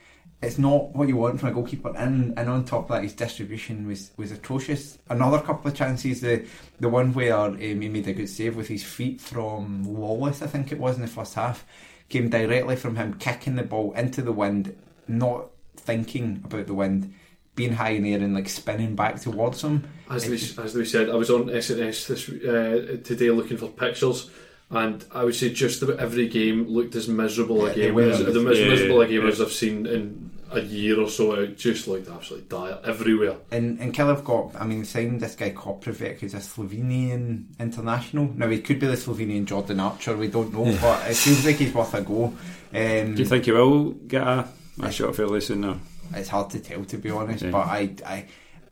it's 0.41 0.57
not 0.57 0.93
what 0.95 1.07
you 1.07 1.15
want 1.15 1.39
from 1.39 1.49
a 1.49 1.51
goalkeeper. 1.53 1.95
And 1.95 2.37
and 2.37 2.49
on 2.49 2.65
top 2.65 2.83
of 2.83 2.87
that, 2.89 3.03
his 3.03 3.13
distribution 3.13 3.87
was 3.87 4.11
was 4.17 4.31
atrocious. 4.31 4.97
Another 5.09 5.39
couple 5.39 5.71
of 5.71 5.77
chances, 5.77 6.21
the 6.21 6.45
the 6.79 6.89
one 6.89 7.13
where 7.13 7.35
um, 7.35 7.57
he 7.57 7.73
made 7.73 8.07
a 8.07 8.13
good 8.13 8.29
save 8.29 8.55
with 8.55 8.67
his 8.67 8.83
feet 8.83 9.21
from 9.21 9.85
Wallace, 9.85 10.41
I 10.41 10.47
think 10.47 10.71
it 10.71 10.79
was 10.79 10.97
in 10.97 11.01
the 11.01 11.07
first 11.07 11.35
half, 11.35 11.65
came 12.09 12.29
directly 12.29 12.75
from 12.75 12.97
him 12.97 13.13
kicking 13.13 13.55
the 13.55 13.63
ball 13.63 13.93
into 13.93 14.21
the 14.21 14.33
wind, 14.33 14.75
not 15.07 15.47
thinking 15.77 16.41
about 16.43 16.67
the 16.67 16.73
wind. 16.73 17.13
Being 17.55 17.73
high 17.73 17.91
in 17.91 18.03
the 18.03 18.13
air 18.13 18.19
and 18.19 18.33
like 18.33 18.49
spinning 18.49 18.95
back 18.95 19.19
towards 19.21 19.63
him. 19.63 19.83
As 20.09 20.27
It's 20.27 20.57
we, 20.57 20.63
as 20.63 20.75
we 20.75 20.85
said, 20.85 21.09
I 21.09 21.15
was 21.15 21.29
on 21.29 21.45
SNS 21.45 22.07
this 22.07 22.29
uh, 22.29 22.97
today 23.03 23.31
looking 23.31 23.57
for 23.57 23.69
pictures, 23.69 24.29
and 24.69 25.03
I 25.13 25.23
would 25.23 25.35
say 25.35 25.49
just 25.51 25.81
about 25.81 25.99
every 25.99 26.27
game 26.27 26.67
looked 26.67 26.95
as 26.95 27.07
miserable 27.07 27.65
a 27.65 27.69
Yeah, 27.69 27.73
they 27.75 27.81
game 27.91 27.99
as 27.99 28.19
the 28.19 28.41
most 28.41 28.59
Yeah, 28.59 28.69
miserable 28.69 29.01
a 29.01 29.07
game 29.07 29.21
yeah. 29.23 29.29
as 29.29 29.39
I've 29.41 29.51
seen 29.53 29.85
in 29.85 30.31
a 30.51 30.59
year 30.61 30.99
or 30.99 31.09
so. 31.09 31.31
It 31.33 31.57
just 31.57 31.87
looked 31.87 32.09
absolutely 32.09 32.47
dire 32.49 32.77
everywhere. 32.83 33.37
And 33.51 33.79
and 33.79 33.93
Killev 33.93 34.23
got, 34.25 34.61
I 34.61 34.65
mean, 34.67 34.83
signed 34.85 35.21
this 35.21 35.35
guy 35.35 35.51
Koprivec, 35.51 36.19
who's 36.19 36.33
a 36.33 36.37
Slovenian 36.41 37.45
international. 37.59 38.31
Now 38.35 38.49
he 38.49 38.59
could 38.61 38.79
be 38.79 38.87
the 38.87 38.93
Slovenian 38.97 39.45
Jordan 39.45 39.79
Archer, 39.79 40.15
we 40.17 40.27
don't 40.27 40.53
know, 40.53 40.65
but 40.81 41.09
it 41.09 41.15
seems 41.15 41.45
like 41.45 41.55
he's 41.55 41.73
worth 41.73 41.93
a 41.93 42.01
go. 42.01 42.25
Um, 42.73 43.15
Do 43.15 43.21
you 43.23 43.25
think 43.25 43.45
he 43.45 43.51
will 43.53 43.91
get 43.91 44.21
a, 44.27 44.47
a 44.83 44.91
shot 44.91 45.15
fairly 45.15 45.41
soon? 45.41 45.63
Or? 45.65 45.79
It's 46.13 46.29
hard 46.29 46.49
to 46.51 46.59
tell, 46.59 46.85
to 46.85 46.97
be 46.97 47.09
honest. 47.09 47.43
Yeah. 47.43 47.51
But 47.51 47.67
I, 47.67 47.95
I, 48.05 48.25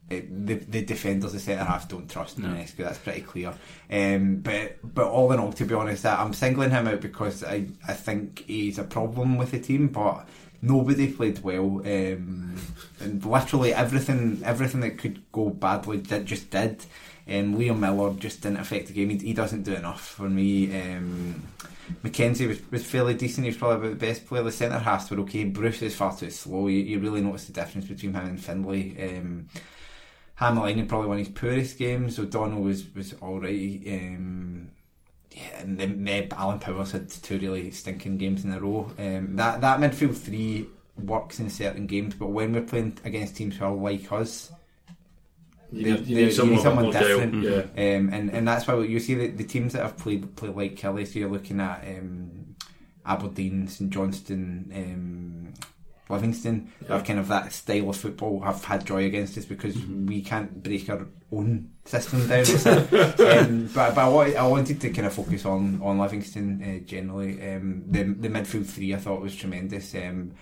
the 0.09 0.55
the 0.55 0.83
defenders, 0.83 1.33
the 1.33 1.39
centre 1.39 1.63
half, 1.63 1.87
don't 1.87 2.09
trust 2.09 2.37
No. 2.37 2.49
Ionescu. 2.49 2.77
That's 2.77 2.99
pretty 2.99 3.21
clear. 3.21 3.53
Um, 3.89 4.37
but 4.37 4.77
but 4.83 5.07
all 5.07 5.31
in 5.31 5.39
all, 5.39 5.53
to 5.53 5.65
be 5.65 5.73
honest, 5.73 6.05
I'm 6.05 6.33
singling 6.33 6.71
him 6.71 6.87
out 6.87 7.01
because 7.01 7.43
I 7.43 7.67
I 7.87 7.93
think 7.93 8.43
he's 8.47 8.77
a 8.77 8.83
problem 8.83 9.37
with 9.37 9.51
the 9.51 9.59
team, 9.59 9.87
but. 9.87 10.27
Nobody 10.65 11.11
played 11.11 11.39
well, 11.39 11.81
um, 11.85 12.55
and 13.01 13.25
literally 13.25 13.73
everything 13.73 14.41
everything 14.45 14.79
that 14.79 14.97
could 14.97 15.21
go 15.33 15.49
badly 15.49 15.97
did, 15.97 16.25
just 16.25 16.51
did. 16.51 16.85
Um, 17.27 17.57
Liam 17.57 17.79
Millar 17.79 18.13
just 18.13 18.39
didn't 18.39 18.61
affect 18.61 18.87
the 18.87 18.93
game. 18.93 19.09
He, 19.09 19.17
he 19.17 19.33
doesn't 19.33 19.63
do 19.63 19.73
enough 19.73 20.07
for 20.07 20.29
me. 20.29 20.73
Um, 20.73 21.43
McKenzie 22.03 22.47
was, 22.47 22.71
was 22.71 22.85
fairly 22.85 23.13
decent. 23.13 23.45
He 23.45 23.49
was 23.49 23.57
probably 23.57 23.77
about 23.77 23.99
the 23.99 24.05
best 24.05 24.25
player. 24.25 24.43
The 24.43 24.51
centre 24.51 24.79
halves 24.79 25.09
were 25.09 25.19
okay. 25.21 25.43
Bruce 25.43 25.81
is 25.81 25.95
far 25.95 26.15
too 26.15 26.29
slow. 26.29 26.67
You, 26.67 26.79
you 26.79 26.99
really 26.99 27.21
notice 27.21 27.45
the 27.45 27.53
difference 27.53 27.87
between 27.87 28.13
him 28.13 28.25
and 28.25 28.43
Findlay. 28.43 29.17
Um, 29.17 29.47
Hamilton 30.35 30.87
probably 30.87 31.07
one 31.07 31.19
of 31.19 31.27
his 31.27 31.35
poorest 31.35 31.77
games. 31.77 32.17
O'Donnell 32.19 32.61
was 32.61 32.93
was 32.95 33.13
all 33.21 33.39
right. 33.39 33.81
Um, 33.87 34.69
yeah, 35.31 35.61
and 35.61 35.79
then 35.79 36.07
uh, 36.07 36.35
Alan 36.35 36.59
Power's 36.59 36.91
had 36.91 37.09
two 37.09 37.39
really 37.39 37.71
stinking 37.71 38.17
games 38.17 38.43
in 38.43 38.51
a 38.51 38.59
row. 38.59 38.91
Um, 38.97 39.35
that 39.35 39.61
that 39.61 39.79
midfield 39.79 40.17
three 40.17 40.67
works 40.97 41.39
in 41.39 41.49
certain 41.49 41.87
games, 41.87 42.15
but 42.15 42.27
when 42.27 42.53
we're 42.53 42.61
playing 42.61 42.97
against 43.03 43.35
teams 43.35 43.57
who 43.57 43.65
are 43.65 43.73
like 43.73 44.11
us, 44.11 44.51
You 45.73 45.83
they're- 45.83 45.93
need, 45.95 46.07
you 46.07 46.15
need 46.25 46.33
someone, 46.33 46.59
someone 46.61 46.89
different. 46.91 47.43
Yeah. 47.43 47.59
Um, 47.97 48.09
and, 48.13 48.29
and 48.31 48.47
that's 48.47 48.67
why 48.67 48.79
you 48.83 48.99
see 48.99 49.15
the, 49.15 49.27
the 49.27 49.43
teams 49.43 49.73
that 49.73 49.81
have 49.83 49.97
played 49.97 50.35
play 50.35 50.49
like 50.49 50.75
Killie. 50.75 51.07
So 51.07 51.19
you're 51.19 51.29
looking 51.29 51.59
at 51.59 51.83
um, 51.87 52.55
Aberdeen, 53.05 53.67
St 53.67 53.89
Johnstone, 53.89 54.71
um, 54.75 55.53
Livingston. 56.09 56.71
Yeah. 56.81 56.95
Have 56.97 57.05
kind 57.05 57.19
of 57.19 57.27
that 57.29 57.51
style 57.53 57.89
of 57.89 57.97
football. 57.97 58.41
Have 58.41 58.63
had 58.65 58.85
joy 58.85 59.05
against 59.05 59.37
us 59.37 59.45
because 59.45 59.75
Mm-hmm. 59.75 60.05
we 60.05 60.21
can't 60.21 60.61
break 60.61 60.89
our 60.89 61.07
own 61.31 61.71
system 61.85 62.27
down. 62.27 62.45
Um, 63.23 63.69
but 63.73 63.95
but 63.95 63.97
I, 64.05 64.09
wa- 64.09 64.21
I 64.23 64.45
wanted 64.47 64.79
to 64.81 64.89
kind 64.91 65.07
of 65.07 65.13
focus 65.13 65.45
on 65.45 65.79
on 65.81 65.97
Livingston 65.97 66.61
uh, 66.61 66.85
generally. 66.85 67.33
Um, 67.55 67.83
the 67.89 68.03
the 68.03 68.27
midfield 68.29 68.67
three 68.67 68.93
I 68.93 68.97
thought 68.97 69.21
was 69.21 69.35
tremendous. 69.35 69.95
Um, 69.95 70.33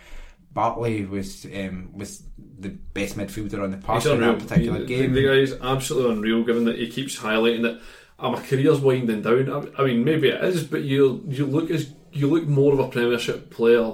Bartley 0.54 1.06
was 1.06 1.46
um, 1.46 1.90
was 1.94 2.24
the 2.60 2.70
best 2.70 3.18
midfielder 3.18 3.64
on 3.64 3.72
the 3.72 3.78
park 3.78 4.06
in 4.06 4.20
that 4.20 4.40
particular 4.40 4.80
He- 4.80 4.86
game. 4.86 5.14
The 5.14 5.24
guy 5.24 5.34
is 5.34 5.56
absolutely 5.62 6.12
unreal, 6.14 6.44
given 6.44 6.66
that 6.66 6.78
he 6.78 6.90
keeps 6.90 7.18
highlighting 7.20 7.64
that 7.64 7.82
oh, 8.20 8.32
my 8.32 8.42
career's 8.42 8.80
winding 8.80 9.22
down. 9.22 9.50
I, 9.78 9.82
I 9.82 9.86
mean, 9.86 10.04
maybe 10.04 10.30
it 10.30 10.44
is, 10.44 10.64
but 10.64 10.84
you 10.84 11.24
you 11.28 11.46
look 11.46 11.72
as 11.72 11.94
you 12.14 12.28
look 12.28 12.46
more 12.48 12.74
of 12.74 12.80
a 12.80 12.88
Premiership 12.90 13.50
player 13.50 13.94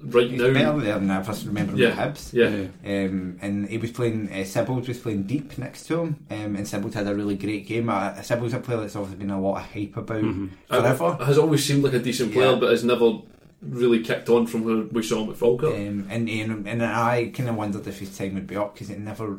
right 0.00 0.30
He's 0.30 0.40
now. 0.40 0.52
better 0.54 0.80
there 0.80 0.98
than 0.98 1.10
I 1.10 1.22
first 1.22 1.44
remember 1.44 1.76
Yeah, 1.76 1.90
Hibs. 1.90 2.32
yeah. 2.32 2.68
Um, 3.04 3.38
and 3.42 3.68
he 3.68 3.76
was 3.76 3.90
playing, 3.90 4.30
uh, 4.32 4.36
Sibbald 4.44 4.88
was 4.88 4.98
playing 4.98 5.24
deep 5.24 5.58
next 5.58 5.86
to 5.88 6.00
him, 6.00 6.24
um, 6.30 6.56
and 6.56 6.66
Sibbald 6.66 6.94
had 6.94 7.06
a 7.06 7.14
really 7.14 7.34
great 7.36 7.66
game. 7.66 7.88
Uh, 7.90 8.12
Sibbald 8.22 8.54
a 8.54 8.60
player 8.60 8.80
that's 8.80 8.96
obviously 8.96 9.18
been 9.18 9.30
a 9.30 9.40
lot 9.40 9.58
of 9.58 9.70
hype 9.72 9.96
about 9.96 10.22
forever. 10.68 11.04
Uh, 11.04 11.24
has 11.24 11.36
always 11.36 11.64
seemed 11.64 11.84
like 11.84 11.92
a 11.92 11.98
decent 11.98 12.32
player, 12.32 12.52
Yeah. 12.52 12.58
but 12.58 12.70
has 12.70 12.82
never 12.84 13.18
really 13.60 14.02
kicked 14.02 14.28
on 14.28 14.46
from 14.46 14.64
where 14.64 14.84
we 14.84 15.02
saw 15.02 15.24
him 15.24 15.30
at 15.30 15.36
Falkirk. 15.36 15.74
Um, 15.74 16.06
and, 16.10 16.28
and 16.28 16.68
and 16.68 16.82
I 16.84 17.30
kind 17.34 17.48
of 17.48 17.56
wondered 17.56 17.86
if 17.86 17.98
his 17.98 18.16
time 18.16 18.34
would 18.34 18.46
be 18.46 18.56
up 18.56 18.74
because 18.74 18.90
it 18.90 18.98
never, 19.00 19.38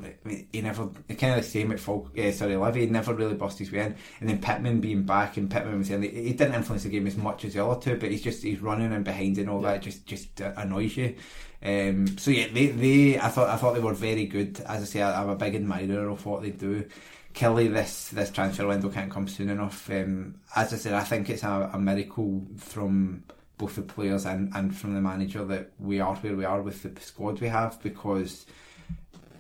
he 0.51 0.61
never, 0.61 0.89
kind 1.17 1.37
of 1.37 1.43
the 1.43 1.43
same 1.43 1.71
at 1.71 1.79
Folk, 1.79 2.17
uh, 2.17 2.31
sorry, 2.31 2.57
Levy, 2.57 2.81
he 2.81 2.85
never 2.87 3.13
really 3.13 3.35
bust 3.35 3.59
his 3.59 3.71
way 3.71 3.79
in. 3.79 3.95
And 4.19 4.29
then 4.29 4.41
Pittman 4.41 4.81
being 4.81 5.03
back, 5.03 5.37
and 5.37 5.49
Pittman 5.49 5.77
was 5.77 5.87
saying 5.87 6.03
he 6.03 6.33
didn't 6.33 6.55
influence 6.55 6.83
the 6.83 6.89
game 6.89 7.07
as 7.07 7.15
much 7.15 7.45
as 7.45 7.53
the 7.53 7.65
other 7.65 7.79
two, 7.79 7.97
but 7.97 8.11
he's 8.11 8.21
just 8.21 8.43
he's 8.43 8.61
running 8.61 8.91
and 8.91 9.05
behind 9.05 9.37
and 9.37 9.49
all 9.49 9.61
that 9.61 9.81
just 9.81 10.05
just 10.05 10.41
uh, 10.41 10.53
annoys 10.57 10.97
you. 10.97 11.15
Um, 11.63 12.17
so 12.17 12.31
yeah, 12.31 12.47
they, 12.53 12.67
they 12.67 13.19
I 13.19 13.29
thought 13.29 13.49
I 13.49 13.57
thought 13.57 13.73
they 13.73 13.79
were 13.79 13.93
very 13.93 14.25
good. 14.25 14.59
As 14.61 14.81
I 14.81 14.85
say, 14.85 15.01
I, 15.01 15.21
I'm 15.21 15.29
a 15.29 15.35
big 15.35 15.55
admirer 15.55 16.09
of 16.09 16.25
what 16.25 16.41
they 16.41 16.51
do. 16.51 16.85
Killie, 17.33 17.71
this 17.71 18.09
this 18.09 18.31
transfer 18.31 18.67
window 18.67 18.89
can't 18.89 19.11
come 19.11 19.27
soon 19.27 19.49
enough. 19.49 19.89
Um, 19.89 20.35
as 20.55 20.73
I 20.73 20.77
said, 20.77 20.93
I 20.93 21.03
think 21.03 21.29
it's 21.29 21.43
a, 21.43 21.69
a 21.73 21.79
miracle 21.79 22.45
from 22.57 23.23
both 23.59 23.75
the 23.75 23.81
players 23.83 24.25
and, 24.25 24.51
and 24.55 24.75
from 24.75 24.95
the 24.95 25.01
manager 25.01 25.43
that 25.43 25.69
we 25.79 25.99
are 25.99 26.15
where 26.15 26.35
we 26.35 26.45
are 26.45 26.61
with 26.61 26.81
the 26.81 27.01
squad 27.01 27.39
we 27.41 27.47
have 27.49 27.79
because 27.83 28.45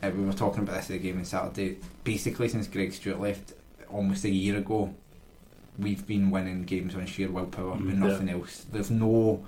uh, 0.03 0.11
we 0.13 0.23
were 0.23 0.33
talking 0.33 0.61
about 0.61 0.75
this 0.75 0.91
at 0.91 0.91
the 0.91 0.99
game 0.99 1.17
on 1.17 1.25
Saturday. 1.25 1.77
Basically, 2.03 2.49
since 2.49 2.67
Greg 2.67 2.93
Stewart 2.93 3.19
left 3.19 3.53
almost 3.89 4.25
a 4.25 4.29
year 4.29 4.57
ago, 4.57 4.93
we've 5.79 6.05
been 6.05 6.29
winning 6.29 6.63
games 6.63 6.95
on 6.95 7.05
sheer 7.05 7.31
willpower 7.31 7.73
and 7.73 7.87
yeah. 7.87 8.07
nothing 8.07 8.29
else. 8.29 8.65
There's 8.71 8.91
no 8.91 9.45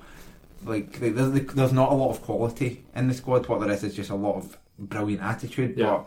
like 0.63 0.99
there's, 0.99 1.53
there's 1.53 1.73
not 1.73 1.91
a 1.91 1.95
lot 1.95 2.11
of 2.11 2.21
quality 2.21 2.83
in 2.95 3.09
the 3.09 3.13
squad. 3.13 3.47
What 3.47 3.59
there 3.59 3.71
is 3.71 3.83
is 3.83 3.93
just 3.93 4.09
a 4.09 4.15
lot 4.15 4.37
of 4.37 4.57
brilliant 4.79 5.21
attitude. 5.21 5.77
Yeah. 5.77 6.03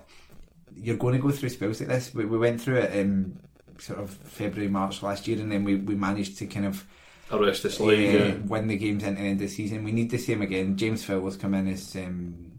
But 0.67 0.77
you're 0.77 0.97
going 0.97 1.15
to 1.15 1.21
go 1.21 1.31
through 1.31 1.51
spells 1.51 1.81
like 1.81 1.91
this. 1.91 2.15
We, 2.15 2.25
we 2.25 2.39
went 2.39 2.63
through 2.63 2.79
it 2.79 2.95
in 2.95 3.39
sort 3.79 4.01
of 4.01 4.11
February, 4.11 4.71
March 4.71 5.03
last 5.03 5.29
year, 5.29 5.39
and 5.39 5.53
then 5.53 5.65
we, 5.65 5.77
we 5.77 5.95
managed 5.95 6.39
to 6.39 6.47
kind 6.47 6.67
of 6.67 6.87
Arrest 7.35 7.63
this 7.63 7.81
league. 7.81 8.15
uh, 8.15 8.25
yeah. 8.25 8.35
win 8.47 8.69
the 8.69 8.77
games 8.77 9.03
into 9.03 9.21
the 9.21 9.27
end 9.27 9.41
of 9.41 9.49
the 9.49 9.55
season. 9.55 9.85
We 9.85 9.93
need 9.93 10.11
the 10.11 10.19
same 10.19 10.43
again. 10.43 10.77
James 10.77 11.05
Fowler's 11.05 11.37
come 11.37 11.55
in 11.55 11.69
as 11.69 11.95
um, 11.97 12.53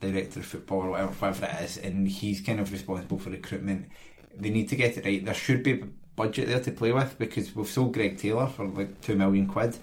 director 0.00 0.40
of 0.40 0.46
football 0.46 0.82
or 0.82 0.90
whatever, 0.90 1.12
whatever 1.12 1.46
it 1.46 1.64
is, 1.64 1.76
and 1.78 2.08
he's 2.08 2.40
kind 2.40 2.60
of 2.60 2.72
responsible 2.72 3.18
for 3.18 3.30
recruitment. 3.30 3.88
They 4.36 4.50
need 4.50 4.68
to 4.68 4.76
get 4.76 4.96
it 4.96 5.04
right. 5.04 5.24
There 5.24 5.34
should 5.34 5.62
be 5.62 5.84
budget 6.16 6.48
there 6.48 6.60
to 6.60 6.72
play 6.72 6.92
with 6.92 7.18
because 7.18 7.54
we've 7.54 7.68
sold 7.68 7.94
Greg 7.94 8.18
Taylor 8.18 8.46
for 8.46 8.66
like 8.66 9.00
two 9.00 9.16
million 9.16 9.46
quid. 9.46 9.76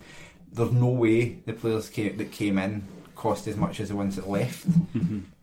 There's 0.52 0.72
no 0.72 0.88
way 0.88 1.40
the 1.46 1.54
players 1.54 1.90
came, 1.90 2.18
that 2.18 2.32
came 2.32 2.58
in 2.58 2.88
cost 3.16 3.48
as 3.48 3.58
much 3.58 3.80
as 3.80 3.90
the 3.90 3.96
ones 3.96 4.16
that 4.16 4.30
left. 4.30 4.66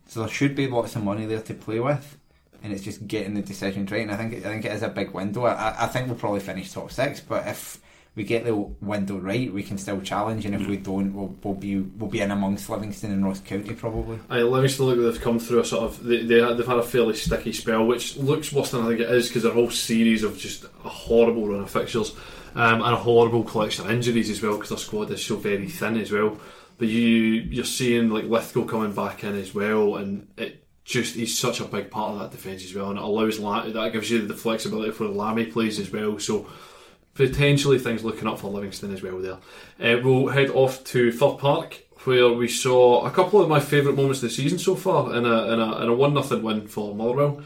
So 0.07 0.19
there 0.21 0.29
should 0.29 0.55
be 0.55 0.67
lots 0.67 0.95
of 0.95 1.03
money 1.03 1.25
there 1.25 1.41
to 1.41 1.53
play 1.53 1.79
with, 1.79 2.17
and 2.61 2.73
it's 2.73 2.83
just 2.83 3.07
getting 3.07 3.33
the 3.33 3.41
decisions 3.41 3.91
right. 3.91 4.01
And 4.01 4.11
I 4.11 4.17
think 4.17 4.33
I 4.45 4.49
think 4.49 4.65
it 4.65 4.71
is 4.71 4.83
a 4.83 4.89
big 4.89 5.11
window. 5.11 5.45
I, 5.45 5.83
I 5.83 5.87
think 5.87 6.07
we'll 6.07 6.17
probably 6.17 6.39
finish 6.41 6.71
top 6.71 6.91
six, 6.91 7.19
but 7.19 7.47
if 7.47 7.79
we 8.15 8.23
get 8.23 8.45
the 8.45 8.55
window 8.55 9.17
right, 9.17 9.51
we 9.51 9.63
can 9.63 9.77
still 9.77 9.99
challenge. 10.01 10.45
And 10.45 10.53
if 10.53 10.67
we 10.67 10.77
don't, 10.77 11.13
we'll, 11.13 11.35
we'll 11.43 11.55
be 11.55 11.79
we'll 11.79 12.09
be 12.09 12.21
in 12.21 12.29
amongst 12.29 12.69
Livingston 12.69 13.11
and 13.11 13.25
Ross 13.25 13.39
County 13.39 13.73
probably. 13.73 14.19
I 14.29 14.41
Livingston 14.41 14.85
look 14.85 14.97
like 14.97 15.13
they've 15.13 15.21
come 15.21 15.39
through 15.39 15.61
a 15.61 15.65
sort 15.65 15.83
of 15.83 16.03
they, 16.03 16.23
they 16.23 16.53
they've 16.53 16.67
had 16.67 16.77
a 16.77 16.83
fairly 16.83 17.15
sticky 17.15 17.53
spell, 17.53 17.85
which 17.85 18.15
looks 18.17 18.53
worse 18.53 18.71
than 18.71 18.83
I 18.83 18.89
think 18.89 18.99
it 18.99 19.09
is 19.09 19.27
because 19.27 19.43
their 19.43 19.53
whole 19.53 19.71
series 19.71 20.23
of 20.23 20.37
just 20.37 20.65
a 20.65 20.89
horrible 20.89 21.47
run 21.47 21.61
of 21.61 21.71
fixtures 21.71 22.15
um, 22.55 22.81
and 22.81 22.93
a 22.93 22.97
horrible 22.97 23.43
collection 23.43 23.85
of 23.85 23.91
injuries 23.91 24.29
as 24.29 24.41
well 24.41 24.53
because 24.53 24.69
their 24.69 24.77
squad 24.77 25.09
is 25.11 25.25
so 25.25 25.37
very 25.37 25.67
thin 25.67 25.97
as 25.97 26.11
well. 26.11 26.37
But 26.77 26.89
you 26.89 27.03
you're 27.03 27.65
seeing 27.65 28.09
like 28.09 28.25
Lithgow 28.25 28.65
coming 28.65 28.93
back 28.93 29.23
in 29.23 29.35
as 29.35 29.55
well, 29.55 29.95
and 29.95 30.27
it 30.37 30.65
just 30.85 31.15
he's 31.15 31.37
such 31.37 31.61
a 31.61 31.65
big 31.65 31.89
part 31.89 32.13
of 32.13 32.19
that 32.19 32.31
defence 32.31 32.63
as 32.63 32.75
well, 32.75 32.89
and 32.89 32.99
it 32.99 33.03
allows 33.03 33.39
that 33.39 33.93
gives 33.93 34.11
you 34.11 34.27
the 34.27 34.35
flexibility 34.35 34.91
for 34.91 35.07
Lammy 35.07 35.45
plays 35.45 35.79
as 35.79 35.91
well. 35.91 36.19
So 36.19 36.47
potentially 37.13 37.79
things 37.79 38.03
looking 38.03 38.27
up 38.27 38.39
for 38.39 38.49
Livingston 38.49 38.93
as 38.93 39.01
well 39.01 39.19
there. 39.19 39.37
Uh, 39.79 40.01
we'll 40.01 40.27
head 40.27 40.49
off 40.49 40.83
to 40.85 41.11
Fir 41.11 41.33
Park 41.33 41.83
where 42.05 42.29
we 42.29 42.47
saw 42.47 43.05
a 43.05 43.11
couple 43.11 43.41
of 43.41 43.47
my 43.47 43.59
favourite 43.59 43.95
moments 43.95 44.21
of 44.21 44.29
the 44.29 44.35
season 44.35 44.59
so 44.59 44.75
far 44.75 45.15
in 45.15 45.25
a 45.25 45.53
in 45.53 45.59
a, 45.59 45.83
in 45.83 45.89
a 45.89 45.93
one 45.93 46.13
nothing 46.13 46.43
win 46.43 46.67
for 46.67 46.93
Motherwell. 46.93 47.41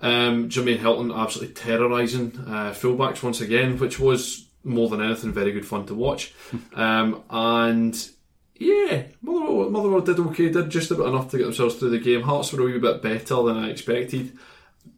Um, 0.00 0.48
Jermaine 0.48 0.80
Hylton 0.80 1.12
absolutely 1.12 1.54
terrorising 1.54 2.36
uh, 2.46 2.72
fullbacks 2.72 3.22
once 3.22 3.40
again, 3.40 3.78
which 3.78 4.00
was 4.00 4.46
more 4.64 4.88
than 4.88 5.00
anything 5.00 5.32
very 5.32 5.52
good 5.52 5.66
fun 5.66 5.86
to 5.86 5.94
watch. 5.94 6.34
um, 6.74 7.22
and 7.30 8.10
yeah, 8.56 9.04
Motherwell, 9.22 9.70
Motherwell 9.70 10.00
did 10.00 10.18
okay, 10.18 10.50
did 10.50 10.70
just 10.70 10.90
about 10.90 11.08
enough 11.08 11.30
to 11.30 11.38
get 11.38 11.44
themselves 11.44 11.76
through 11.76 11.90
the 11.90 11.98
game. 11.98 12.22
Hearts 12.22 12.52
were 12.52 12.62
a 12.62 12.64
wee 12.64 12.78
bit 12.78 13.02
better 13.02 13.42
than 13.42 13.56
I 13.56 13.70
expected. 13.70 14.36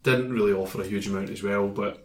Didn't 0.03 0.33
really 0.33 0.53
offer 0.53 0.81
a 0.81 0.87
huge 0.87 1.07
amount 1.07 1.31
as 1.31 1.43
well, 1.43 1.69
but 1.69 2.05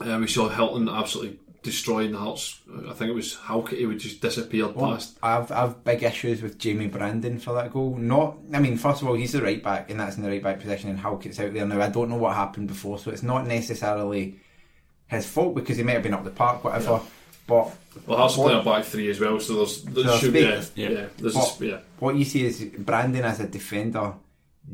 uh, 0.00 0.18
we 0.20 0.26
saw 0.26 0.48
Hylton 0.48 0.88
absolutely 0.88 1.38
destroying 1.62 2.12
the 2.12 2.18
Hearts. 2.18 2.60
I 2.88 2.92
think 2.92 3.08
it 3.10 3.14
was 3.14 3.36
Halkett, 3.36 3.78
he 3.78 3.86
would 3.86 3.98
just 3.98 4.20
disappear 4.20 4.68
past. 4.68 5.16
I've 5.22 5.50
I've 5.50 5.82
big 5.82 6.02
issues 6.02 6.42
with 6.42 6.58
Jamie 6.58 6.88
Brandon 6.88 7.38
for 7.38 7.54
that 7.54 7.72
goal. 7.72 7.96
Not, 7.96 8.36
I 8.52 8.58
mean, 8.60 8.76
first 8.76 9.00
of 9.00 9.08
all, 9.08 9.14
he's 9.14 9.32
the 9.32 9.42
right 9.42 9.62
back, 9.62 9.90
and 9.90 9.98
that's 9.98 10.16
in 10.16 10.22
the 10.22 10.28
right 10.28 10.42
back 10.42 10.60
position, 10.60 10.90
and 10.90 10.98
Halkett's 10.98 11.40
out 11.40 11.54
there 11.54 11.66
now. 11.66 11.80
I 11.80 11.88
don't 11.88 12.10
know 12.10 12.16
what 12.16 12.34
happened 12.36 12.68
before, 12.68 12.98
so 12.98 13.10
it's 13.10 13.22
not 13.22 13.46
necessarily 13.46 14.36
his 15.06 15.26
fault 15.26 15.54
because 15.54 15.76
he 15.78 15.82
might 15.82 15.92
have 15.94 16.02
been 16.02 16.14
up 16.14 16.24
the 16.24 16.30
park, 16.30 16.64
whatever. 16.64 17.00
But 17.46 17.76
Well, 18.06 18.18
Hearts 18.18 18.34
playing 18.36 18.60
a 18.60 18.62
back 18.62 18.84
three 18.84 19.08
as 19.10 19.20
well, 19.20 19.38
so 19.40 19.56
there's, 19.56 19.82
there 19.84 20.04
there's 20.04 20.18
should 20.20 20.32
be 20.32 20.42
space. 20.42 20.72
yeah, 20.76 20.88
yeah, 20.88 21.06
there's 21.18 21.34
But 21.34 21.44
sp- 21.44 21.60
yeah. 21.62 21.78
what 21.98 22.16
you 22.16 22.24
see 22.24 22.44
is 22.46 22.62
Brandon 22.78 23.24
as 23.24 23.40
a 23.40 23.46
defender 23.46 24.14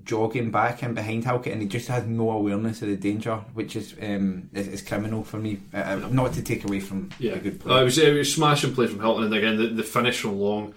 jogging 0.05 0.51
back 0.51 0.82
and 0.82 0.95
behind 0.95 1.24
Halkett, 1.24 1.53
and 1.53 1.62
he 1.62 1.68
just 1.68 1.88
has 1.88 2.07
no 2.07 2.30
awareness 2.30 2.80
of 2.82 2.88
the 2.88 2.97
danger, 2.97 3.36
which 3.55 3.76
is 3.76 3.95
um, 4.01 4.49
is, 4.53 4.68
is 4.68 4.82
criminal 4.82 5.24
for 5.24 5.38
me. 5.38 5.61
Uh, 5.74 5.78
uh, 6.05 6.09
not 6.11 6.32
to 6.34 6.43
take 6.43 6.64
away 6.64 6.80
from 6.80 7.11
Yeah, 7.18 7.32
a 7.32 7.38
good 7.38 7.57
Uh, 7.61 7.64
player. 7.64 7.80
it 7.82 7.84
was 7.84 7.99
it 7.99 8.14
was 8.14 8.32
smashing 8.34 8.74
play 8.74 8.86
from 8.86 9.01
Hylton, 9.01 9.24
and 9.24 9.34
again 9.34 9.57
the, 9.57 9.66
the 9.68 9.82
finish 9.82 10.20
from 10.20 10.38
Long. 10.38 10.74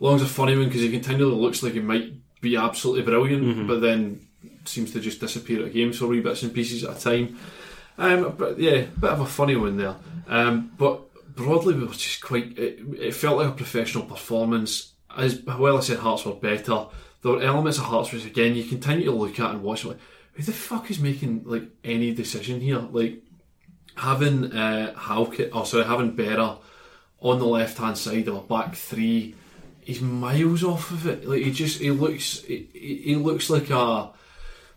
Long's 0.00 0.22
a 0.22 0.26
funny 0.26 0.56
one 0.56 0.66
because 0.66 0.82
he 0.82 0.90
continually 0.90 1.36
looks 1.36 1.62
like 1.62 1.72
he 1.72 1.80
might 1.80 2.12
be 2.40 2.56
absolutely 2.56 3.02
brilliant, 3.02 3.66
but 3.66 3.80
then 3.80 4.26
seems 4.64 4.92
to 4.92 5.00
just 5.00 5.20
disappear 5.20 5.64
at 5.64 5.72
games 5.72 5.98
for 5.98 6.06
wee 6.08 6.20
bits 6.20 6.42
and 6.42 6.52
pieces 6.52 6.82
at 6.84 6.96
a 6.96 7.00
time. 7.00 7.38
Um, 7.98 8.34
but 8.36 8.58
yeah, 8.58 8.82
bit 9.00 9.10
of 9.10 9.20
a 9.20 9.26
funny 9.26 9.56
one 9.56 9.76
there. 9.78 9.94
Um, 10.28 10.72
but 10.76 11.02
broadly, 11.34 11.74
we 11.74 11.84
were 11.84 11.92
just 11.92 12.20
quite. 12.20 12.58
It, 12.58 12.80
it 12.98 13.14
felt 13.14 13.38
like 13.38 13.48
a 13.48 13.52
professional 13.52 14.04
performance. 14.04 14.92
As 15.16 15.40
well, 15.44 15.78
I 15.78 15.80
said 15.80 15.98
Hearts 16.00 16.26
were 16.26 16.34
better. 16.34 16.88
There 17.22 17.32
were 17.32 17.42
elements 17.42 17.78
of 17.78 17.84
Hearts 17.84 18.12
which 18.12 18.24
again 18.24 18.54
you 18.54 18.64
continue 18.64 19.06
to 19.06 19.12
look 19.12 19.38
at 19.40 19.50
and 19.50 19.62
watch. 19.62 19.84
Like, 19.84 19.98
who 20.32 20.42
the 20.42 20.52
fuck 20.52 20.90
is 20.90 21.00
making 21.00 21.42
like 21.44 21.68
any 21.82 22.14
decision 22.14 22.60
here? 22.60 22.78
Like 22.78 23.22
having 23.96 24.52
uh, 24.52 24.94
Halkett, 24.94 25.50
oh 25.52 25.64
sorry, 25.64 25.84
having 25.84 26.14
Berra 26.14 26.58
on 27.20 27.38
the 27.38 27.46
left 27.46 27.78
hand 27.78 27.98
side 27.98 28.28
of 28.28 28.36
a 28.36 28.40
back 28.40 28.74
three, 28.74 29.34
he's 29.80 30.00
miles 30.00 30.62
off 30.62 30.90
of 30.90 31.06
it. 31.06 31.26
Like 31.26 31.42
he 31.42 31.52
just 31.52 31.80
he 31.80 31.90
looks 31.90 32.40
he 32.42 32.68
he 32.72 33.16
looks 33.16 33.50
like 33.50 33.70
a 33.70 34.10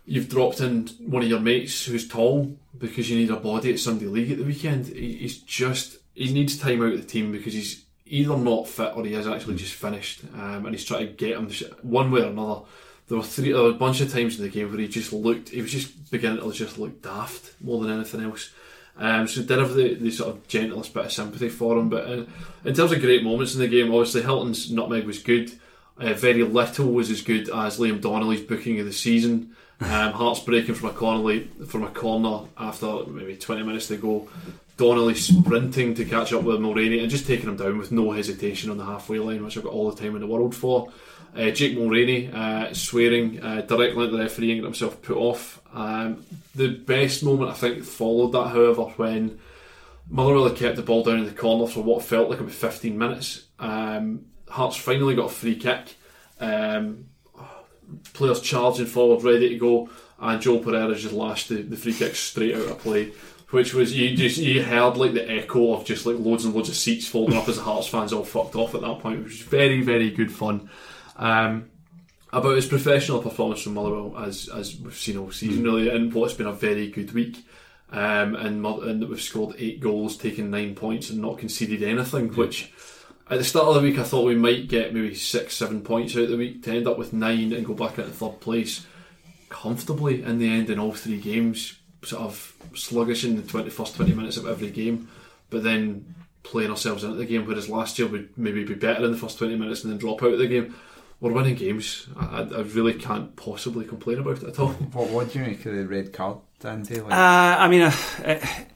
you've 0.06 0.28
dropped 0.28 0.60
in 0.60 0.88
one 0.98 1.22
of 1.22 1.28
your 1.28 1.40
mates 1.40 1.84
who's 1.84 2.08
tall 2.08 2.56
because 2.76 3.10
you 3.10 3.18
need 3.18 3.30
a 3.30 3.36
body 3.36 3.72
at 3.72 3.78
Sunday 3.78 4.06
League 4.06 4.32
at 4.32 4.38
the 4.38 4.44
weekend. 4.44 4.86
He, 4.86 5.18
he's 5.18 5.38
just 5.38 5.98
he 6.14 6.32
needs 6.32 6.58
time 6.58 6.82
out 6.82 6.94
of 6.94 7.00
the 7.00 7.06
team 7.06 7.32
because 7.32 7.52
he's 7.52 7.84
either 8.10 8.36
not 8.36 8.68
fit 8.68 8.92
or 8.94 9.04
he 9.04 9.14
is 9.14 9.26
actually 9.26 9.56
just 9.56 9.74
finished, 9.74 10.22
um, 10.34 10.66
and 10.66 10.74
he's 10.74 10.84
trying 10.84 11.06
to 11.06 11.12
get 11.12 11.38
him 11.38 11.50
one 11.82 12.10
way 12.10 12.20
or 12.20 12.26
another 12.26 12.62
there 13.10 13.18
were 13.18 13.24
three, 13.24 13.50
there 13.50 13.62
were 13.62 13.70
a 13.70 13.74
bunch 13.74 14.00
of 14.00 14.12
times 14.12 14.38
in 14.38 14.44
the 14.44 14.48
game 14.48 14.70
where 14.70 14.78
he 14.78 14.86
just 14.86 15.12
looked, 15.12 15.48
he 15.48 15.60
was 15.60 15.72
just 15.72 16.12
beginning 16.12 16.40
to 16.40 16.52
just 16.52 16.78
look 16.78 17.02
daft 17.02 17.60
more 17.60 17.82
than 17.82 17.92
anything 17.92 18.22
else. 18.22 18.50
Um, 18.96 19.26
so 19.26 19.42
did 19.42 19.58
have 19.58 19.74
the, 19.74 19.94
the 19.94 20.12
sort 20.12 20.30
of 20.30 20.46
gentlest 20.46 20.94
bit 20.94 21.06
of 21.06 21.12
sympathy 21.12 21.48
for 21.48 21.76
him. 21.76 21.88
But 21.88 22.08
in, 22.08 22.32
in 22.64 22.74
terms 22.74 22.92
of 22.92 23.00
great 23.00 23.24
moments 23.24 23.54
in 23.54 23.60
the 23.60 23.66
game, 23.66 23.92
obviously 23.92 24.22
Hylton's 24.22 24.70
nutmeg 24.70 25.06
was 25.06 25.18
good. 25.18 25.50
Uh, 25.98 26.14
very 26.14 26.44
little 26.44 26.92
was 26.92 27.10
as 27.10 27.20
good 27.20 27.50
as 27.50 27.80
Liam 27.80 28.00
Donnelly's 28.00 28.42
booking 28.42 28.78
of 28.78 28.86
the 28.86 28.92
season. 28.92 29.56
Um, 29.80 30.12
Hearts 30.12 30.40
breaking 30.40 30.76
from 30.76 30.90
a 30.90 30.92
corner 30.92 31.42
from 31.66 31.82
a 31.82 31.90
corner 31.90 32.46
after 32.56 33.06
maybe 33.06 33.36
20 33.36 33.64
minutes 33.64 33.88
to 33.88 33.96
go. 33.96 34.28
Donnelly 34.80 35.14
sprinting 35.14 35.92
to 35.92 36.06
catch 36.06 36.32
up 36.32 36.42
with 36.42 36.58
Mulraney 36.58 37.02
and 37.02 37.10
just 37.10 37.26
taking 37.26 37.50
him 37.50 37.56
down 37.58 37.76
with 37.76 37.92
no 37.92 38.12
hesitation 38.12 38.70
on 38.70 38.78
the 38.78 38.84
halfway 38.86 39.18
line, 39.18 39.44
which 39.44 39.58
I've 39.58 39.64
got 39.64 39.74
all 39.74 39.90
the 39.90 40.02
time 40.02 40.14
in 40.14 40.22
the 40.22 40.26
world 40.26 40.54
for. 40.54 40.90
Uh, 41.36 41.50
Jake 41.50 41.76
Mulraney 41.76 42.32
uh, 42.32 42.72
swearing 42.72 43.42
uh, 43.42 43.60
directly 43.60 44.06
at 44.06 44.10
the 44.10 44.16
referee 44.16 44.52
and 44.52 44.60
getting 44.60 44.64
himself 44.64 45.02
put 45.02 45.18
off. 45.18 45.60
Um, 45.74 46.24
the 46.54 46.68
best 46.68 47.22
moment 47.22 47.50
I 47.50 47.54
think 47.54 47.84
followed 47.84 48.32
that, 48.32 48.48
however, 48.48 48.84
when 48.96 49.38
Motherwell 50.08 50.48
kept 50.48 50.76
the 50.76 50.82
ball 50.82 51.04
down 51.04 51.18
in 51.18 51.26
the 51.26 51.32
corner 51.32 51.70
for 51.70 51.82
what 51.82 52.02
felt 52.02 52.30
like 52.30 52.40
about 52.40 52.50
15 52.50 52.96
minutes. 52.96 53.48
Um, 53.58 54.24
Hearts 54.48 54.76
finally 54.76 55.14
got 55.14 55.26
a 55.26 55.34
free 55.34 55.56
kick. 55.56 55.94
Um, 56.40 57.04
players 58.14 58.40
charging 58.40 58.86
forward, 58.86 59.24
ready 59.24 59.50
to 59.50 59.58
go, 59.58 59.90
and 60.18 60.40
Joel 60.40 60.60
Pereira 60.60 60.94
just 60.94 61.12
lashed 61.12 61.50
the, 61.50 61.60
the 61.60 61.76
free 61.76 61.92
kick 61.92 62.14
straight 62.14 62.54
out 62.54 62.62
of 62.62 62.78
play 62.78 63.12
which 63.50 63.74
was 63.74 63.96
you 63.96 64.16
just 64.16 64.38
you 64.38 64.62
heard 64.62 64.96
like 64.96 65.12
the 65.12 65.30
echo 65.30 65.74
of 65.74 65.84
just 65.84 66.06
like 66.06 66.18
loads 66.18 66.44
and 66.44 66.54
loads 66.54 66.68
of 66.68 66.76
seats 66.76 67.08
folding 67.08 67.36
up 67.36 67.48
as 67.48 67.56
the 67.56 67.62
Hearts 67.62 67.88
fans 67.88 68.12
all 68.12 68.24
fucked 68.24 68.54
off 68.54 68.74
at 68.74 68.80
that 68.82 69.00
point, 69.00 69.24
which 69.24 69.32
was 69.32 69.42
very 69.42 69.82
very 69.82 70.10
good 70.10 70.32
fun. 70.32 70.70
Um, 71.16 71.70
about 72.32 72.54
his 72.54 72.66
professional 72.66 73.20
performance 73.20 73.62
from 73.62 73.74
Motherwell 73.74 74.16
as 74.18 74.48
as 74.48 74.76
we've 74.76 74.94
seen 74.94 75.16
all 75.16 75.32
season 75.32 75.64
really, 75.64 75.88
and 75.88 76.12
what's 76.12 76.34
been 76.34 76.46
a 76.46 76.52
very 76.52 76.88
good 76.88 77.12
week. 77.12 77.44
Um, 77.92 78.36
and 78.36 78.64
and 78.64 79.08
we've 79.08 79.20
scored 79.20 79.56
eight 79.58 79.80
goals, 79.80 80.16
taken 80.16 80.50
nine 80.50 80.76
points, 80.76 81.10
and 81.10 81.20
not 81.20 81.38
conceded 81.38 81.82
anything. 81.82 82.28
Which 82.34 82.72
at 83.28 83.38
the 83.38 83.44
start 83.44 83.66
of 83.66 83.74
the 83.74 83.80
week 83.80 83.98
I 83.98 84.04
thought 84.04 84.26
we 84.26 84.36
might 84.36 84.68
get 84.68 84.94
maybe 84.94 85.14
six, 85.16 85.56
seven 85.56 85.82
points 85.82 86.16
out 86.16 86.24
of 86.24 86.30
the 86.30 86.36
week 86.36 86.62
to 86.62 86.70
end 86.70 86.86
up 86.86 86.98
with 86.98 87.12
nine 87.12 87.52
and 87.52 87.66
go 87.66 87.74
back 87.74 87.98
into 87.98 88.10
third 88.10 88.38
place 88.40 88.86
comfortably 89.48 90.22
in 90.22 90.38
the 90.38 90.48
end 90.48 90.70
in 90.70 90.78
all 90.78 90.92
three 90.92 91.18
games 91.18 91.79
sort 92.02 92.22
of 92.22 92.54
sluggish 92.74 93.24
in 93.24 93.36
the 93.36 93.42
20, 93.42 93.70
20 93.70 94.12
minutes 94.12 94.36
of 94.36 94.46
every 94.46 94.70
game, 94.70 95.08
but 95.50 95.62
then 95.62 96.14
playing 96.42 96.70
ourselves 96.70 97.04
into 97.04 97.16
the 97.16 97.26
game. 97.26 97.46
Whereas 97.46 97.68
last 97.68 97.98
year 97.98 98.08
we'd 98.08 98.36
maybe 98.36 98.64
be 98.64 98.74
better 98.74 99.04
in 99.04 99.12
the 99.12 99.18
first 99.18 99.38
20 99.38 99.56
minutes 99.56 99.84
and 99.84 99.92
then 99.92 99.98
drop 99.98 100.22
out 100.22 100.32
of 100.32 100.38
the 100.38 100.46
game. 100.46 100.74
We're 101.20 101.32
winning 101.32 101.56
games. 101.56 102.08
I, 102.16 102.42
I 102.42 102.60
really 102.62 102.94
can't 102.94 103.36
possibly 103.36 103.84
complain 103.84 104.18
about 104.18 104.42
it 104.42 104.48
at 104.48 104.58
all. 104.58 104.68
What, 104.68 105.10
what 105.10 105.32
do 105.32 105.38
you 105.38 105.44
make 105.44 105.66
of 105.66 105.74
the 105.74 105.86
red 105.86 106.12
card? 106.12 106.38
Dandy, 106.60 107.00
like? 107.00 107.10
Uh, 107.10 107.56
I 107.58 107.68
mean, 107.68 107.80
uh, 107.80 107.92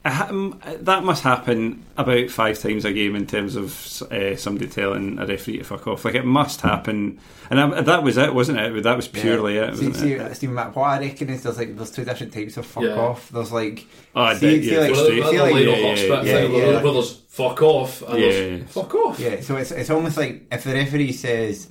uh, 0.06 0.26
um, 0.30 0.58
that 0.80 1.04
must 1.04 1.22
happen 1.22 1.84
about 1.98 2.30
five 2.30 2.58
times 2.58 2.86
a 2.86 2.92
game 2.94 3.14
in 3.14 3.26
terms 3.26 3.56
of 3.56 4.02
uh, 4.10 4.36
somebody 4.36 4.68
telling 4.68 5.18
a 5.18 5.26
referee 5.26 5.58
to 5.58 5.64
fuck 5.64 5.86
off. 5.86 6.02
Like 6.06 6.14
it 6.14 6.24
must 6.24 6.62
happen, 6.62 7.20
and 7.50 7.60
I, 7.60 7.82
that 7.82 8.02
was 8.02 8.16
it, 8.16 8.32
wasn't 8.34 8.58
it? 8.58 8.82
That 8.84 8.96
was 8.96 9.06
purely 9.06 9.56
yeah. 9.56 9.72
it. 9.72 9.76
See, 9.76 9.92
see, 9.92 10.12
it? 10.14 10.34
see, 10.34 10.46
what 10.48 10.74
I 10.76 10.98
reckon 10.98 11.28
is 11.28 11.42
there's 11.42 11.58
like 11.58 11.76
there's 11.76 11.90
two 11.90 12.06
different 12.06 12.32
types 12.32 12.56
of 12.56 12.64
fuck 12.64 12.84
Yeah. 12.84 12.94
off. 12.98 13.28
There's 13.28 13.52
like 13.52 13.86
Oh, 14.16 14.22
I 14.22 14.34
see, 14.34 14.50
did, 14.60 14.64
see, 14.64 14.72
yeah, 14.72 14.78
like, 14.80 14.88
frustration. 14.94 15.28
see, 15.28 15.36
Well, 15.36 15.44
like, 15.44 15.54
the 15.54 15.60
yeah, 15.60 15.70
Leno 15.76 15.76
yeah, 15.76 15.94
yeah, 15.94 16.22
yeah, 16.22 16.48
where, 16.48 16.72
like- 16.72 16.84
where 16.84 16.92
there's 16.94 17.12
fuck 17.28 17.62
off 17.62 18.02
and 18.02 18.18
Yeah, 18.18 18.30
there's 18.30 18.60
yeah. 18.60 18.66
fuck 18.68 18.94
off. 18.94 19.20
Yeah, 19.20 19.40
so 19.42 19.56
it's 19.56 19.72
it's 19.72 19.90
almost 19.90 20.16
like 20.16 20.46
if 20.50 20.64
the 20.64 20.72
referee 20.72 21.12
says, 21.12 21.68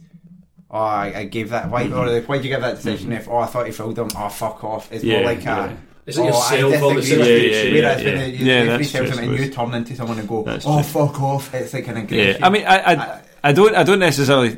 "Oh, 0.69 0.77
I, 0.77 1.13
I 1.15 1.25
gave 1.25 1.49
that 1.49 1.71
why 1.71 1.87
or 1.87 2.05
like, 2.07 2.25
why'd 2.29 2.43
you 2.43 2.51
give 2.51 2.61
that 2.61 2.75
decision?" 2.75 3.11
If 3.13 3.27
oh, 3.27 3.37
I 3.37 3.47
thought 3.47 3.65
he 3.65 3.71
fouled 3.71 3.97
him, 3.97 4.09
oh 4.15 4.29
fuck 4.29 4.63
off. 4.63 4.91
It's 4.91 5.03
Yeah, 5.03 5.15
more 5.17 5.25
like 5.25 5.43
yeah. 5.43 5.75
A. 6.05 6.09
Is 6.09 6.17
it 6.17 6.21
oh, 6.21 6.25
yourself 6.25 6.51
I 6.51 6.81
or 6.81 6.93
the 6.95 7.01
disagree. 7.01 7.23
situation? 7.25 7.73
Yeah, 7.73 7.79
yeah, 7.79 7.81
Whereas 7.81 8.03
yeah, 8.03 8.09
when 8.13 8.19
yeah. 8.19 8.25
the, 8.25 8.31
Yeah, 8.43 8.63
the 8.63 8.67
referee 8.69 8.77
that's 8.83 8.91
tells 8.91 9.07
true, 9.09 9.17
him 9.17 9.19
I 9.19 9.21
and 9.23 9.31
you 9.31 9.51
suppose. 9.51 9.55
turn 9.55 9.73
into 9.75 9.95
someone 9.95 10.19
and 10.19 10.27
go, 10.27 10.43
That's 10.43 10.65
"Oh, 10.67 10.73
true. 10.75 10.83
fuck 10.83 11.21
off," 11.21 11.53
it's 11.53 11.73
like 11.73 11.87
an 11.87 11.95
Yeah, 11.97 12.01
aggression. 12.03 12.43
I 12.43 12.49
mean, 12.49 12.65
I, 12.65 12.93
I, 12.93 13.21
I 13.45 13.51
don't, 13.53 13.75
I 13.75 13.83
don't 13.83 13.99
necessarily 13.99 14.57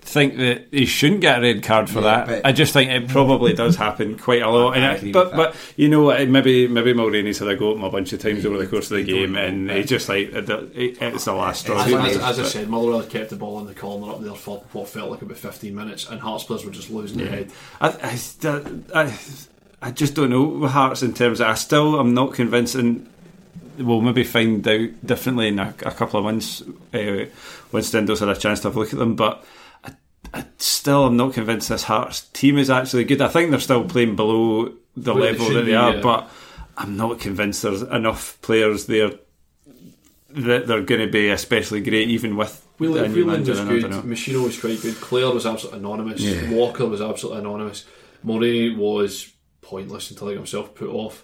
think 0.00 0.38
that 0.38 0.68
he 0.70 0.86
shouldn't 0.86 1.20
get 1.20 1.36
a 1.38 1.42
red 1.42 1.62
card 1.62 1.90
for 1.90 2.00
Yeah, 2.00 2.24
that. 2.24 2.26
but- 2.28 2.46
I 2.46 2.52
just 2.52 2.72
think 2.72 2.90
it 2.90 3.08
probably 3.08 3.52
does 3.52 3.76
happen 3.76 4.16
quite 4.16 4.40
a 4.40 4.48
lot. 4.48 4.72
I 4.74 4.78
And 4.78 4.96
agree 4.96 5.10
it, 5.10 5.12
but, 5.12 5.26
with 5.26 5.36
but 5.36 5.56
you 5.76 5.90
know, 5.90 6.04
what, 6.04 6.26
maybe 6.30 6.66
maybe 6.66 6.94
Mulraney's 6.94 7.40
had 7.40 7.48
a 7.48 7.56
go 7.56 7.72
at 7.72 7.76
him 7.76 7.84
a 7.84 7.90
bunch 7.90 8.14
of 8.14 8.20
times 8.20 8.46
over 8.46 8.56
the 8.56 8.66
course 8.66 8.90
of 8.90 8.96
the 8.96 9.02
game, 9.04 9.36
and 9.36 9.70
he 9.70 9.82
just 9.84 10.08
like 10.08 10.32
it- 10.32 10.48
it- 10.48 10.96
it's 11.02 11.26
the 11.26 11.34
last 11.34 11.60
straw. 11.62 11.80
As, 11.82 11.86
as, 11.92 12.16
But- 12.16 12.24
as 12.30 12.40
I 12.40 12.44
said, 12.44 12.68
Motherwell 12.70 13.00
had 13.00 13.10
kept 13.10 13.28
the 13.28 13.36
ball 13.36 13.58
in 13.60 13.66
the 13.66 13.74
corner 13.74 14.10
up 14.10 14.22
there 14.22 14.32
for 14.34 14.62
what 14.72 14.88
felt 14.88 15.10
like 15.10 15.20
about 15.20 15.36
15 15.36 15.74
minutes, 15.74 16.08
and 16.08 16.18
Hearts 16.18 16.44
players 16.44 16.64
were 16.64 16.70
just 16.72 16.88
losing 16.90 17.18
their 17.18 17.28
head. 17.28 17.50
I, 17.78 17.88
I, 18.02 18.14
st- 18.14 18.86
I, 19.82 19.88
I 19.88 19.90
just 19.90 20.14
don't 20.14 20.30
know 20.30 20.66
Hearts 20.66 21.02
in 21.02 21.14
terms 21.14 21.40
of. 21.40 21.46
I 21.48 21.54
still 21.54 21.98
am 22.00 22.14
not 22.14 22.34
convinced, 22.34 22.74
and 22.74 23.08
we'll 23.78 24.00
maybe 24.00 24.24
find 24.24 24.66
out 24.66 24.90
differently 25.06 25.48
in 25.48 25.58
a, 25.58 25.74
a 25.84 25.92
couple 25.92 26.18
of 26.18 26.24
months 26.24 26.62
uh, 26.92 27.26
when 27.70 27.82
Stendel's 27.82 28.20
had 28.20 28.28
a 28.28 28.36
chance 28.36 28.60
to 28.60 28.68
have 28.68 28.76
a 28.76 28.80
look 28.80 28.92
at 28.92 28.98
them. 28.98 29.14
But 29.16 29.44
I, 29.84 29.92
I 30.34 30.44
still 30.58 31.06
am 31.06 31.16
not 31.16 31.34
convinced 31.34 31.68
this 31.68 31.84
Hearts 31.84 32.22
team 32.32 32.58
is 32.58 32.70
actually 32.70 33.04
good. 33.04 33.20
I 33.20 33.28
think 33.28 33.50
they're 33.50 33.60
still 33.60 33.84
playing 33.84 34.16
below 34.16 34.72
the 34.96 35.14
Where 35.14 35.22
they 35.24 35.32
level 35.32 35.46
should 35.46 35.56
that 35.56 35.60
they 35.60 35.66
be, 35.66 35.74
are, 35.76 35.94
yeah. 35.94 36.00
but 36.00 36.30
I'm 36.76 36.96
not 36.96 37.20
convinced 37.20 37.62
there's 37.62 37.82
enough 37.82 38.40
players 38.42 38.86
there 38.86 39.12
that 40.30 40.66
they're 40.66 40.82
going 40.82 41.00
to 41.00 41.10
be 41.10 41.28
especially 41.30 41.80
great, 41.80 42.08
even 42.08 42.36
with 42.36 42.62
the 42.78 42.84
Whelan, 42.84 43.12
new 43.12 43.24
Whelan 43.24 43.42
manager. 43.44 43.52
was 43.64 43.82
good, 43.82 43.90
don't. 43.90 44.06
Meshino 44.06 44.44
was 44.44 44.60
quite 44.60 44.80
good, 44.82 44.94
Clare 44.96 45.30
was 45.30 45.46
absolutely 45.46 45.80
anonymous, 45.80 46.20
Yeah. 46.20 46.50
Walker 46.50 46.84
was 46.86 47.00
absolutely 47.00 47.40
anonymous, 47.40 47.84
Mulraney 48.24 48.76
was 48.76 49.32
pointless 49.68 50.10
until 50.10 50.28
he 50.28 50.34
himself 50.34 50.74
put 50.74 50.88
off. 50.90 51.16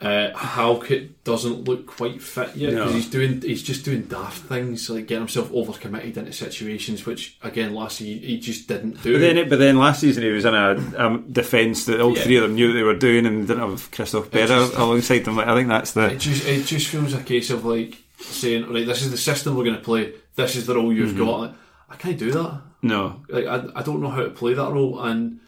Uh, 0.00 0.36
Halkett 0.36 1.22
doesn't 1.22 1.62
look 1.68 1.86
quite 1.86 2.20
fit 2.20 2.56
yet 2.56 2.70
because 2.70 2.90
No. 2.90 2.96
he's 2.96 3.08
doing 3.08 3.40
he's 3.40 3.62
just 3.62 3.84
doing 3.84 4.02
daft 4.02 4.42
things 4.48 4.90
like 4.90 5.06
getting 5.06 5.22
himself 5.22 5.48
overcommitted 5.52 6.16
into 6.16 6.32
situations 6.32 7.06
which 7.06 7.36
again 7.40 7.72
last 7.72 8.00
year 8.00 8.18
he 8.18 8.40
just 8.40 8.66
didn't 8.66 9.00
do. 9.04 9.12
But 9.12 9.20
then, 9.20 9.48
but 9.48 9.58
then 9.60 9.78
last 9.78 10.00
season 10.00 10.24
he 10.24 10.30
was 10.30 10.44
in 10.44 10.54
a 10.56 10.70
um, 10.98 11.30
defence 11.30 11.84
that 11.86 12.00
all 12.00 12.16
Yeah. 12.16 12.24
three 12.24 12.36
of 12.36 12.42
them 12.42 12.56
knew 12.56 12.68
what 12.68 12.74
they 12.74 12.82
were 12.82 12.98
doing 12.98 13.26
and 13.26 13.46
didn't 13.46 13.62
have 13.70 13.92
Christophe 13.92 14.28
Berra 14.32 14.76
alongside 14.76 15.20
them. 15.24 15.36
Like, 15.36 15.46
I 15.46 15.54
think 15.54 15.68
that's 15.68 15.92
the 15.92 16.06
It 16.14 16.18
just 16.18 16.48
it 16.48 16.66
just 16.66 16.88
feels 16.88 17.14
a 17.14 17.22
case 17.22 17.50
of 17.50 17.64
like 17.64 17.98
saying, 18.18 18.72
right, 18.72 18.84
this 18.84 19.02
is 19.02 19.12
the 19.12 19.16
system 19.16 19.54
we're 19.56 19.62
going 19.70 19.76
to 19.76 19.82
play. 19.82 20.14
This 20.34 20.56
is 20.56 20.66
the 20.66 20.74
role 20.74 20.92
you've 20.92 21.10
Mm-hmm. 21.10 21.24
got. 21.24 21.40
Like, 21.42 21.52
I 21.90 21.94
can't 21.96 22.18
do 22.18 22.32
that. 22.32 22.60
no. 22.82 23.22
Like 23.28 23.46
I, 23.46 23.56
I 23.76 23.82
don't 23.84 24.00
know 24.02 24.10
how 24.10 24.22
to 24.24 24.30
play 24.30 24.54
that 24.54 24.72
role, 24.72 25.00
and 25.00 25.38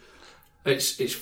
it's 0.65 0.97
it's 1.01 1.13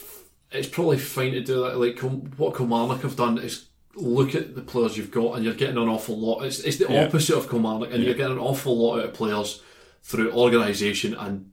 it's 0.53 0.67
probably 0.67 0.97
fine 0.97 1.31
to 1.33 1.41
do 1.41 1.61
that. 1.63 1.77
Like 1.77 1.99
what 2.37 2.55
Kilmarnock 2.55 3.01
have 3.01 3.15
done 3.15 3.37
is 3.39 3.65
look 3.95 4.33
at 4.35 4.55
the 4.55 4.61
players 4.61 4.97
you've 4.97 5.11
got, 5.11 5.35
and 5.35 5.43
you're 5.45 5.53
getting 5.53 5.77
an 5.77 5.87
awful 5.89 6.17
lot. 6.19 6.43
It's 6.43 6.59
it's 6.59 6.77
the 6.77 6.87
Yeah. 6.91 7.05
opposite 7.05 7.35
of 7.37 7.49
Kilmarnock, 7.49 7.91
and 7.91 8.03
you're 8.03 8.13
getting 8.13 8.33
an 8.37 8.39
awful 8.43 8.77
lot 8.77 8.99
out 8.99 9.05
of 9.05 9.13
players 9.13 9.61
through 10.03 10.31
organisation 10.31 11.13
and 11.15 11.49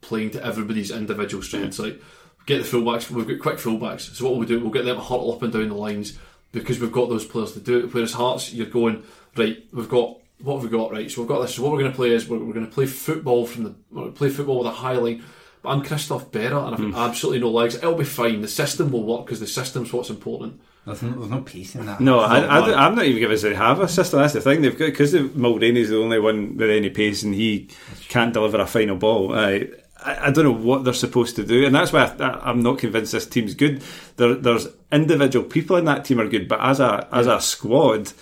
playing 0.00 0.30
to 0.30 0.44
everybody's 0.44 0.90
individual 0.90 1.42
strengths. 1.42 1.78
Like 1.78 2.00
get 2.46 2.62
the 2.62 2.68
fullbacks, 2.68 3.10
we've 3.10 3.26
got 3.26 3.38
quick 3.40 3.58
fullbacks. 3.58 4.14
So 4.16 4.24
what 4.24 4.36
we'll 4.36 4.48
do, 4.48 4.58
we'll 4.60 4.70
get 4.70 4.84
them 4.84 4.96
hurtle 4.98 5.32
up 5.32 5.42
and 5.42 5.52
down 5.52 5.68
the 5.68 5.74
lines 5.74 6.18
because 6.52 6.80
we've 6.80 6.90
got 6.92 7.08
those 7.08 7.24
players 7.24 7.52
to 7.52 7.60
do 7.60 7.78
it. 7.80 7.94
Whereas 7.94 8.12
Hearts, 8.12 8.52
you're 8.52 8.66
going 8.66 9.02
right. 9.36 9.64
We've 9.72 9.88
got 9.88 10.16
what 10.40 10.54
have 10.60 10.64
we 10.64 10.76
got 10.76 10.90
right. 10.90 11.08
So 11.10 11.20
we've 11.22 11.28
got 11.28 11.42
this. 11.42 11.54
So 11.54 11.62
what 11.62 11.72
we're 11.72 11.78
going 11.78 11.92
to 11.92 11.96
play 11.96 12.10
is 12.10 12.28
we're, 12.28 12.38
we're 12.38 12.52
going 12.52 12.66
to 12.66 12.72
play 12.72 12.86
football 12.86 13.46
from 13.46 13.64
the 13.64 13.74
we're 13.92 14.10
play 14.10 14.28
football 14.28 14.58
with 14.58 14.66
a 14.66 14.72
high 14.72 14.96
line. 14.96 15.22
But 15.62 15.70
I'm 15.70 15.84
Christophe 15.84 16.30
Berra 16.32 16.66
and 16.66 16.74
I've 16.74 16.80
got 16.80 16.90
hmm. 16.90 16.94
absolutely 16.94 17.40
no 17.40 17.50
legs. 17.50 17.76
It'll 17.76 17.94
be 17.94 18.04
fine. 18.04 18.40
The 18.40 18.48
system 18.48 18.90
will 18.90 19.04
work 19.04 19.26
because 19.26 19.40
the 19.40 19.46
system's 19.46 19.92
what's 19.92 20.10
important. 20.10 20.60
There's 20.84 21.02
no, 21.02 21.10
there's 21.12 21.30
no 21.30 21.40
peace 21.42 21.76
in 21.76 21.86
that. 21.86 22.00
No, 22.00 22.18
I, 22.18 22.40
I, 22.40 22.86
I'm 22.86 22.96
not 22.96 23.04
even 23.04 23.20
convinced 23.20 23.44
they 23.44 23.54
have 23.54 23.78
a 23.78 23.86
system. 23.86 24.18
That's 24.18 24.32
the 24.32 24.40
thing. 24.40 24.62
They've 24.62 24.76
got 24.76 24.86
because 24.86 25.12
Mulraney's 25.14 25.90
the 25.90 25.98
only 25.98 26.18
one 26.18 26.56
with 26.56 26.68
any 26.68 26.90
pace, 26.90 27.22
and 27.22 27.32
he 27.32 27.68
can't 28.08 28.32
deliver 28.32 28.60
a 28.60 28.66
final 28.66 28.96
ball. 28.96 29.32
I, 29.32 29.68
I, 30.04 30.26
I 30.26 30.30
don't 30.32 30.44
know 30.44 30.50
what 30.50 30.82
they're 30.82 30.92
supposed 30.92 31.36
to 31.36 31.44
do, 31.44 31.64
and 31.64 31.72
that's 31.72 31.92
why 31.92 32.12
I, 32.18 32.50
I'm 32.50 32.64
not 32.64 32.78
convinced 32.78 33.12
this 33.12 33.26
team's 33.26 33.54
good. 33.54 33.80
There, 34.16 34.34
there's 34.34 34.66
individual 34.90 35.44
people 35.46 35.76
in 35.76 35.84
that 35.84 36.04
team 36.04 36.20
are 36.20 36.26
good, 36.26 36.48
but 36.48 36.60
as 36.60 36.80
a 36.80 37.06
as 37.12 37.28
a 37.28 37.40
squad, 37.40 38.12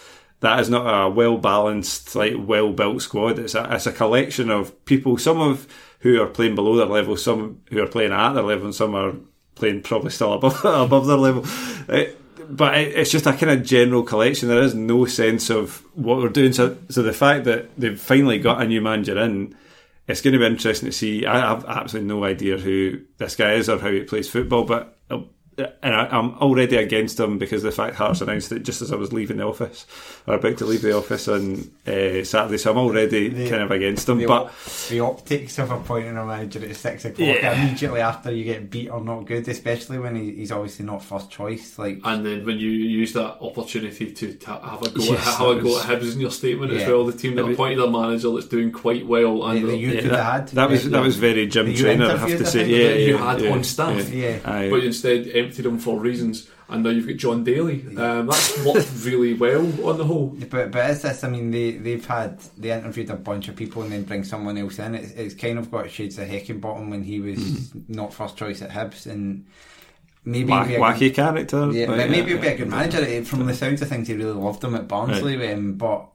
that 0.40 0.60
is 0.60 0.68
not 0.68 0.84
a 0.84 1.08
well 1.08 1.38
balanced, 1.38 2.14
like 2.14 2.34
well 2.36 2.74
built 2.74 3.00
squad. 3.00 3.38
It's 3.38 3.54
a 3.54 3.74
it's 3.74 3.86
a 3.86 3.92
collection 3.92 4.50
of 4.50 4.84
people. 4.84 5.16
Some 5.16 5.40
of 5.40 5.66
who 6.00 6.20
are 6.20 6.26
playing 6.26 6.54
below 6.54 6.76
their 6.76 6.86
level, 6.86 7.16
some 7.16 7.60
who 7.70 7.82
are 7.82 7.86
playing 7.86 8.12
at 8.12 8.32
their 8.32 8.42
level, 8.42 8.66
and 8.66 8.74
some 8.74 8.94
are 8.94 9.14
playing 9.54 9.82
probably 9.82 10.10
still 10.10 10.32
above 10.32 10.64
above 10.64 11.06
their 11.06 11.16
level. 11.16 11.44
It, 11.88 12.18
but 12.48 12.76
it, 12.76 12.96
it's 12.96 13.10
just 13.10 13.26
a 13.26 13.32
kind 13.32 13.52
of 13.52 13.64
general 13.64 14.02
collection. 14.02 14.48
There 14.48 14.62
is 14.62 14.74
no 14.74 15.04
sense 15.06 15.50
of 15.50 15.84
what 15.94 16.18
we're 16.18 16.28
doing. 16.28 16.52
So, 16.52 16.76
so 16.88 17.02
the 17.02 17.12
fact 17.12 17.44
that 17.44 17.70
they've 17.78 18.00
finally 18.00 18.38
got 18.38 18.60
a 18.60 18.66
new 18.66 18.80
manager 18.80 19.18
in, 19.18 19.54
it's 20.08 20.20
going 20.20 20.32
to 20.32 20.40
be 20.40 20.46
interesting 20.46 20.88
to 20.88 20.92
see. 20.92 21.26
I 21.26 21.38
have 21.38 21.64
absolutely 21.66 22.08
no 22.08 22.24
idea 22.24 22.58
who 22.58 23.00
this 23.18 23.36
guy 23.36 23.52
is 23.52 23.68
or 23.68 23.78
how 23.78 23.90
he 23.90 24.02
plays 24.02 24.28
football, 24.28 24.64
but 24.64 24.96
and 25.82 25.94
I, 25.94 26.06
I'm 26.06 26.34
already 26.38 26.76
against 26.76 27.16
them 27.16 27.38
because 27.38 27.62
the 27.62 27.72
fact 27.72 27.96
Hearts 27.96 28.20
announced 28.20 28.52
it 28.52 28.62
just 28.62 28.82
as 28.82 28.92
I 28.92 28.96
was 28.96 29.12
leaving 29.12 29.38
the 29.38 29.44
office 29.46 29.86
or 30.26 30.34
about 30.34 30.58
to 30.58 30.66
leave 30.66 30.82
the 30.82 30.96
office 30.96 31.28
on 31.28 31.70
uh, 31.86 32.24
Saturday, 32.24 32.58
so 32.58 32.70
I'm 32.72 32.78
already 32.78 33.28
The- 33.28 33.48
kind 33.50 33.62
of 33.62 33.70
against 33.70 34.06
them. 34.06 34.18
the, 34.18 34.26
but 34.26 34.42
op- 34.46 34.52
the 34.88 35.00
optics 35.00 35.58
of 35.58 35.70
appointing 35.70 36.16
a 36.16 36.24
manager 36.24 36.64
at 36.64 36.76
six 36.76 37.04
o'clock 37.04 37.26
Yeah. 37.28 37.60
immediately 37.62 38.00
after 38.00 38.30
you 38.32 38.44
get 38.44 38.70
beat 38.70 38.88
are 38.90 39.00
not 39.00 39.26
good, 39.26 39.48
especially 39.48 39.98
when 39.98 40.16
he, 40.16 40.32
he's 40.36 40.52
obviously 40.52 40.84
not 40.86 41.02
first 41.02 41.30
choice. 41.30 41.78
Like 41.78 42.00
And 42.04 42.24
then 42.24 42.44
when 42.46 42.58
you 42.58 42.70
use 42.70 43.12
that 43.14 43.38
opportunity 43.40 44.12
to 44.12 44.34
ta 44.34 44.60
have 44.60 44.82
a 44.82 44.90
go, 44.90 45.02
Yes, 45.02 45.10
at, 45.26 45.34
have 45.38 45.48
a 45.48 45.54
that 45.54 45.62
go 45.62 45.68
was- 45.70 45.84
at 45.84 46.00
Hibs 46.00 46.14
in 46.14 46.20
your 46.20 46.30
statement 46.30 46.72
as 46.72 46.86
well, 46.88 47.04
the 47.06 47.12
team 47.12 47.34
that 47.36 47.44
appointed 47.48 47.78
a 47.80 47.90
manager 47.90 48.30
that's 48.32 48.46
doing 48.46 48.72
quite 48.72 49.06
well, 49.06 49.44
and 49.46 49.58
the, 49.58 49.66
the 49.66 49.66
the- 49.72 49.78
you 49.78 49.88
Yeah, 49.92 50.00
could 50.02 50.10
that, 50.10 50.22
have 50.24 50.32
had. 50.32 50.48
that 50.48 50.70
was 50.70 50.90
that 50.90 51.02
was 51.02 51.16
very 51.16 51.46
Jim 51.46 51.74
Traynor, 51.74 52.06
I 52.06 52.16
have 52.16 52.28
to 52.28 52.46
say. 52.46 52.60
think, 52.64 52.70
Yeah, 52.70 52.88
you 53.06 53.14
yeah, 53.16 53.30
had 53.32 53.40
yeah, 53.42 53.50
on 53.52 53.64
staff. 53.64 54.10
Yeah. 54.12 54.38
Aye. 54.44 54.68
but 54.70 54.76
you 54.82 54.86
instead 54.88 55.26
him 55.58 55.78
for 55.78 55.98
reasons, 56.00 56.48
and 56.68 56.82
now 56.84 56.90
you've 56.90 57.06
got 57.06 57.16
John 57.16 57.44
Daly. 57.44 57.84
Um, 57.96 58.26
that's 58.26 58.64
worked 58.64 58.90
really 59.04 59.34
well 59.34 59.62
on 59.88 59.98
the 59.98 60.04
whole. 60.04 60.28
But 60.50 60.70
but 60.70 60.90
it's 60.90 61.02
this. 61.02 61.24
I 61.24 61.28
mean, 61.28 61.50
they 61.50 61.72
they've 61.72 62.04
had 62.06 62.38
they 62.58 62.72
interviewed 62.72 63.10
a 63.10 63.16
bunch 63.16 63.48
of 63.48 63.56
people 63.56 63.82
and 63.82 63.92
then 63.92 64.04
bring 64.04 64.24
someone 64.24 64.56
else 64.58 64.78
in. 64.78 64.94
It's, 64.94 65.12
it's 65.12 65.34
kind 65.34 65.58
of 65.58 65.70
got 65.70 65.90
shades 65.90 66.18
of 66.18 66.28
Heckingbottom 66.28 66.90
when 66.90 67.02
he 67.02 67.20
was 67.20 67.38
Mm-hmm. 67.38 67.92
not 67.94 68.14
first 68.14 68.36
choice 68.36 68.62
at 68.62 68.70
Hibs 68.70 69.06
and 69.06 69.46
maybe 70.24 70.50
Wack, 70.50 70.68
wacky 70.68 70.98
good- 71.00 71.14
character. 71.14 71.70
Yeah, 71.72 71.86
but 71.86 71.96
but 71.96 72.10
maybe 72.10 72.32
yeah. 72.32 72.36
he'll 72.36 72.40
be 72.42 72.48
a 72.48 72.56
good 72.58 72.68
manager. 72.68 73.24
From 73.24 73.46
the 73.46 73.54
sounds 73.54 73.82
of 73.82 73.88
things, 73.88 74.08
he 74.08 74.14
really 74.14 74.32
loved 74.32 74.62
him 74.62 74.74
at 74.74 74.86
Barnsley, 74.88 75.52
um, 75.52 75.74
but 75.74 76.06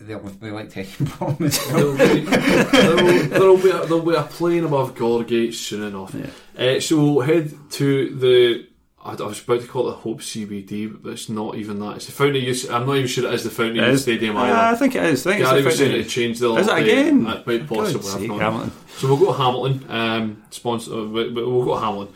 they 0.00 0.14
they 0.14 0.50
liked 0.50 0.72
Heckingbottom 0.72 1.40
as. 1.42 1.66
There'll 1.68 1.96
be, 1.96 2.20
there'll, 2.20 3.28
there'll 3.28 3.56
be 3.56 3.70
a, 3.70 3.86
there'll 3.86 4.00
be 4.02 4.14
a 4.14 4.22
plane 4.24 4.64
above 4.64 4.94
Gorgate 4.96 5.54
soon 5.54 5.84
enough. 5.84 6.12
Uh, 6.58 6.80
so 6.80 6.96
we'll 6.96 7.20
head 7.20 7.52
to 7.72 8.14
the. 8.16 8.66
I, 9.04 9.14
I 9.14 9.26
was 9.26 9.42
about 9.42 9.60
to 9.62 9.66
call 9.66 9.88
it 9.88 9.92
the 9.92 9.96
Hope 9.98 10.20
CBD, 10.20 11.02
but 11.02 11.10
it's 11.14 11.28
not 11.28 11.56
even 11.56 11.80
that. 11.80 11.96
It's 11.96 12.06
the 12.06 12.12
Fountain 12.12 12.36
of 12.36 12.42
Youth. 12.44 12.70
I'm 12.70 12.86
not 12.86 12.94
even 12.96 13.08
sure 13.08 13.26
it 13.26 13.34
is 13.34 13.42
the 13.44 13.50
Fountain 13.50 13.78
of 13.80 13.86
Youth 13.86 13.94
is- 13.94 14.02
Stadium 14.02 14.36
Ah, 14.36 14.70
I 14.70 14.74
think 14.76 14.94
it 14.94 15.02
is. 15.04 15.26
I 15.26 15.30
think 15.32 15.44
Gary 15.44 15.58
it's 15.58 15.66
was 15.66 15.78
saying 15.78 16.00
it 16.00 16.08
changed 16.08 16.40
the 16.40 16.54
Is 16.54 16.68
it 16.68 16.78
again? 16.78 17.24
That 17.24 17.46
might 17.46 17.66
God's 17.68 17.94
possibly 17.94 18.28
not. 18.28 18.40
Hamilton. 18.40 18.72
So 18.98 19.08
we'll 19.08 19.16
go 19.16 19.26
to 19.26 19.38
Hamilton, 19.38 19.86
um, 19.90 20.42
sponsor, 20.50 20.92
uh, 20.92 21.04
but 21.04 21.34
but 21.34 21.48
we'll 21.48 21.64
go 21.64 21.74
to 21.74 21.80
Hamilton, 21.80 22.14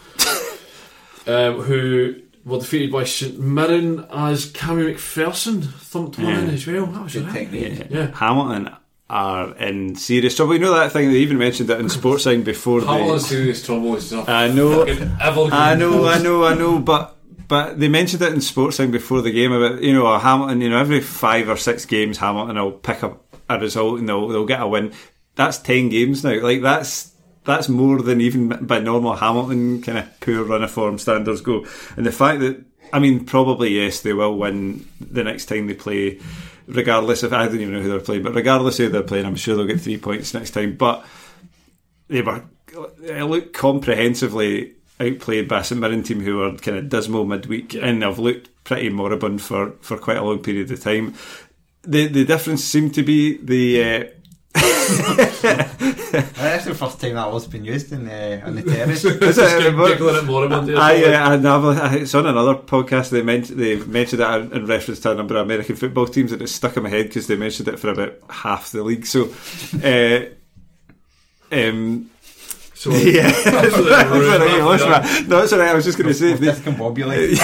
um, 1.27 1.61
who 1.63 2.17
were 2.45 2.59
defeated 2.61 2.93
by 2.93 3.03
St 3.05 3.39
Mirren 3.41 4.07
as 4.11 4.53
Cammy 4.53 4.95
MacPherson 4.95 5.65
thumped 5.65 6.19
one 6.19 6.29
in 6.33 6.51
as 6.51 6.67
well. 6.67 6.87
That 6.87 7.03
was 7.03 7.15
Good 7.15 7.25
right. 7.27 7.33
technique. 7.51 7.87
Yeah. 7.91 8.13
Hamilton 8.15 8.71
are 9.09 9.57
in 9.57 9.95
serious 9.97 10.35
trouble. 10.37 10.55
You 10.55 10.61
know 10.61 10.75
that 10.75 10.93
thing 10.93 11.11
they 11.11 11.19
even 11.19 11.39
mentioned 11.39 11.71
it 11.71 11.81
in 11.81 11.87
Sportsline 11.87 12.45
before 12.45 12.81
Hamilton's 12.81 13.29
they. 13.29 13.37
serious 13.37 13.65
trouble 13.65 13.97
is 13.97 14.13
I 14.13 14.49
know. 14.49 14.85
I 14.87 15.75
know, 15.75 16.07
I 16.07 16.19
know, 16.19 16.45
I 16.45 16.55
know, 16.55 16.79
but 16.79 17.17
but 17.49 17.79
they 17.79 17.89
mentioned 17.89 18.23
it 18.23 18.33
in 18.33 18.41
Sports 18.41 18.79
Thing 18.79 18.91
before 18.91 19.23
the 19.23 19.31
game 19.31 19.53
about 19.53 19.83
you 19.83 19.95
know 19.95 20.19
Hamilton. 20.19 20.61
You 20.61 20.71
know 20.71 20.79
every 20.79 21.01
five 21.01 21.49
or 21.49 21.57
six 21.57 21.85
games 21.85 22.19
Hamilton 22.19 22.57
will 22.57 22.73
pick 22.73 23.05
up 23.05 23.25
a 23.49 23.59
result 23.59 24.01
and 24.01 24.09
they'll 24.09 24.29
they'll 24.29 24.47
get 24.47 24.63
a 24.63 24.67
win. 24.67 24.93
That's 25.35 25.59
ten 25.59 25.89
games 25.89 26.25
now. 26.25 26.41
Like 26.41 26.63
that's. 26.63 27.13
That's 27.45 27.69
more 27.69 28.03
than 28.03 28.21
even 28.21 28.49
by 28.67 28.81
normal 28.81 29.15
Hamilton 29.15 29.81
kind 29.81 29.99
of 29.99 30.21
poor 30.21 30.43
run 30.43 30.65
of 30.65 30.71
form 30.73 30.99
standards 30.99 31.43
go. 31.43 31.65
And 31.97 32.05
the 32.05 32.11
fact 32.11 32.41
that, 32.41 32.65
I 32.93 32.99
mean, 32.99 33.25
probably 33.25 33.69
yes, 33.69 34.01
they 34.01 34.13
will 34.13 34.37
win 34.37 34.85
the 35.01 35.23
next 35.23 35.45
time 35.45 35.69
they 35.69 35.75
play, 35.75 36.19
regardless 36.67 37.23
of, 37.23 37.33
I 37.33 37.47
don't 37.47 37.61
even 37.61 37.75
know 37.75 37.81
who 37.81 37.89
they're 37.89 38.01
playing, 38.01 38.23
but 38.23 38.35
regardless 38.35 38.79
of 38.79 38.87
who 38.87 38.93
they're 38.93 39.03
playing, 39.03 39.27
I'm 39.27 39.37
sure 39.37 39.57
they'll 39.57 39.67
get 39.67 39.81
three 39.81 39.99
points 39.99 40.35
next 40.35 40.51
time. 40.51 40.77
But 40.77 41.05
they 42.09 42.23
were 42.23 42.45
it 43.03 43.25
looked 43.25 43.55
comprehensively 43.55 44.75
outplayed 45.01 45.49
by 45.49 45.61
a 45.61 45.65
St 45.65 45.81
Mirren 45.81 46.03
team 46.03 46.21
who 46.21 46.39
were 46.39 46.53
kind 46.57 46.79
of 46.79 46.89
dismal 46.89 47.25
midweek 47.25 47.75
and 47.75 48.03
have 48.03 48.19
looked 48.19 48.51
pretty 48.65 48.89
moribund 48.89 49.43
for, 49.43 49.73
for 49.81 49.99
quite 49.99 50.17
a 50.17 50.23
long 50.23 50.41
period 50.41 50.71
of 50.71 50.81
time. 50.81 51.15
The 51.83 52.09
the 52.09 52.25
difference 52.25 52.65
seemed 52.65 52.95
to 52.95 53.03
be 53.03 53.37
the 53.37 53.85
uh, 53.85 54.05
That's 54.89 56.65
the 56.65 56.75
first 56.75 57.01
time 57.01 57.15
that 57.15 57.31
was 57.33 57.47
been 57.47 57.65
used 57.65 57.93
in 57.93 58.05
the 58.05 58.43
on 58.45 58.55
the 58.57 58.63
terrace. 58.71 59.05
Is 59.05 59.17
it? 59.17 59.21
Just 59.21 59.59
giggling 59.59 60.17
at 60.17 60.25
Moribund. 60.25 60.71
or 60.71 60.77
I, 60.79 60.95
something. 60.95 61.15
uh, 61.15 61.19
I 61.19 61.37
know, 61.37 61.71
I- 61.71 61.95
it's 61.97 62.15
on 62.15 62.27
another 62.27 62.55
podcast. 62.55 63.11
They 63.11 63.23
mentioned 63.23 63.59
they 63.59 63.77
mentioned 63.77 64.23
it 64.23 64.53
in 64.53 64.67
reference 64.67 65.01
to 65.01 65.13
a 65.13 65.15
number 65.15 65.37
of 65.37 65.43
American 65.47 65.77
football 65.77 66.07
teams, 66.07 66.33
and 66.33 66.43
it 66.43 66.49
stuck 66.49 66.77
in 66.77 66.83
my 66.85 66.89
head 66.89 67.09
because 67.09 67.27
they 67.27 67.37
mentioned 67.37 67.69
it 67.69 67.79
for 67.79 67.91
about 67.91 68.15
half 68.31 68.71
the 68.71 68.83
league. 68.83 69.07
So, 69.07 69.29
uh, 69.85 70.27
um, 71.53 72.11
So, 72.75 72.91
yeah, 72.95 73.27
absolutely 73.47 73.91
That's 73.91 74.11
ruined 74.11 74.33
all 74.33 74.39
right, 74.39 74.59
that. 74.59 74.67
listen, 74.69 74.91
man. 74.91 75.29
no, 75.29 75.39
it's 75.43 75.53
all 75.53 75.59
right. 75.59 75.71
I 75.71 75.75
was 75.75 75.85
just 75.85 75.99
going 75.99 76.09
to 76.09 76.15
say 76.15 76.35
they- 76.35 76.47
Discombobulate. 76.49 77.39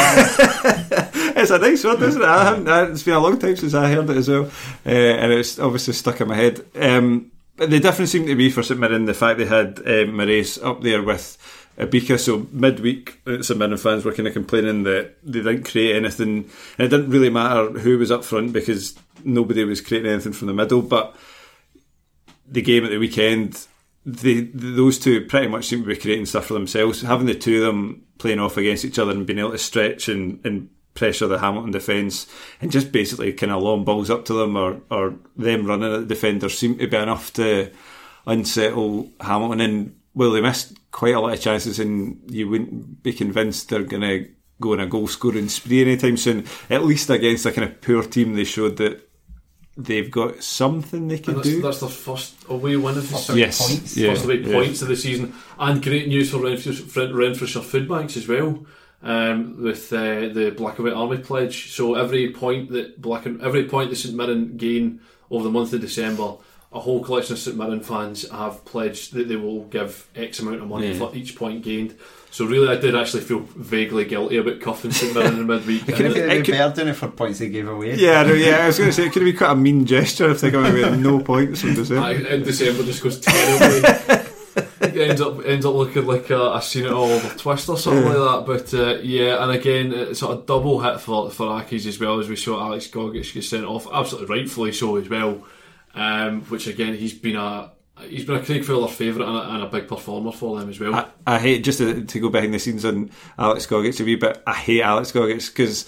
it's 1.37 1.51
a 1.51 1.59
nice 1.59 1.83
word, 1.85 2.03
isn't 2.03 2.21
it? 2.23 2.29
I 2.29 2.45
haven't, 2.45 2.69
uh, 2.69 2.89
it's 2.91 3.03
been 3.03 3.15
a 3.15 3.19
long 3.21 3.39
time 3.39 3.57
since 3.57 3.75
I 3.75 3.91
heard 3.91 4.09
it 4.11 4.17
as 4.17 4.29
well, 4.29 4.45
uh, 4.87 4.89
and 4.91 5.33
it's 5.33 5.59
obviously 5.59 5.95
stuck 5.95 6.21
in 6.21 6.29
my 6.29 6.37
head. 6.37 6.65
Um, 6.77 7.32
but 7.57 7.71
the 7.71 7.81
difference 7.81 8.13
seemed 8.13 8.27
to 8.29 8.37
be 8.37 8.51
for 8.51 8.63
St 8.63 8.79
Mirren 8.81 9.05
the 9.05 9.15
fact 9.15 9.39
they 9.39 9.45
had 9.45 9.79
uh, 9.81 10.07
Morias 10.11 10.59
up 10.65 10.83
there 10.83 11.03
with 11.03 11.37
Obika. 11.79 12.19
So 12.19 12.47
midweek, 12.51 13.21
uh, 13.27 13.43
St 13.43 13.59
Mirren 13.59 13.77
fans 13.77 14.05
were 14.05 14.13
kind 14.13 14.29
of 14.29 14.35
complaining 14.35 14.85
that 14.85 15.17
they 15.23 15.41
didn't 15.41 15.65
create 15.65 15.97
anything, 15.97 16.51
and 16.79 16.87
it 16.87 16.89
didn't 16.89 17.11
really 17.11 17.31
matter 17.31 17.71
who 17.71 17.99
was 17.99 18.11
up 18.11 18.25
front 18.25 18.53
because 18.53 18.95
nobody 19.25 19.65
was 19.65 19.81
creating 19.81 20.11
anything 20.11 20.33
from 20.33 20.49
the 20.49 20.55
middle. 20.55 20.83
But 20.83 21.15
the 22.47 22.63
game 22.63 22.85
at 22.85 22.91
the 22.91 22.99
weekend, 22.99 23.67
they, 24.05 24.43
those 24.55 24.99
two 24.99 25.27
pretty 25.27 25.49
much 25.49 25.67
seem 25.67 25.83
to 25.83 25.89
be 25.89 25.97
creating 25.97 26.27
stuff 26.27 26.47
for 26.47 26.55
themselves. 26.55 27.03
Having 27.03 27.27
the 27.27 27.35
two 27.35 27.59
of 27.59 27.67
them 27.67 28.05
playing 28.19 28.41
off 28.41 28.57
against 28.57 28.85
each 28.85 28.99
other 28.99 29.13
and 29.13 29.27
being 29.27 29.39
able 29.39 29.53
to 29.53 29.59
stretch 29.59 30.09
and, 30.09 30.45
and 30.45 30.69
pressure 30.95 31.27
the 31.27 31.39
Hamilton 31.39 31.71
defence 31.73 32.27
and 32.61 32.71
just 32.71 32.93
basically 32.93 33.33
kind 33.33 33.51
of 33.53 33.63
long 33.63 33.85
balls 33.85 34.11
up 34.11 34.25
to 34.27 34.35
them 34.35 34.57
or, 34.57 34.81
or 34.91 35.15
them 35.37 35.67
running 35.67 35.93
at 35.93 36.01
the 36.01 36.07
defenders 36.07 36.59
seem 36.59 36.77
to 36.79 36.87
be 36.87 36.97
enough 36.97 37.33
to 37.35 37.71
unsettle 38.27 39.11
Hamilton. 39.21 39.61
And 39.61 39.97
well, 40.15 40.31
they 40.33 40.41
missed 40.41 40.77
quite 40.91 41.15
a 41.15 41.21
lot 41.21 41.33
of 41.33 41.41
chances, 41.41 41.79
and 41.79 42.21
you 42.31 42.49
wouldn't 42.49 43.03
be 43.03 43.13
convinced 43.13 43.69
they're 43.71 43.83
going 43.83 44.03
to 44.03 44.29
go 44.61 44.75
on 44.75 44.81
a 44.81 44.87
goal 44.87 45.09
scoring 45.09 45.49
spree 45.49 45.81
anytime 45.83 46.17
soon. 46.17 46.45
At 46.71 46.85
least 46.85 47.11
against 47.11 47.47
a 47.47 47.53
kind 47.53 47.69
of 47.69 47.81
poor 47.81 48.03
team, 48.03 48.35
they 48.35 48.45
showed 48.45 48.77
that 48.77 49.09
they've 49.77 50.11
got 50.11 50.43
something 50.43 51.09
they 51.09 51.19
can 51.19 51.35
And 51.35 51.39
that's, 51.39 51.49
do. 51.49 51.63
that's 51.63 51.81
their 51.81 51.89
first 51.89 52.35
away 52.49 52.77
win 52.77 52.97
of 52.97 52.97
the 52.97 53.03
First 53.03 53.27
season. 53.29 53.39
Yes, 53.39 53.67
points. 53.67 53.97
yeah, 53.97 54.11
First 54.11 54.25
away 54.27 54.37
yeah. 54.41 54.53
points 54.53 54.83
of 54.83 54.89
the 54.89 54.97
season, 54.97 55.35
and 55.59 55.83
great 55.83 56.09
news 56.09 56.31
for 56.31 56.39
Renfrewshire, 56.39 57.09
Renfrewshire 57.15 57.63
Food 57.63 57.89
Banks 57.89 58.17
as 58.19 58.29
well. 58.29 58.67
Um, 59.05 59.61
with 59.61 59.93
uh, 59.93 60.29
the 60.33 60.55
Black 60.57 60.79
and 60.79 60.87
White 60.87 60.95
Army 60.95 61.19
pledge, 61.19 61.73
so 61.73 61.95
every 61.97 62.31
point 62.31 62.71
that 62.71 63.03
Black 63.03 63.27
and 63.27 63.43
every 63.43 63.65
point 63.65 63.91
that 63.91 63.97
St 63.97 64.15
Mirren 64.15 64.57
gain 64.57 65.01
over 65.29 65.43
the 65.43 65.51
month 65.51 65.73
of 65.73 65.81
December, 65.81 66.35
a 66.73 66.79
whole 66.79 67.03
collection 67.03 67.33
of 67.33 67.41
St 67.41 67.57
Mirren 67.57 67.81
fans 67.81 68.31
have 68.31 68.65
pledged 68.65 69.13
that 69.15 69.27
they 69.27 69.35
will 69.35 69.65
give 69.65 70.07
X 70.15 70.39
amount 70.39 70.63
of 70.63 70.69
money 70.69 70.93
Yeah. 70.93 70.99
for 70.99 71.15
each 71.17 71.35
point 71.35 71.65
gained. 71.65 71.97
So 72.31 72.45
really, 72.47 72.69
I 72.69 72.81
did 72.81 72.95
actually 72.95 73.25
feel 73.25 73.41
vaguely 73.41 74.05
guilty 74.05 74.37
about 74.37 74.61
cuffing 74.61 74.93
St 74.93 75.13
Mirren 75.13 75.37
in 75.37 75.47
midweek. 75.49 75.83
It 75.89 75.97
could 75.97 76.07
have 76.07 76.15
been- 76.15 76.31
it 76.31 76.45
could- 76.47 76.75
doing 76.77 76.89
it 76.89 76.95
for 76.95 77.09
points 77.09 77.41
they 77.41 77.49
gave 77.49 77.67
away. 77.69 77.97
Yeah, 77.97 78.21
I 78.21 78.25
know, 78.29 78.35
yeah, 78.35 78.59
I 78.63 78.67
was 78.69 78.79
going 78.79 78.89
to 78.91 78.95
say 78.95 79.07
it 79.07 79.13
could 79.13 79.25
be 79.25 79.33
quite 79.33 79.51
a 79.51 79.57
mean 79.57 79.85
gesture 79.85 80.31
if 80.31 80.41
they 80.41 80.53
go 80.53 80.63
away 80.63 80.97
no 80.97 81.19
points 81.19 81.61
from 81.63 81.75
December. 81.75 82.03
I, 82.03 82.13
in 82.13 82.45
December 82.45 82.85
just 82.85 83.03
goes 83.03 83.19
terribly. 83.19 84.23
ends 85.09 85.21
up 85.21 85.45
ends 85.45 85.67
up 85.67 85.75
looking 85.75 86.07
like 86.07 86.31
a, 86.31 86.55
a 86.55 86.63
seen 86.63 86.87
it 86.87 86.93
all 86.93 87.11
over 87.11 87.37
twist 87.37 87.69
or 87.69 87.79
something 87.79 88.05
like 88.05 88.15
that. 88.15 88.45
But 88.47 88.75
uh, 88.75 88.99
yeah, 89.03 89.43
and 89.43 89.53
again, 89.53 89.93
it's 89.93 90.21
sort 90.21 90.39
of 90.39 90.47
double 90.47 90.81
hit 90.81 91.01
for 91.01 91.31
for 91.31 91.47
Accies 91.47 91.87
as 91.87 91.99
well 91.99 92.19
as 92.19 92.29
we 92.29 92.37
saw 92.37 92.61
Alex 92.61 92.89
Gogic 92.89 93.33
get 93.35 93.45
sent 93.45 93.65
off, 93.65 93.87
absolutely 93.93 94.37
rightfully 94.39 94.73
so 94.73 94.97
as 94.97 95.09
well. 95.09 95.45
Um, 95.95 96.43
which 96.43 96.67
again, 96.67 96.95
he's 96.95 97.13
been 97.13 97.37
a 97.37 97.73
he's 98.09 98.25
been 98.25 98.37
a 98.37 98.45
Craig 98.45 98.65
Fowler 98.65 98.89
favourite 98.89 99.27
and 99.27 99.37
a, 99.37 99.55
and 99.55 99.63
a 99.65 99.67
big 99.67 99.89
performer 99.89 100.33
for 100.33 100.59
them 100.59 100.69
as 100.69 100.81
well. 100.81 100.95
I, 100.95 101.07
I 101.27 101.39
hate 101.39 101.65
just 101.65 101.79
to, 101.79 102.05
to 102.05 102.21
go 102.21 102.29
behind 102.29 102.55
the 102.55 102.59
scenes 102.59 102.85
on 102.85 103.11
Alex 103.39 103.67
Gogic 103.67 104.01
a 104.01 104.05
wee 104.05 104.17
bit. 104.17 104.43
I 104.47 104.55
hate 104.55 104.83
Alex 104.83 105.13
Gogic 105.13 105.55
because 105.55 105.85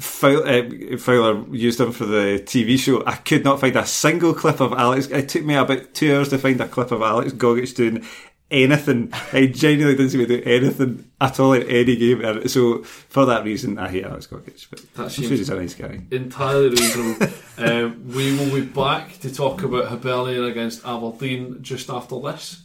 Fowler, 0.00 0.46
uh, 0.46 0.96
Fowler 0.98 1.46
used 1.54 1.80
him 1.80 1.92
for 1.92 2.06
the 2.06 2.42
TV 2.44 2.78
show. 2.78 3.04
I 3.06 3.16
could 3.16 3.44
not 3.44 3.60
find 3.60 3.76
a 3.76 3.86
single 3.86 4.34
clip 4.34 4.60
of 4.60 4.72
Alex. 4.72 5.06
It 5.06 5.28
took 5.28 5.44
me 5.44 5.54
about 5.54 5.94
two 5.94 6.14
hours 6.14 6.30
to 6.30 6.38
find 6.38 6.60
a 6.60 6.68
clip 6.68 6.90
of 6.90 7.02
Alex 7.02 7.32
Gogic 7.32 7.74
doing 7.74 8.06
anything. 8.52 9.12
I 9.32 9.46
genuinely 9.46 9.96
didn't 9.96 10.10
see 10.10 10.18
me 10.18 10.26
do 10.26 10.42
anything 10.44 11.10
at 11.20 11.40
all 11.40 11.54
in 11.54 11.62
any 11.64 11.96
game. 11.96 12.46
So 12.48 12.82
for 12.84 13.24
that 13.26 13.44
reason, 13.44 13.78
I 13.78 13.88
hate 13.88 14.04
Alex 14.04 14.26
Gogic. 14.28 14.66
But 14.70 14.80
That 14.94 15.02
I'm 15.04 15.08
sure 15.08 15.24
seems- 15.24 15.38
he's 15.38 15.48
a 15.50 15.56
nice 15.56 15.74
guy. 15.74 16.00
entirely 16.10 16.68
reasonable. 16.70 17.26
um, 17.58 18.12
we 18.14 18.36
will 18.36 18.54
be 18.54 18.60
back 18.66 19.18
to 19.20 19.34
talk 19.34 19.62
about 19.62 19.88
Hibernian 19.88 20.44
against 20.44 20.84
Aberdeen 20.86 21.58
just 21.62 21.90
after 21.90 22.20
this. 22.20 22.62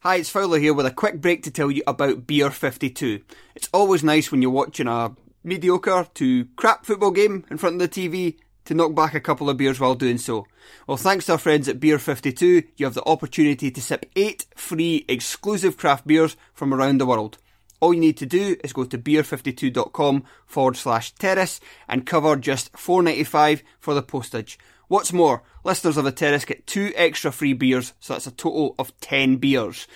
Hi, 0.00 0.16
it's 0.16 0.30
Fowler 0.30 0.58
here 0.60 0.72
with 0.72 0.86
a 0.86 0.92
quick 0.92 1.20
break 1.20 1.42
to 1.42 1.50
tell 1.50 1.70
you 1.72 1.82
about 1.86 2.26
Beer 2.26 2.50
52. 2.50 3.20
It's 3.56 3.68
always 3.74 4.04
nice 4.04 4.30
when 4.30 4.40
you're 4.42 4.50
watching 4.52 4.86
a 4.86 5.10
mediocre 5.42 6.06
to 6.14 6.44
crap 6.56 6.86
football 6.86 7.10
game 7.10 7.44
in 7.50 7.58
front 7.58 7.80
of 7.82 7.90
the 7.90 8.08
TV 8.08 8.36
to 8.68 8.74
knock 8.74 8.94
back 8.94 9.14
a 9.14 9.20
couple 9.20 9.48
of 9.48 9.56
beers 9.56 9.80
while 9.80 9.94
doing 9.94 10.18
so. 10.18 10.46
Well, 10.86 10.98
thanks 10.98 11.24
to 11.26 11.32
our 11.32 11.38
friends 11.38 11.68
at 11.68 11.80
Beer 11.80 11.98
52, 11.98 12.62
you 12.76 12.84
have 12.84 12.92
the 12.92 13.04
opportunity 13.04 13.70
to 13.70 13.80
sip 13.80 14.04
eight 14.14 14.44
free 14.54 15.06
exclusive 15.08 15.78
craft 15.78 16.06
beers 16.06 16.36
from 16.52 16.74
around 16.74 16.98
the 16.98 17.06
world. 17.06 17.38
All 17.80 17.94
you 17.94 18.00
need 18.00 18.18
to 18.18 18.26
do 18.26 18.56
is 18.62 18.74
go 18.74 18.84
to 18.84 18.98
beer52.com 18.98 20.24
forward 20.46 20.76
slash 20.76 21.12
terrace 21.12 21.60
and 21.88 22.04
cover 22.04 22.36
just 22.36 22.76
four 22.76 23.02
ninety 23.02 23.24
five 23.24 23.62
for 23.80 23.94
the 23.94 24.02
postage. 24.02 24.58
What's 24.88 25.14
more, 25.14 25.42
listeners 25.64 25.96
of 25.96 26.04
the 26.04 26.12
terrace 26.12 26.44
get 26.44 26.66
two 26.66 26.92
extra 26.94 27.32
free 27.32 27.54
beers, 27.54 27.94
so 28.00 28.12
that's 28.12 28.26
a 28.26 28.30
total 28.30 28.74
of 28.78 28.98
10 29.00 29.36
beers. 29.36 29.86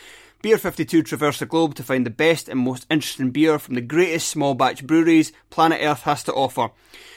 Beer 0.42 0.58
52 0.58 1.02
traverse 1.02 1.38
the 1.38 1.46
globe 1.46 1.74
to 1.76 1.82
find 1.82 2.04
the 2.04 2.10
best 2.10 2.48
and 2.48 2.58
most 2.58 2.86
interesting 2.90 3.30
beer 3.30 3.58
from 3.58 3.74
the 3.74 3.80
greatest 3.80 4.28
small 4.28 4.54
batch 4.54 4.84
breweries 4.86 5.32
planet 5.50 5.80
Earth 5.82 6.02
has 6.02 6.24
to 6.24 6.32
offer. 6.34 6.70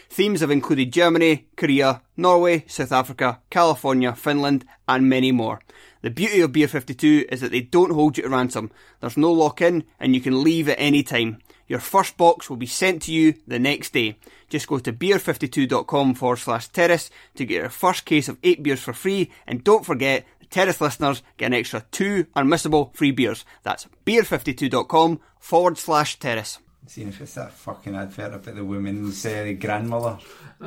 Themes 0.09 0.41
have 0.41 0.51
included 0.51 0.93
Germany, 0.93 1.47
Korea, 1.57 2.01
Norway, 2.15 2.63
South 2.67 2.91
Africa, 2.91 3.41
California, 3.49 4.13
Finland, 4.13 4.65
and 4.87 5.09
many 5.09 5.31
more. 5.31 5.59
The 6.01 6.09
beauty 6.09 6.41
of 6.41 6.51
Beer 6.51 6.67
52 6.67 7.25
is 7.29 7.41
that 7.41 7.51
they 7.51 7.61
don't 7.61 7.91
hold 7.91 8.17
you 8.17 8.23
to 8.23 8.29
ransom. 8.29 8.71
There's 8.99 9.17
no 9.17 9.31
lock 9.31 9.61
in, 9.61 9.83
and 9.99 10.13
you 10.13 10.21
can 10.21 10.43
leave 10.43 10.69
at 10.69 10.79
any 10.79 11.03
time. 11.03 11.39
Your 11.67 11.79
first 11.79 12.15
box 12.15 12.47
will 12.49 12.57
be 12.57 12.67
sent 12.67 13.01
to 13.03 13.11
you 13.11 13.33
the 13.47 13.57
next 13.57 13.93
day. 13.93 14.17
Just 14.49 14.67
go 14.67 14.77
to 14.77 14.93
beer52.com 14.93 16.13
forward 16.13 16.37
slash 16.37 16.67
terrace 16.67 17.09
to 17.33 17.45
get 17.45 17.61
your 17.61 17.69
first 17.69 18.05
case 18.05 18.29
of 18.29 18.37
8 18.43 18.61
beers 18.61 18.81
for 18.81 18.93
free, 18.93 19.31
and 19.47 19.63
don't 19.63 19.85
forget, 19.85 20.25
the 20.39 20.45
Terrace 20.45 20.79
listeners 20.79 21.23
get 21.37 21.47
an 21.47 21.53
extra 21.53 21.83
2 21.91 22.25
unmissable 22.35 22.95
free 22.95 23.11
beers. 23.11 23.45
That's 23.63 23.87
beer52.com 24.05 25.19
forward 25.39 25.77
slash 25.79 26.19
terrace. 26.19 26.59
See 26.88 27.03
if 27.03 27.19
it's 27.19 27.33
that 27.33 27.51
fucking 27.51 27.95
advert 27.95 28.33
about 28.33 28.55
the 28.55 28.63
woman's 28.63 29.25
uh, 29.25 29.53
grandmother. 29.59 30.19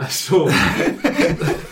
So, 0.08 0.48
That's 0.48 1.70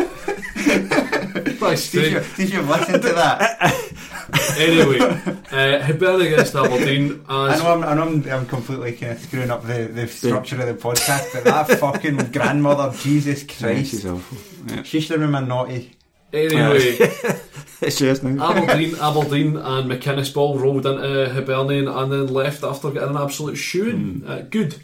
Did 1.91 2.13
you, 2.13 2.23
did 2.37 2.53
you 2.53 2.63
listen 2.63 3.01
to 3.01 3.09
that? 3.09 3.61
anyway, 4.59 4.99
uh, 5.01 5.83
Hibernia 5.83 6.33
against 6.33 6.55
Aberdeen. 6.55 7.25
I 7.29 7.55
As 7.55 7.63
know, 7.63 7.73
I'm, 7.73 7.85
I 7.85 7.95
know 7.95 8.03
I'm, 8.03 8.29
I'm 8.29 8.47
completely 8.47 8.93
kind 8.93 9.13
of 9.13 9.21
screwing 9.21 9.51
up 9.51 9.67
the, 9.67 9.91
the 9.93 10.07
structure 10.07 10.61
of 10.61 10.67
the 10.67 10.75
podcast, 10.75 11.33
but 11.33 11.45
that 11.45 11.79
fucking 11.79 12.17
grandmother, 12.33 12.97
Jesus 12.99 13.43
Christ. 13.43 13.91
she's 13.91 14.07
awful. 14.07 14.39
Yeah. 14.67 14.83
She 14.83 15.01
should 15.01 15.21
have 15.21 15.31
been 15.31 15.49
naughty. 15.49 15.96
Anyway, 16.37 16.97
It's 17.83 17.99
just 17.99 18.23
now. 18.25 18.53
Aberdeen, 18.53 18.97
Aberdeen, 19.01 19.57
and 19.57 19.91
McInnes 19.91 20.33
ball 20.33 20.59
rolled 20.59 20.87
into 20.87 21.29
Hibernian 21.33 21.89
and 21.89 22.11
then 22.13 22.27
left 22.29 22.63
after 22.65 22.91
getting 22.91 23.11
an 23.11 23.17
absolute 23.19 23.57
shoeing. 23.57 24.23
Uh, 24.27 24.47
good. 24.49 24.77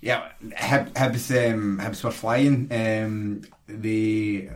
Yeah, 0.00 0.28
Hib, 0.56 0.92
Hibs, 0.94 1.52
um, 1.52 1.78
Hibs 1.80 2.02
were 2.04 2.10
flying. 2.10 2.68
Um, 2.72 3.42
they 3.68 4.50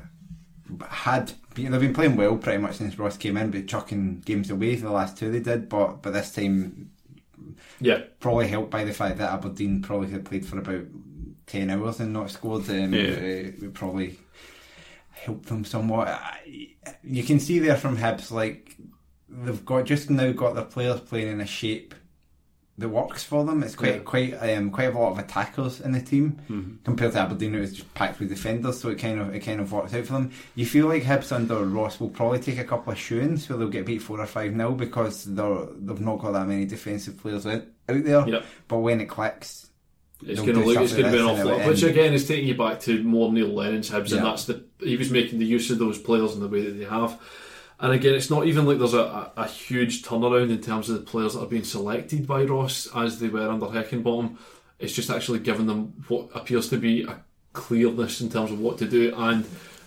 had 0.88 1.32
they've 1.54 1.70
been 1.80 1.94
playing 1.94 2.16
well 2.16 2.36
pretty 2.36 2.58
much 2.58 2.76
since 2.76 2.98
Ross 2.98 3.16
came 3.16 3.36
in, 3.36 3.50
but 3.50 3.66
chucking 3.68 4.22
games 4.24 4.50
away 4.50 4.76
for 4.76 4.86
the 4.86 4.92
last 4.92 5.16
two 5.16 5.30
they 5.30 5.40
did. 5.40 5.68
But 5.68 6.02
but 6.02 6.12
this 6.12 6.32
time, 6.32 6.90
Yeah, 7.80 8.02
probably 8.18 8.48
helped 8.48 8.70
by 8.70 8.84
the 8.84 8.92
fact 8.92 9.18
that 9.18 9.32
Aberdeen 9.32 9.82
probably 9.82 10.10
had 10.10 10.24
played 10.24 10.44
for 10.46 10.58
about 10.58 10.84
ten 11.46 11.70
hours 11.70 12.00
and 12.00 12.12
not 12.12 12.30
scored. 12.30 12.68
Um, 12.70 12.92
Yeah. 12.92 13.52
uh, 13.66 13.70
probably 13.72 14.18
helped 15.24 15.46
them 15.46 15.64
somewhat. 15.64 16.08
I- 16.08 16.68
You 17.02 17.22
can 17.22 17.40
see 17.40 17.58
there 17.58 17.76
from 17.76 17.96
Hibs 17.96 18.30
like 18.30 18.76
they've 19.28 19.64
got 19.64 19.84
just 19.84 20.10
now 20.10 20.32
got 20.32 20.54
their 20.54 20.64
players 20.64 21.00
playing 21.00 21.28
in 21.28 21.40
a 21.40 21.46
shape 21.46 21.94
that 22.78 22.88
works 22.88 23.22
for 23.22 23.44
them. 23.44 23.62
It's 23.62 23.74
quite 23.74 23.96
Yeah. 23.96 24.00
quite 24.00 24.32
um, 24.34 24.70
quite 24.70 24.94
a 24.94 24.98
lot 24.98 25.12
of 25.12 25.18
attackers 25.18 25.80
in 25.80 25.92
the 25.92 26.00
team 26.00 26.38
Mm-hmm. 26.48 26.76
compared 26.84 27.12
to 27.12 27.20
Aberdeen. 27.20 27.54
It 27.54 27.60
was 27.60 27.72
just 27.74 27.92
packed 27.94 28.18
with 28.18 28.30
defenders, 28.30 28.80
so 28.80 28.88
it 28.88 28.98
kind 28.98 29.20
of 29.20 29.34
it 29.34 29.40
kind 29.40 29.60
of 29.60 29.70
works 29.72 29.92
out 29.94 30.06
for 30.06 30.14
them. 30.14 30.30
You 30.54 30.64
feel 30.66 30.86
like 30.88 31.02
Hibs 31.04 31.32
under 31.32 31.64
Ross 31.64 32.00
will 32.00 32.08
probably 32.08 32.38
take 32.40 32.58
a 32.58 32.64
couple 32.64 32.92
of 32.92 32.98
shootings 32.98 33.48
where 33.48 33.58
they'll 33.58 33.68
get 33.68 33.86
beat 33.86 34.02
four 34.02 34.18
or 34.20 34.26
five 34.26 34.54
nil 34.54 34.72
because 34.72 35.24
they're 35.24 35.66
they've 35.78 36.00
not 36.00 36.18
got 36.20 36.32
that 36.32 36.48
many 36.48 36.64
defensive 36.64 37.18
players 37.18 37.46
out, 37.46 37.64
out 37.88 38.04
there. 38.04 38.26
Yep. 38.28 38.44
But 38.68 38.78
when 38.78 39.00
it 39.00 39.06
clicks, 39.10 39.68
it's 40.26 40.40
going 40.40 40.54
to 40.54 40.64
look. 40.64 40.78
It's 40.78 40.92
going 40.92 41.04
to 41.06 41.10
be 41.10 41.18
an 41.18 41.26
like 41.26 41.38
awful 41.38 41.50
lot. 41.58 41.66
Which 41.66 41.82
again 41.82 42.12
is 42.14 42.26
taking 42.28 42.48
you 42.48 42.54
back 42.56 42.80
to 42.80 43.02
more 43.02 43.32
Neil 43.32 43.48
Lennon's 43.48 43.90
Hibs, 43.90 44.10
Yeah. 44.10 44.18
and 44.18 44.26
that's 44.26 44.44
the 44.44 44.64
he 44.80 44.96
was 44.96 45.10
making 45.10 45.38
the 45.38 45.46
use 45.46 45.70
of 45.70 45.78
those 45.78 45.98
players 45.98 46.34
in 46.34 46.40
the 46.40 46.48
way 46.48 46.62
that 46.62 46.72
they 46.72 46.84
have. 46.84 47.20
And 47.78 47.92
again, 47.92 48.14
it's 48.14 48.28
not 48.28 48.46
even 48.46 48.66
like 48.66 48.78
there's 48.78 48.92
a, 48.92 48.98
a, 49.00 49.32
a 49.38 49.46
huge 49.48 50.02
turnaround 50.02 50.50
in 50.50 50.60
terms 50.60 50.90
of 50.90 50.96
the 50.96 51.10
players 51.10 51.32
that 51.34 51.40
are 51.40 51.46
being 51.46 51.64
selected 51.64 52.26
by 52.26 52.44
Ross 52.44 52.86
as 52.94 53.18
they 53.20 53.28
were 53.28 53.48
under 53.48 53.66
Heckingbottom. 53.66 54.36
It's 54.78 54.92
just 54.92 55.08
actually 55.10 55.38
giving 55.38 55.66
them 55.66 56.04
what 56.08 56.28
appears 56.34 56.68
to 56.70 56.76
be 56.76 57.04
a 57.04 57.22
clearness 57.54 58.20
in 58.20 58.28
terms 58.30 58.50
of 58.50 58.60
what 58.60 58.78
to 58.78 58.86
do, 58.86 59.14
and 59.16 59.46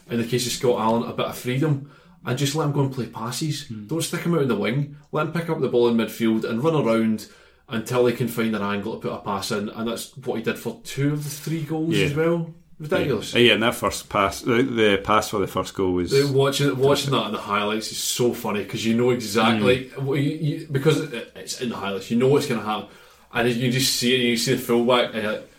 in 0.10 0.18
the 0.20 0.28
case 0.28 0.46
of 0.48 0.52
Scott 0.54 0.80
Allan, 0.82 1.04
a 1.10 1.14
bit 1.14 1.28
of 1.28 1.38
freedom. 1.38 1.92
And 2.26 2.38
just 2.38 2.56
let 2.56 2.66
him 2.66 2.72
go 2.72 2.82
and 2.82 2.94
play 2.94 3.08
passes. 3.08 3.66
Don't 3.68 4.02
stick 4.02 4.22
him 4.22 4.34
out 4.34 4.44
in 4.44 4.48
the 4.48 4.56
wing. 4.56 4.96
Let 5.12 5.28
him 5.28 5.34
pick 5.34 5.50
up 5.50 5.60
the 5.60 5.68
ball 5.68 5.90
in 5.90 5.98
midfield 5.98 6.46
and 6.50 6.64
run 6.64 6.74
around 6.76 7.28
until 7.74 8.06
he 8.06 8.14
can 8.14 8.28
find 8.28 8.56
an 8.56 8.62
angle 8.62 8.94
to 8.94 9.00
put 9.00 9.14
a 9.14 9.20
pass 9.20 9.52
in. 9.52 9.70
And 9.70 9.88
that's 9.88 10.16
what 10.18 10.36
he 10.38 10.44
did 10.44 10.58
for 10.58 10.80
two 10.84 11.14
of 11.14 11.24
the 11.24 11.30
three 11.30 11.64
goals 11.64 11.96
Yeah. 11.96 12.06
as 12.06 12.14
well. 12.16 12.54
Ridiculous. 12.80 13.36
Uh, 13.36 13.40
yeah, 13.40 13.54
and 13.54 13.64
that 13.64 13.76
first 13.76 14.10
pass, 14.10 14.42
the, 14.42 14.62
the 14.64 15.02
pass 15.04 15.30
for 15.30 15.40
the 15.40 15.48
first 15.48 15.74
goal 15.74 15.94
was. 15.94 16.12
Watching 16.32 16.78
watching 16.78 17.12
that 17.12 17.28
in 17.28 17.32
the 17.32 17.38
highlights 17.38 17.92
is 17.92 17.98
so 17.98 18.34
funny 18.34 18.64
because 18.64 18.86
you 18.86 18.96
know 18.96 19.12
exactly 19.12 19.92
Mm. 19.96 20.18
you, 20.18 20.32
you, 20.48 20.68
because 20.70 21.00
it's 21.02 21.62
in 21.62 21.70
the 21.70 21.76
highlights. 21.76 22.10
You 22.12 22.18
know 22.18 22.28
what's 22.28 22.48
going 22.48 22.60
to 22.60 22.66
happen, 22.66 22.88
and 23.34 23.48
you 23.50 23.72
just 23.72 23.96
see 23.96 24.14
it. 24.16 24.20
and 24.22 24.30
You 24.30 24.38
see 24.38 24.56
the 24.56 24.62
fullback. 24.62 25.14
And 25.14 25.24
you're 25.24 25.32
like, 25.34 25.50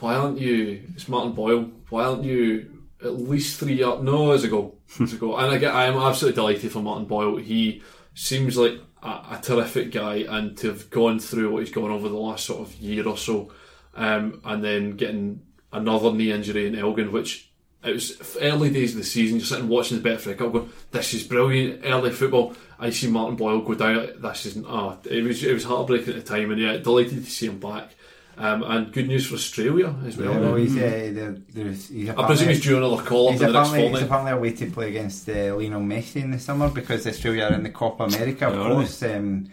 why 0.00 0.14
aren't 0.16 0.38
you? 0.40 0.82
It's 0.94 1.08
Martin 1.08 1.32
Boyle. 1.32 1.70
Why 1.90 2.04
aren't 2.04 2.24
you 2.24 2.70
at 3.02 3.14
least 3.20 3.58
three 3.60 3.82
up? 3.82 4.02
No, 4.02 4.28
there's 4.28 4.44
a 4.44 4.48
goal. 4.48 4.78
There's 4.98 5.12
a 5.14 5.16
goal. 5.16 5.38
And 5.38 5.52
I 5.54 5.58
get, 5.58 5.72
I 5.74 5.86
am 5.86 5.96
absolutely 5.96 6.36
delighted 6.36 6.72
for 6.72 6.80
Martin 6.80 7.06
Boyle. 7.06 7.36
He 7.36 7.82
seems 8.14 8.56
like 8.58 8.74
a, 9.04 9.36
a 9.36 9.40
terrific 9.42 9.92
guy, 9.92 10.24
and 10.28 10.56
to 10.58 10.68
have 10.68 10.90
gone 10.90 11.20
through 11.20 11.52
what 11.52 11.60
he's 11.60 11.72
gone 11.72 11.90
over 11.90 12.08
the 12.08 12.16
last 12.16 12.46
sort 12.46 12.60
of 12.60 12.74
year 12.76 13.06
or 13.06 13.16
so, 13.16 13.52
um, 13.94 14.40
and 14.44 14.64
then 14.64 14.96
getting 14.96 15.42
another 15.72 16.12
knee 16.12 16.32
injury 16.32 16.66
in 16.66 16.74
Elgin, 16.74 17.12
which 17.12 17.50
it 17.84 17.92
was 17.92 18.36
early 18.40 18.70
days 18.70 18.92
of 18.92 18.98
the 18.98 19.04
season. 19.04 19.36
You're 19.36 19.46
sitting 19.46 19.68
watching 19.68 20.00
the 20.00 20.08
Betfred 20.08 20.38
Cup, 20.38 20.52
going, 20.52 20.70
"This 20.90 21.12
is 21.12 21.22
brilliant, 21.24 21.82
early 21.84 22.10
football." 22.10 22.54
I 22.78 22.90
see 22.90 23.08
Martin 23.08 23.36
Boyle 23.36 23.60
go 23.60 23.74
down. 23.74 24.08
This 24.16 24.46
isn't. 24.46 24.66
Oh, 24.66 24.98
it 25.04 25.22
was 25.22 25.44
it 25.44 25.52
was 25.52 25.64
heartbreaking 25.64 26.14
at 26.14 26.24
the 26.24 26.34
time, 26.34 26.50
and 26.50 26.60
yeah, 26.60 26.78
delighted 26.78 27.24
to 27.24 27.30
see 27.30 27.46
him 27.46 27.60
back. 27.60 27.94
Um, 28.36 28.62
and 28.64 28.92
good 28.92 29.06
news 29.06 29.26
for 29.26 29.34
Australia 29.34 29.94
as 30.04 30.16
well. 30.16 30.32
Yeah, 30.32 30.40
well, 30.40 30.54
he's, 30.56 30.76
uh, 30.76 30.80
there, 30.80 31.36
there's, 31.52 31.88
he's 31.88 32.08
I 32.10 32.26
presume 32.26 32.48
he's 32.48 32.60
due 32.62 32.78
another 32.78 33.02
call 33.02 33.28
up 33.28 33.34
in 33.34 33.38
the 33.38 33.44
next 33.44 33.68
apparently, 33.68 33.80
he's 33.80 33.90
fortnight. 33.90 34.02
apparently 34.02 34.32
away 34.32 34.50
to 34.52 34.70
play 34.72 34.88
against 34.88 35.28
uh, 35.28 35.32
Lionel 35.54 35.80
Messi 35.82 36.16
in 36.16 36.30
the 36.32 36.38
summer 36.40 36.68
because 36.68 37.06
Australia 37.06 37.44
are 37.44 37.54
in 37.54 37.62
the 37.62 37.70
Copa 37.70 38.04
America, 38.04 38.48
of 38.48 38.54
Oh, 38.54 38.68
really? 38.80 39.14
Um, 39.16 39.48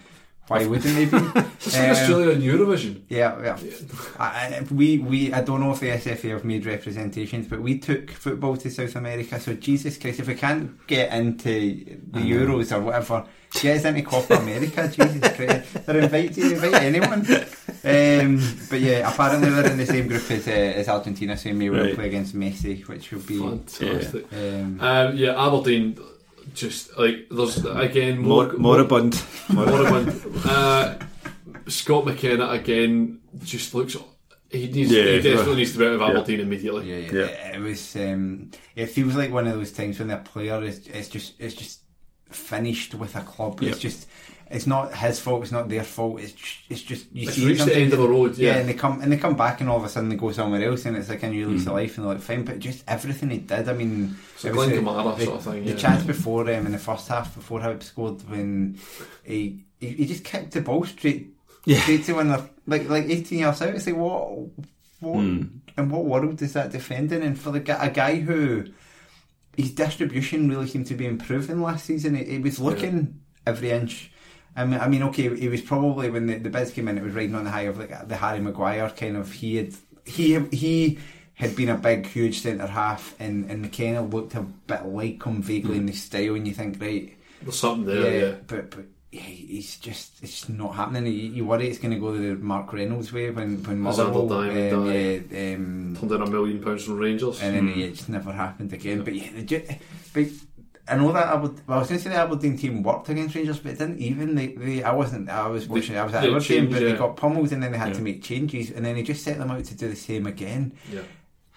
why 0.52 0.66
wouldn't 0.66 0.96
they 0.96 1.06
be? 1.06 1.18
It's 1.64 1.74
like 1.78 1.86
Um, 1.86 1.92
Australia 1.96 2.30
in 2.36 2.42
Eurovision. 2.42 2.94
Yeah, 3.10 3.32
yeah. 3.42 3.58
I, 4.20 4.26
I- 4.26 4.68
we, 4.72 4.98
we, 5.12 5.32
I 5.34 5.42
don't 5.42 5.60
know 5.62 5.72
if 5.72 5.80
the 5.80 5.90
SFA 5.90 6.30
have 6.32 6.46
made 6.46 6.66
representations, 6.66 7.48
but 7.48 7.62
we 7.62 7.80
took 7.80 8.12
football 8.12 8.58
to 8.58 8.70
South 8.70 8.96
America. 8.96 9.40
So 9.40 9.54
Jesus 9.54 9.98
Christ, 9.98 10.20
if 10.20 10.28
we 10.28 10.36
can't 10.36 10.86
get 10.88 11.14
into 11.14 11.54
the 12.16 12.20
Euros 12.20 12.76
or 12.76 12.82
whatever, 12.82 13.26
get 13.62 13.78
us 13.78 13.86
into 13.86 14.02
Copa 14.04 14.36
America. 14.36 14.88
Jesus 14.98 15.36
Christ, 15.38 15.86
they're 15.86 16.00
invited. 16.00 16.38
Invite 16.52 16.74
anyone. 16.92 17.22
Um, 17.84 18.32
but 18.70 18.80
yeah, 18.80 19.10
apparently 19.12 19.50
they're 19.50 19.72
in 19.72 19.78
the 19.78 19.86
same 19.86 20.08
group 20.08 20.30
as, 20.32 20.48
uh, 20.48 20.52
as 20.52 20.88
Argentina, 20.88 21.36
so 21.38 21.50
we 21.52 21.70
will 21.70 21.80
Right. 21.86 21.96
play 21.96 22.08
against 22.08 22.36
Messi, 22.36 22.88
which 22.88 23.12
will 23.12 23.22
be. 23.22 23.40
Fantastic. 23.40 24.26
Um, 24.34 24.80
Um, 24.82 25.16
yeah, 25.18 25.46
Aberdeen. 25.48 25.98
Just 26.54 26.98
like 26.98 27.28
there's 27.30 27.64
again 27.66 28.20
more, 28.20 28.48
Mor- 28.54 28.58
moribund. 28.58 29.22
moribund. 29.50 30.22
uh, 30.46 30.96
Scott 31.68 32.06
McKenna 32.06 32.50
again 32.50 33.20
just 33.44 33.74
looks. 33.76 33.96
He 34.50 34.68
needs. 34.68 34.92
Yeah. 34.92 35.04
he 35.04 35.22
definitely 35.22 35.56
needs 35.56 35.74
to 35.74 35.80
be 35.80 35.86
out 35.86 36.16
of 36.16 36.30
Yeah. 36.30 36.40
Immediately. 36.40 36.90
Yeah, 36.90 36.98
yeah. 37.12 37.12
Yeah. 37.30 37.56
It 37.58 37.60
was. 37.62 37.96
Um, 37.96 38.52
it 38.76 38.88
feels 38.88 39.16
like 39.16 39.32
one 39.32 39.48
of 39.48 39.54
those 39.56 39.72
times 39.72 40.00
when 40.00 40.12
a 40.12 40.18
player 40.18 40.62
is. 40.64 40.88
It's 40.88 41.08
just. 41.10 41.34
It's 41.40 41.56
just 41.56 41.80
finished 42.34 42.96
with 42.96 43.16
a 43.16 43.22
club. 43.22 43.62
Yep. 43.62 43.72
It's 43.72 43.80
just. 43.80 44.08
It's 44.54 44.68
not 44.68 44.94
his 44.94 45.18
fault. 45.18 45.44
It's 45.44 45.52
not 45.54 45.70
their 45.70 45.84
fault. 45.86 46.20
It's. 46.20 46.34
Just, 46.34 46.58
it's 46.70 46.82
just. 46.82 47.06
You 47.14 47.28
It's 47.30 47.38
see 47.38 47.46
reached 47.46 47.60
the 47.60 47.66
sometimes 47.72 47.84
end 47.84 47.94
of 47.94 48.00
a 48.02 48.08
road, 48.08 48.38
yeah. 48.38 48.56
and 48.58 48.68
they 48.68 48.74
come 48.74 49.02
and 49.02 49.10
they 49.10 49.16
come 49.18 49.38
back, 49.38 49.62
and 49.62 49.70
all 49.70 49.78
of 49.78 49.86
a 49.86 49.90
sudden 49.90 50.10
they 50.10 50.18
go 50.18 50.32
somewhere 50.34 50.62
else, 50.70 50.86
and 50.86 50.98
it's 50.98 51.08
like 51.08 51.24
a 51.24 51.30
new 51.30 51.48
lease 51.48 51.64
Mm. 51.64 51.68
of 51.68 51.74
life, 51.74 51.98
and 51.98 52.06
they're 52.06 52.14
like 52.16 52.22
fine. 52.24 52.44
But 52.44 52.60
just 52.60 52.84
everything 52.86 53.30
he 53.30 53.38
did. 53.38 53.70
I 53.70 53.74
mean, 53.74 54.18
It's 54.36 54.44
a 54.44 54.50
it 54.50 54.56
was 54.56 54.68
Glenn 54.68 54.84
the- 54.84 54.92
the, 55.16 55.24
sort 55.26 55.38
of 55.38 55.44
thing, 55.46 55.64
The 55.64 55.72
yeah. 55.72 55.78
chance 55.78 56.04
before 56.04 56.42
um, 56.54 56.66
in 56.66 56.74
the 56.74 56.78
first 56.78 57.08
half, 57.08 57.34
before 57.34 57.62
Hibs 57.62 57.84
scored, 57.84 58.30
when 58.30 58.78
he, 59.24 59.64
he 59.80 59.88
he 59.88 60.06
just 60.06 60.26
kicked 60.26 60.52
the 60.52 60.60
ball 60.62 60.84
straight. 60.84 61.34
Yeah. 61.64 61.80
Straight 61.82 62.04
to 62.06 62.14
when 62.16 62.28
they're 62.28 62.50
like 62.68 62.90
like 62.90 63.06
eighteen 63.06 63.40
yards 63.40 63.62
out. 63.62 63.70
It's 63.76 63.88
like 63.88 63.96
what 63.96 64.38
what 65.00 65.22
Hmm. 65.22 65.44
in 65.78 65.90
what 65.90 66.04
world 66.04 66.42
is 66.42 66.52
that 66.54 66.74
defending? 66.74 67.24
And 67.24 67.40
for 67.40 67.52
the 67.52 67.60
a 67.82 67.90
guy 67.90 68.16
who 68.20 68.66
his 69.56 69.72
distribution 69.72 70.50
really 70.50 70.68
seemed 70.68 70.88
to 70.88 70.96
be 70.96 71.06
improving 71.06 71.62
last 71.62 71.86
season. 71.86 72.16
It, 72.16 72.28
he 72.28 72.40
was 72.40 72.60
looking 72.60 73.22
every 73.46 73.72
inch. 73.72 74.12
I 74.56 74.66
mean, 74.66 74.80
I 74.80 74.88
mean, 74.88 75.04
okay, 75.04 75.36
he 75.36 75.48
was 75.48 75.62
probably 75.62 76.10
when 76.10 76.28
the, 76.28 76.38
the 76.38 76.50
bids 76.50 76.72
came 76.72 76.88
in, 76.88 76.98
it 76.98 77.04
was 77.04 77.14
riding 77.14 77.36
on 77.36 77.46
the 77.46 77.52
high 77.52 77.62
of 77.62 77.78
like 77.78 78.08
the 78.08 78.18
Harry 78.18 78.40
Maguire 78.40 78.90
kind 78.90 79.18
of. 79.18 79.32
He 79.32 79.56
had 79.56 79.74
he 80.06 80.40
he 80.52 81.00
had 81.36 81.56
been 81.56 81.70
a 81.70 81.78
big, 81.78 82.06
huge 82.06 82.42
centre 82.42 82.68
half, 82.68 83.16
and 83.20 83.50
and 83.50 83.62
McKenna 83.62 84.02
looked 84.04 84.36
a 84.36 84.42
bit 84.42 84.86
like 84.86 85.24
him 85.24 85.42
vaguely 85.42 85.76
hmm. 85.76 85.82
in 85.82 85.86
the 85.86 85.94
style, 85.94 86.36
and 86.36 86.48
you 86.48 86.54
think, 86.54 86.82
right, 86.82 87.18
There's 87.42 87.60
something 87.60 87.86
there. 87.86 88.28
Yeah. 88.28 88.36
but 88.46 88.72
but 88.72 88.86
yeah, 89.12 89.22
he's 89.22 89.78
just 89.78 90.24
it's 90.24 90.48
not 90.50 90.76
happening. 90.76 91.06
You, 91.08 91.12
you 91.12 91.46
worry 91.46 91.68
it's 91.68 91.80
going 91.80 91.94
to 91.94 92.00
go 92.00 92.14
the 92.18 92.36
Mark 92.36 92.72
Reynolds 92.72 93.12
way 93.12 93.30
when 93.30 93.62
when 93.64 93.84
Alexander 93.86 94.12
Motherwell, 94.14 94.40
um, 94.40 94.86
died. 94.88 95.26
yeah, 95.32 95.54
um, 95.56 95.98
Turned 96.00 96.12
in 96.14 96.22
a 96.22 96.30
million 96.30 96.62
pounds 96.64 96.84
from 96.86 96.98
Rangers. 96.98 97.42
and 97.42 97.56
then 97.56 97.68
Hmm. 97.74 97.80
yeah, 97.80 97.86
it 97.88 97.96
just 97.96 98.10
never 98.10 98.32
happened 98.32 98.72
again. 98.74 99.04
But 99.04 99.16
yeah, 99.16 99.30
the, 99.36 99.42
ju- 99.44 99.64
but 100.14 100.26
I 100.88 100.96
know 100.96 101.12
that 101.12 101.28
Aberdeen, 101.28 101.62
well, 101.68 101.78
I 101.78 101.80
was 101.82 101.90
going 101.90 102.00
to 102.00 102.04
say 102.04 102.10
the 102.10 102.18
Aberdeen 102.22 102.58
team 102.58 102.84
worked 102.84 103.08
against 103.10 103.36
Rangers, 103.36 103.60
but 103.60 103.74
it 103.74 103.78
didn't 103.80 104.00
even. 104.00 104.36
They, 104.36 104.48
they 104.48 104.84
I 104.84 104.94
wasn't. 104.94 105.30
I 105.30 105.48
was 105.48 105.68
watching. 105.68 105.98
I 105.98 106.04
was 106.04 106.14
at 106.14 106.22
they 106.22 106.30
Aberdeen, 106.30 106.48
changed, 106.48 106.72
but 106.72 106.80
they 106.80 106.94
got 106.94 107.16
pummeled, 107.18 107.52
and 107.52 107.62
then 107.64 107.72
they 107.72 107.78
had 107.78 107.90
Yeah. 107.90 107.94
to 107.96 108.02
make 108.02 108.24
changes, 108.24 108.72
and 108.72 108.86
then 108.86 108.96
he 108.96 109.04
just 109.04 109.24
set 109.24 109.38
them 109.38 109.52
out 109.52 109.64
to 109.66 109.76
do 109.76 109.90
the 109.90 109.96
same 109.96 110.26
again. 110.26 110.74
Yeah. 110.92 111.02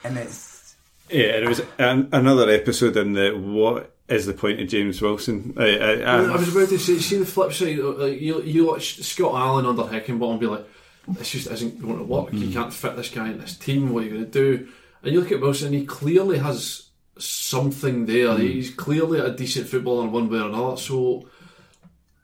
And 0.04 0.18
it's 0.18 0.76
Yeah, 1.10 1.38
it 1.38 1.48
was 1.48 1.62
an, 1.78 2.08
another 2.12 2.50
episode 2.50 2.96
in 2.96 3.12
the 3.14 3.30
what 3.32 3.93
is 4.08 4.26
the 4.26 4.34
point 4.34 4.60
of 4.60 4.68
James 4.68 5.00
Wilson? 5.00 5.54
Uh, 5.56 5.62
uh, 5.62 5.64
I, 5.64 5.68
I, 5.68 6.24
I, 6.24 6.24
I 6.24 6.36
was 6.36 6.54
about 6.54 6.68
to 6.68 6.78
say, 6.78 6.98
see 6.98 7.18
the 7.18 7.26
flip 7.26 7.52
side. 7.52 7.78
uh, 7.78 7.92
Like 7.92 8.20
you, 8.20 8.42
you 8.42 8.66
watch 8.66 9.02
Scott 9.02 9.34
Allan 9.34 9.66
under 9.66 9.82
Heckingbottom 9.82 10.32
and 10.32 10.40
be 10.40 10.46
like, 10.46 10.66
this 11.08 11.30
just 11.30 11.50
isn't 11.50 11.80
going 11.80 11.98
to 11.98 12.04
work. 12.04 12.32
You 12.32 12.48
mm. 12.48 12.52
can't 12.52 12.72
fit 12.72 12.96
this 12.96 13.10
guy 13.10 13.28
in 13.28 13.38
this 13.38 13.56
team. 13.56 13.92
What 13.92 14.02
are 14.02 14.06
you 14.06 14.12
going 14.12 14.24
to 14.24 14.30
do? 14.30 14.68
And 15.02 15.12
you 15.12 15.20
look 15.20 15.32
at 15.32 15.40
Wilson, 15.40 15.68
and 15.68 15.76
he 15.76 15.84
clearly 15.84 16.38
has 16.38 16.88
something 17.18 18.06
there. 18.06 18.28
Mm. 18.28 18.40
He's 18.40 18.70
clearly 18.70 19.20
a 19.20 19.30
decent 19.30 19.68
footballer 19.68 20.04
in 20.04 20.12
one 20.12 20.30
way 20.30 20.38
or 20.38 20.48
another. 20.48 20.76
So 20.76 21.28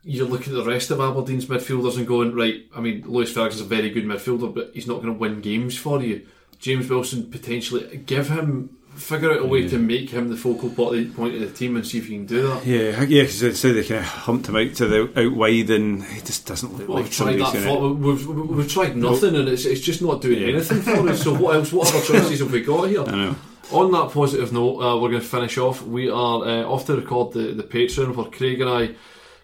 you 0.03 0.25
look 0.25 0.47
at 0.47 0.53
the 0.53 0.65
rest 0.65 0.89
of 0.89 0.99
Aberdeen's 0.99 1.45
midfielders 1.45 1.97
and 1.97 2.07
going, 2.07 2.33
right, 2.33 2.63
I 2.75 2.81
mean, 2.81 3.03
Lewis 3.05 3.31
Ferguson's 3.31 3.61
a 3.61 3.65
very 3.65 3.91
good 3.91 4.05
midfielder, 4.05 4.53
but 4.53 4.71
he's 4.73 4.87
not 4.87 5.01
going 5.01 5.13
to 5.13 5.19
win 5.19 5.41
games 5.41 5.77
for 5.77 6.01
you. 6.01 6.25
James 6.57 6.89
Wilson 6.89 7.29
potentially 7.29 7.97
give 7.97 8.29
him, 8.29 8.77
figure 8.95 9.31
out 9.31 9.41
a 9.41 9.45
way 9.45 9.67
to 9.67 9.77
make 9.77 10.09
him 10.09 10.29
the 10.29 10.37
focal 10.37 10.69
point 10.69 11.35
of 11.35 11.39
the 11.39 11.51
team 11.53 11.75
and 11.75 11.85
see 11.85 11.97
if 11.97 12.09
you 12.09 12.17
can 12.17 12.25
do 12.25 12.47
that. 12.47 12.65
yeah, 12.65 13.01
yeah, 13.03 13.23
because 13.23 13.39
they 13.39 13.53
say 13.53 13.71
they 13.71 13.83
kind 13.83 14.01
of 14.01 14.05
humped 14.05 14.47
him 14.47 14.55
out 14.55 14.73
to 14.75 14.87
the 14.87 15.21
out 15.25 15.33
wide, 15.33 15.69
and 15.69 16.03
he 16.03 16.21
just 16.21 16.45
doesn't 16.45 16.77
look 16.77 16.87
Well, 16.87 16.97
like 16.97 17.05
we've 17.05 17.13
tried 17.13 17.39
that. 17.39 17.55
For, 17.55 17.93
we've, 17.93 18.27
we've, 18.27 18.49
we've 18.49 18.71
tried 18.71 18.95
nothing, 18.97 19.35
and 19.35 19.47
it's, 19.47 19.65
it's 19.65 19.81
just 19.81 20.01
not 20.01 20.21
doing 20.21 20.43
anything 20.43 20.81
for 20.81 21.09
us. 21.09 21.23
So 21.23 21.33
what 21.33 21.55
else? 21.55 21.71
What 21.71 21.93
other 21.93 22.05
choices 22.05 22.39
have 22.39 22.51
we 22.51 22.61
got 22.61 22.89
here? 22.89 23.01
I 23.01 23.11
know. 23.11 23.35
On 23.71 23.91
that 23.93 24.11
positive 24.11 24.51
note, 24.51 24.81
uh, 24.81 24.99
we're 24.99 25.11
going 25.11 25.21
to 25.21 25.27
finish 25.27 25.57
off. 25.57 25.81
We 25.81 26.09
are 26.09 26.43
uh, 26.43 26.63
off 26.63 26.85
to 26.87 26.95
record 26.95 27.33
the 27.33 27.53
the 27.53 27.63
Patreon 27.63 28.15
where 28.15 28.25
Craig 28.25 28.59
and 28.59 28.69
I 28.69 28.95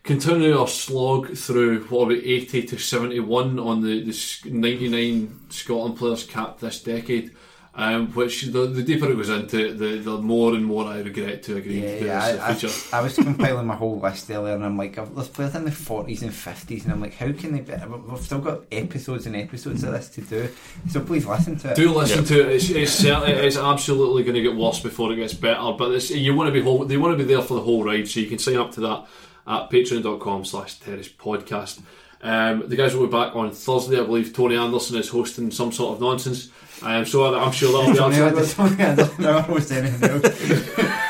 continue 0.03 0.57
our 0.57 0.67
slog 0.67 1.35
through 1.35 1.85
what 1.85 2.03
about 2.05 2.23
eighty 2.23 2.63
to 2.63 2.77
seventy 2.77 3.19
one 3.21 3.57
on 3.59 3.81
the 3.81 4.03
the 4.03 4.49
ninety 4.49 4.89
nine 4.89 5.39
Scotland 5.49 5.97
players 5.97 6.25
capped 6.25 6.59
this 6.59 6.83
decade. 6.83 7.31
Um, 7.79 8.07
which 8.13 8.41
the, 8.41 8.65
the 8.65 8.81
deeper 8.81 9.11
it 9.11 9.15
goes 9.15 9.29
into, 9.29 9.67
it, 9.67 9.77
the 9.77 9.97
the 9.97 10.17
more 10.17 10.55
and 10.55 10.65
more 10.65 10.85
I 10.85 10.99
regret 11.01 11.43
to 11.43 11.57
agree 11.57 11.81
to 11.81 12.05
yeah, 12.05 12.31
this 12.31 12.41
I, 12.41 12.53
feature. 12.55 12.73
I, 12.91 12.99
I 12.99 13.01
was 13.03 13.15
compiling 13.15 13.67
my 13.67 13.75
whole 13.75 13.99
list 13.99 14.31
earlier, 14.31 14.55
and 14.55 14.65
I'm 14.65 14.79
like, 14.79 14.97
I've, 14.97 15.13
there's 15.13 15.27
players 15.27 15.53
in 15.53 15.63
the 15.63 15.69
40s 15.69 16.23
and 16.23 16.31
50s, 16.31 16.85
and 16.85 16.91
I'm 16.91 17.01
like, 17.01 17.13
how 17.13 17.31
can 17.33 17.53
they? 17.53 17.59
Be, 17.59 17.73
we've 17.85 18.19
still 18.19 18.39
got 18.39 18.63
episodes 18.71 19.27
and 19.27 19.35
episodes 19.35 19.83
of 19.83 19.91
this 19.91 20.09
to 20.09 20.21
do, 20.21 20.49
so 20.89 21.01
please 21.01 21.27
listen 21.27 21.55
to 21.57 21.71
it. 21.71 21.75
Do 21.75 21.93
listen 21.93 22.25
to 22.25 22.49
it. 22.49 22.55
It's, 22.55 22.69
it's 22.71 22.93
certainly 22.93 23.33
it's 23.33 23.57
absolutely 23.57 24.23
going 24.23 24.33
to 24.33 24.41
get 24.41 24.55
worse 24.55 24.79
before 24.79 25.13
it 25.13 25.17
gets 25.17 25.35
better. 25.35 25.71
But 25.77 25.91
it's, 25.91 26.09
you 26.09 26.33
want 26.33 26.47
to 26.47 26.53
be 26.53 26.61
whole, 26.61 26.83
they 26.83 26.97
want 26.97 27.15
to 27.15 27.23
be 27.23 27.31
there 27.31 27.43
for 27.43 27.53
the 27.53 27.61
whole 27.61 27.83
ride, 27.83 28.07
so 28.07 28.19
you 28.19 28.27
can 28.27 28.39
sign 28.39 28.57
up 28.57 28.71
to 28.71 28.81
that 28.81 29.05
at 29.45 29.69
patreon.com 29.69 30.45
slash 30.45 30.79
terrace 30.79 31.09
podcast. 31.09 31.81
Um, 32.21 32.67
the 32.67 32.75
guys 32.75 32.95
will 32.95 33.05
be 33.05 33.11
back 33.11 33.35
on 33.35 33.51
Thursday, 33.51 33.99
I 33.99 34.03
believe. 34.03 34.33
Tony 34.33 34.55
Anderson 34.55 34.97
is 34.97 35.09
hosting 35.09 35.51
some 35.51 35.71
sort 35.71 35.93
of 35.93 36.01
nonsense, 36.01 36.49
um, 36.83 37.05
so 37.05 37.33
I- 37.33 37.43
I'm 37.43 37.51
sure 37.51 37.71
that'll 37.71 37.91
be 37.93 37.97
Tony, 37.97 38.17
I 38.21 38.27
absolutely. 38.39 38.85
I 38.85 38.95
don't 38.95 39.19
know 39.19 39.37
almost 39.39 39.71
anything. 39.71 40.93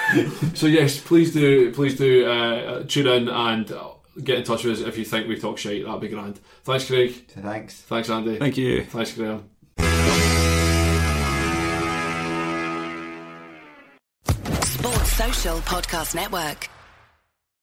So 0.55 0.67
yes, 0.67 0.99
please 0.99 1.33
do, 1.33 1.71
please 1.73 1.97
do 1.97 2.25
uh, 2.25 2.83
tune 2.87 3.07
in 3.07 3.27
and 3.27 3.69
uh, 3.71 3.89
get 4.23 4.37
in 4.39 4.43
touch 4.45 4.63
with 4.63 4.79
us 4.79 4.87
if 4.87 4.97
you 4.97 5.03
think 5.03 5.27
we 5.27 5.37
talk 5.37 5.57
shite. 5.57 5.83
That'd 5.85 5.99
be 5.99 6.07
grand. 6.07 6.39
Thanks, 6.63 6.85
Craig. 6.87 7.27
Thanks. 7.29 7.81
Thanks, 7.81 8.09
Andy. 8.09 8.37
Thank 8.39 8.55
you. 8.57 8.85
Thanks, 8.85 9.13
Graham. 9.13 9.49
Sports 14.63 15.11
Social 15.13 15.57
Podcast 15.59 16.15
Network. 16.15 16.69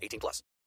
18 0.00 0.18
plus. 0.20 0.42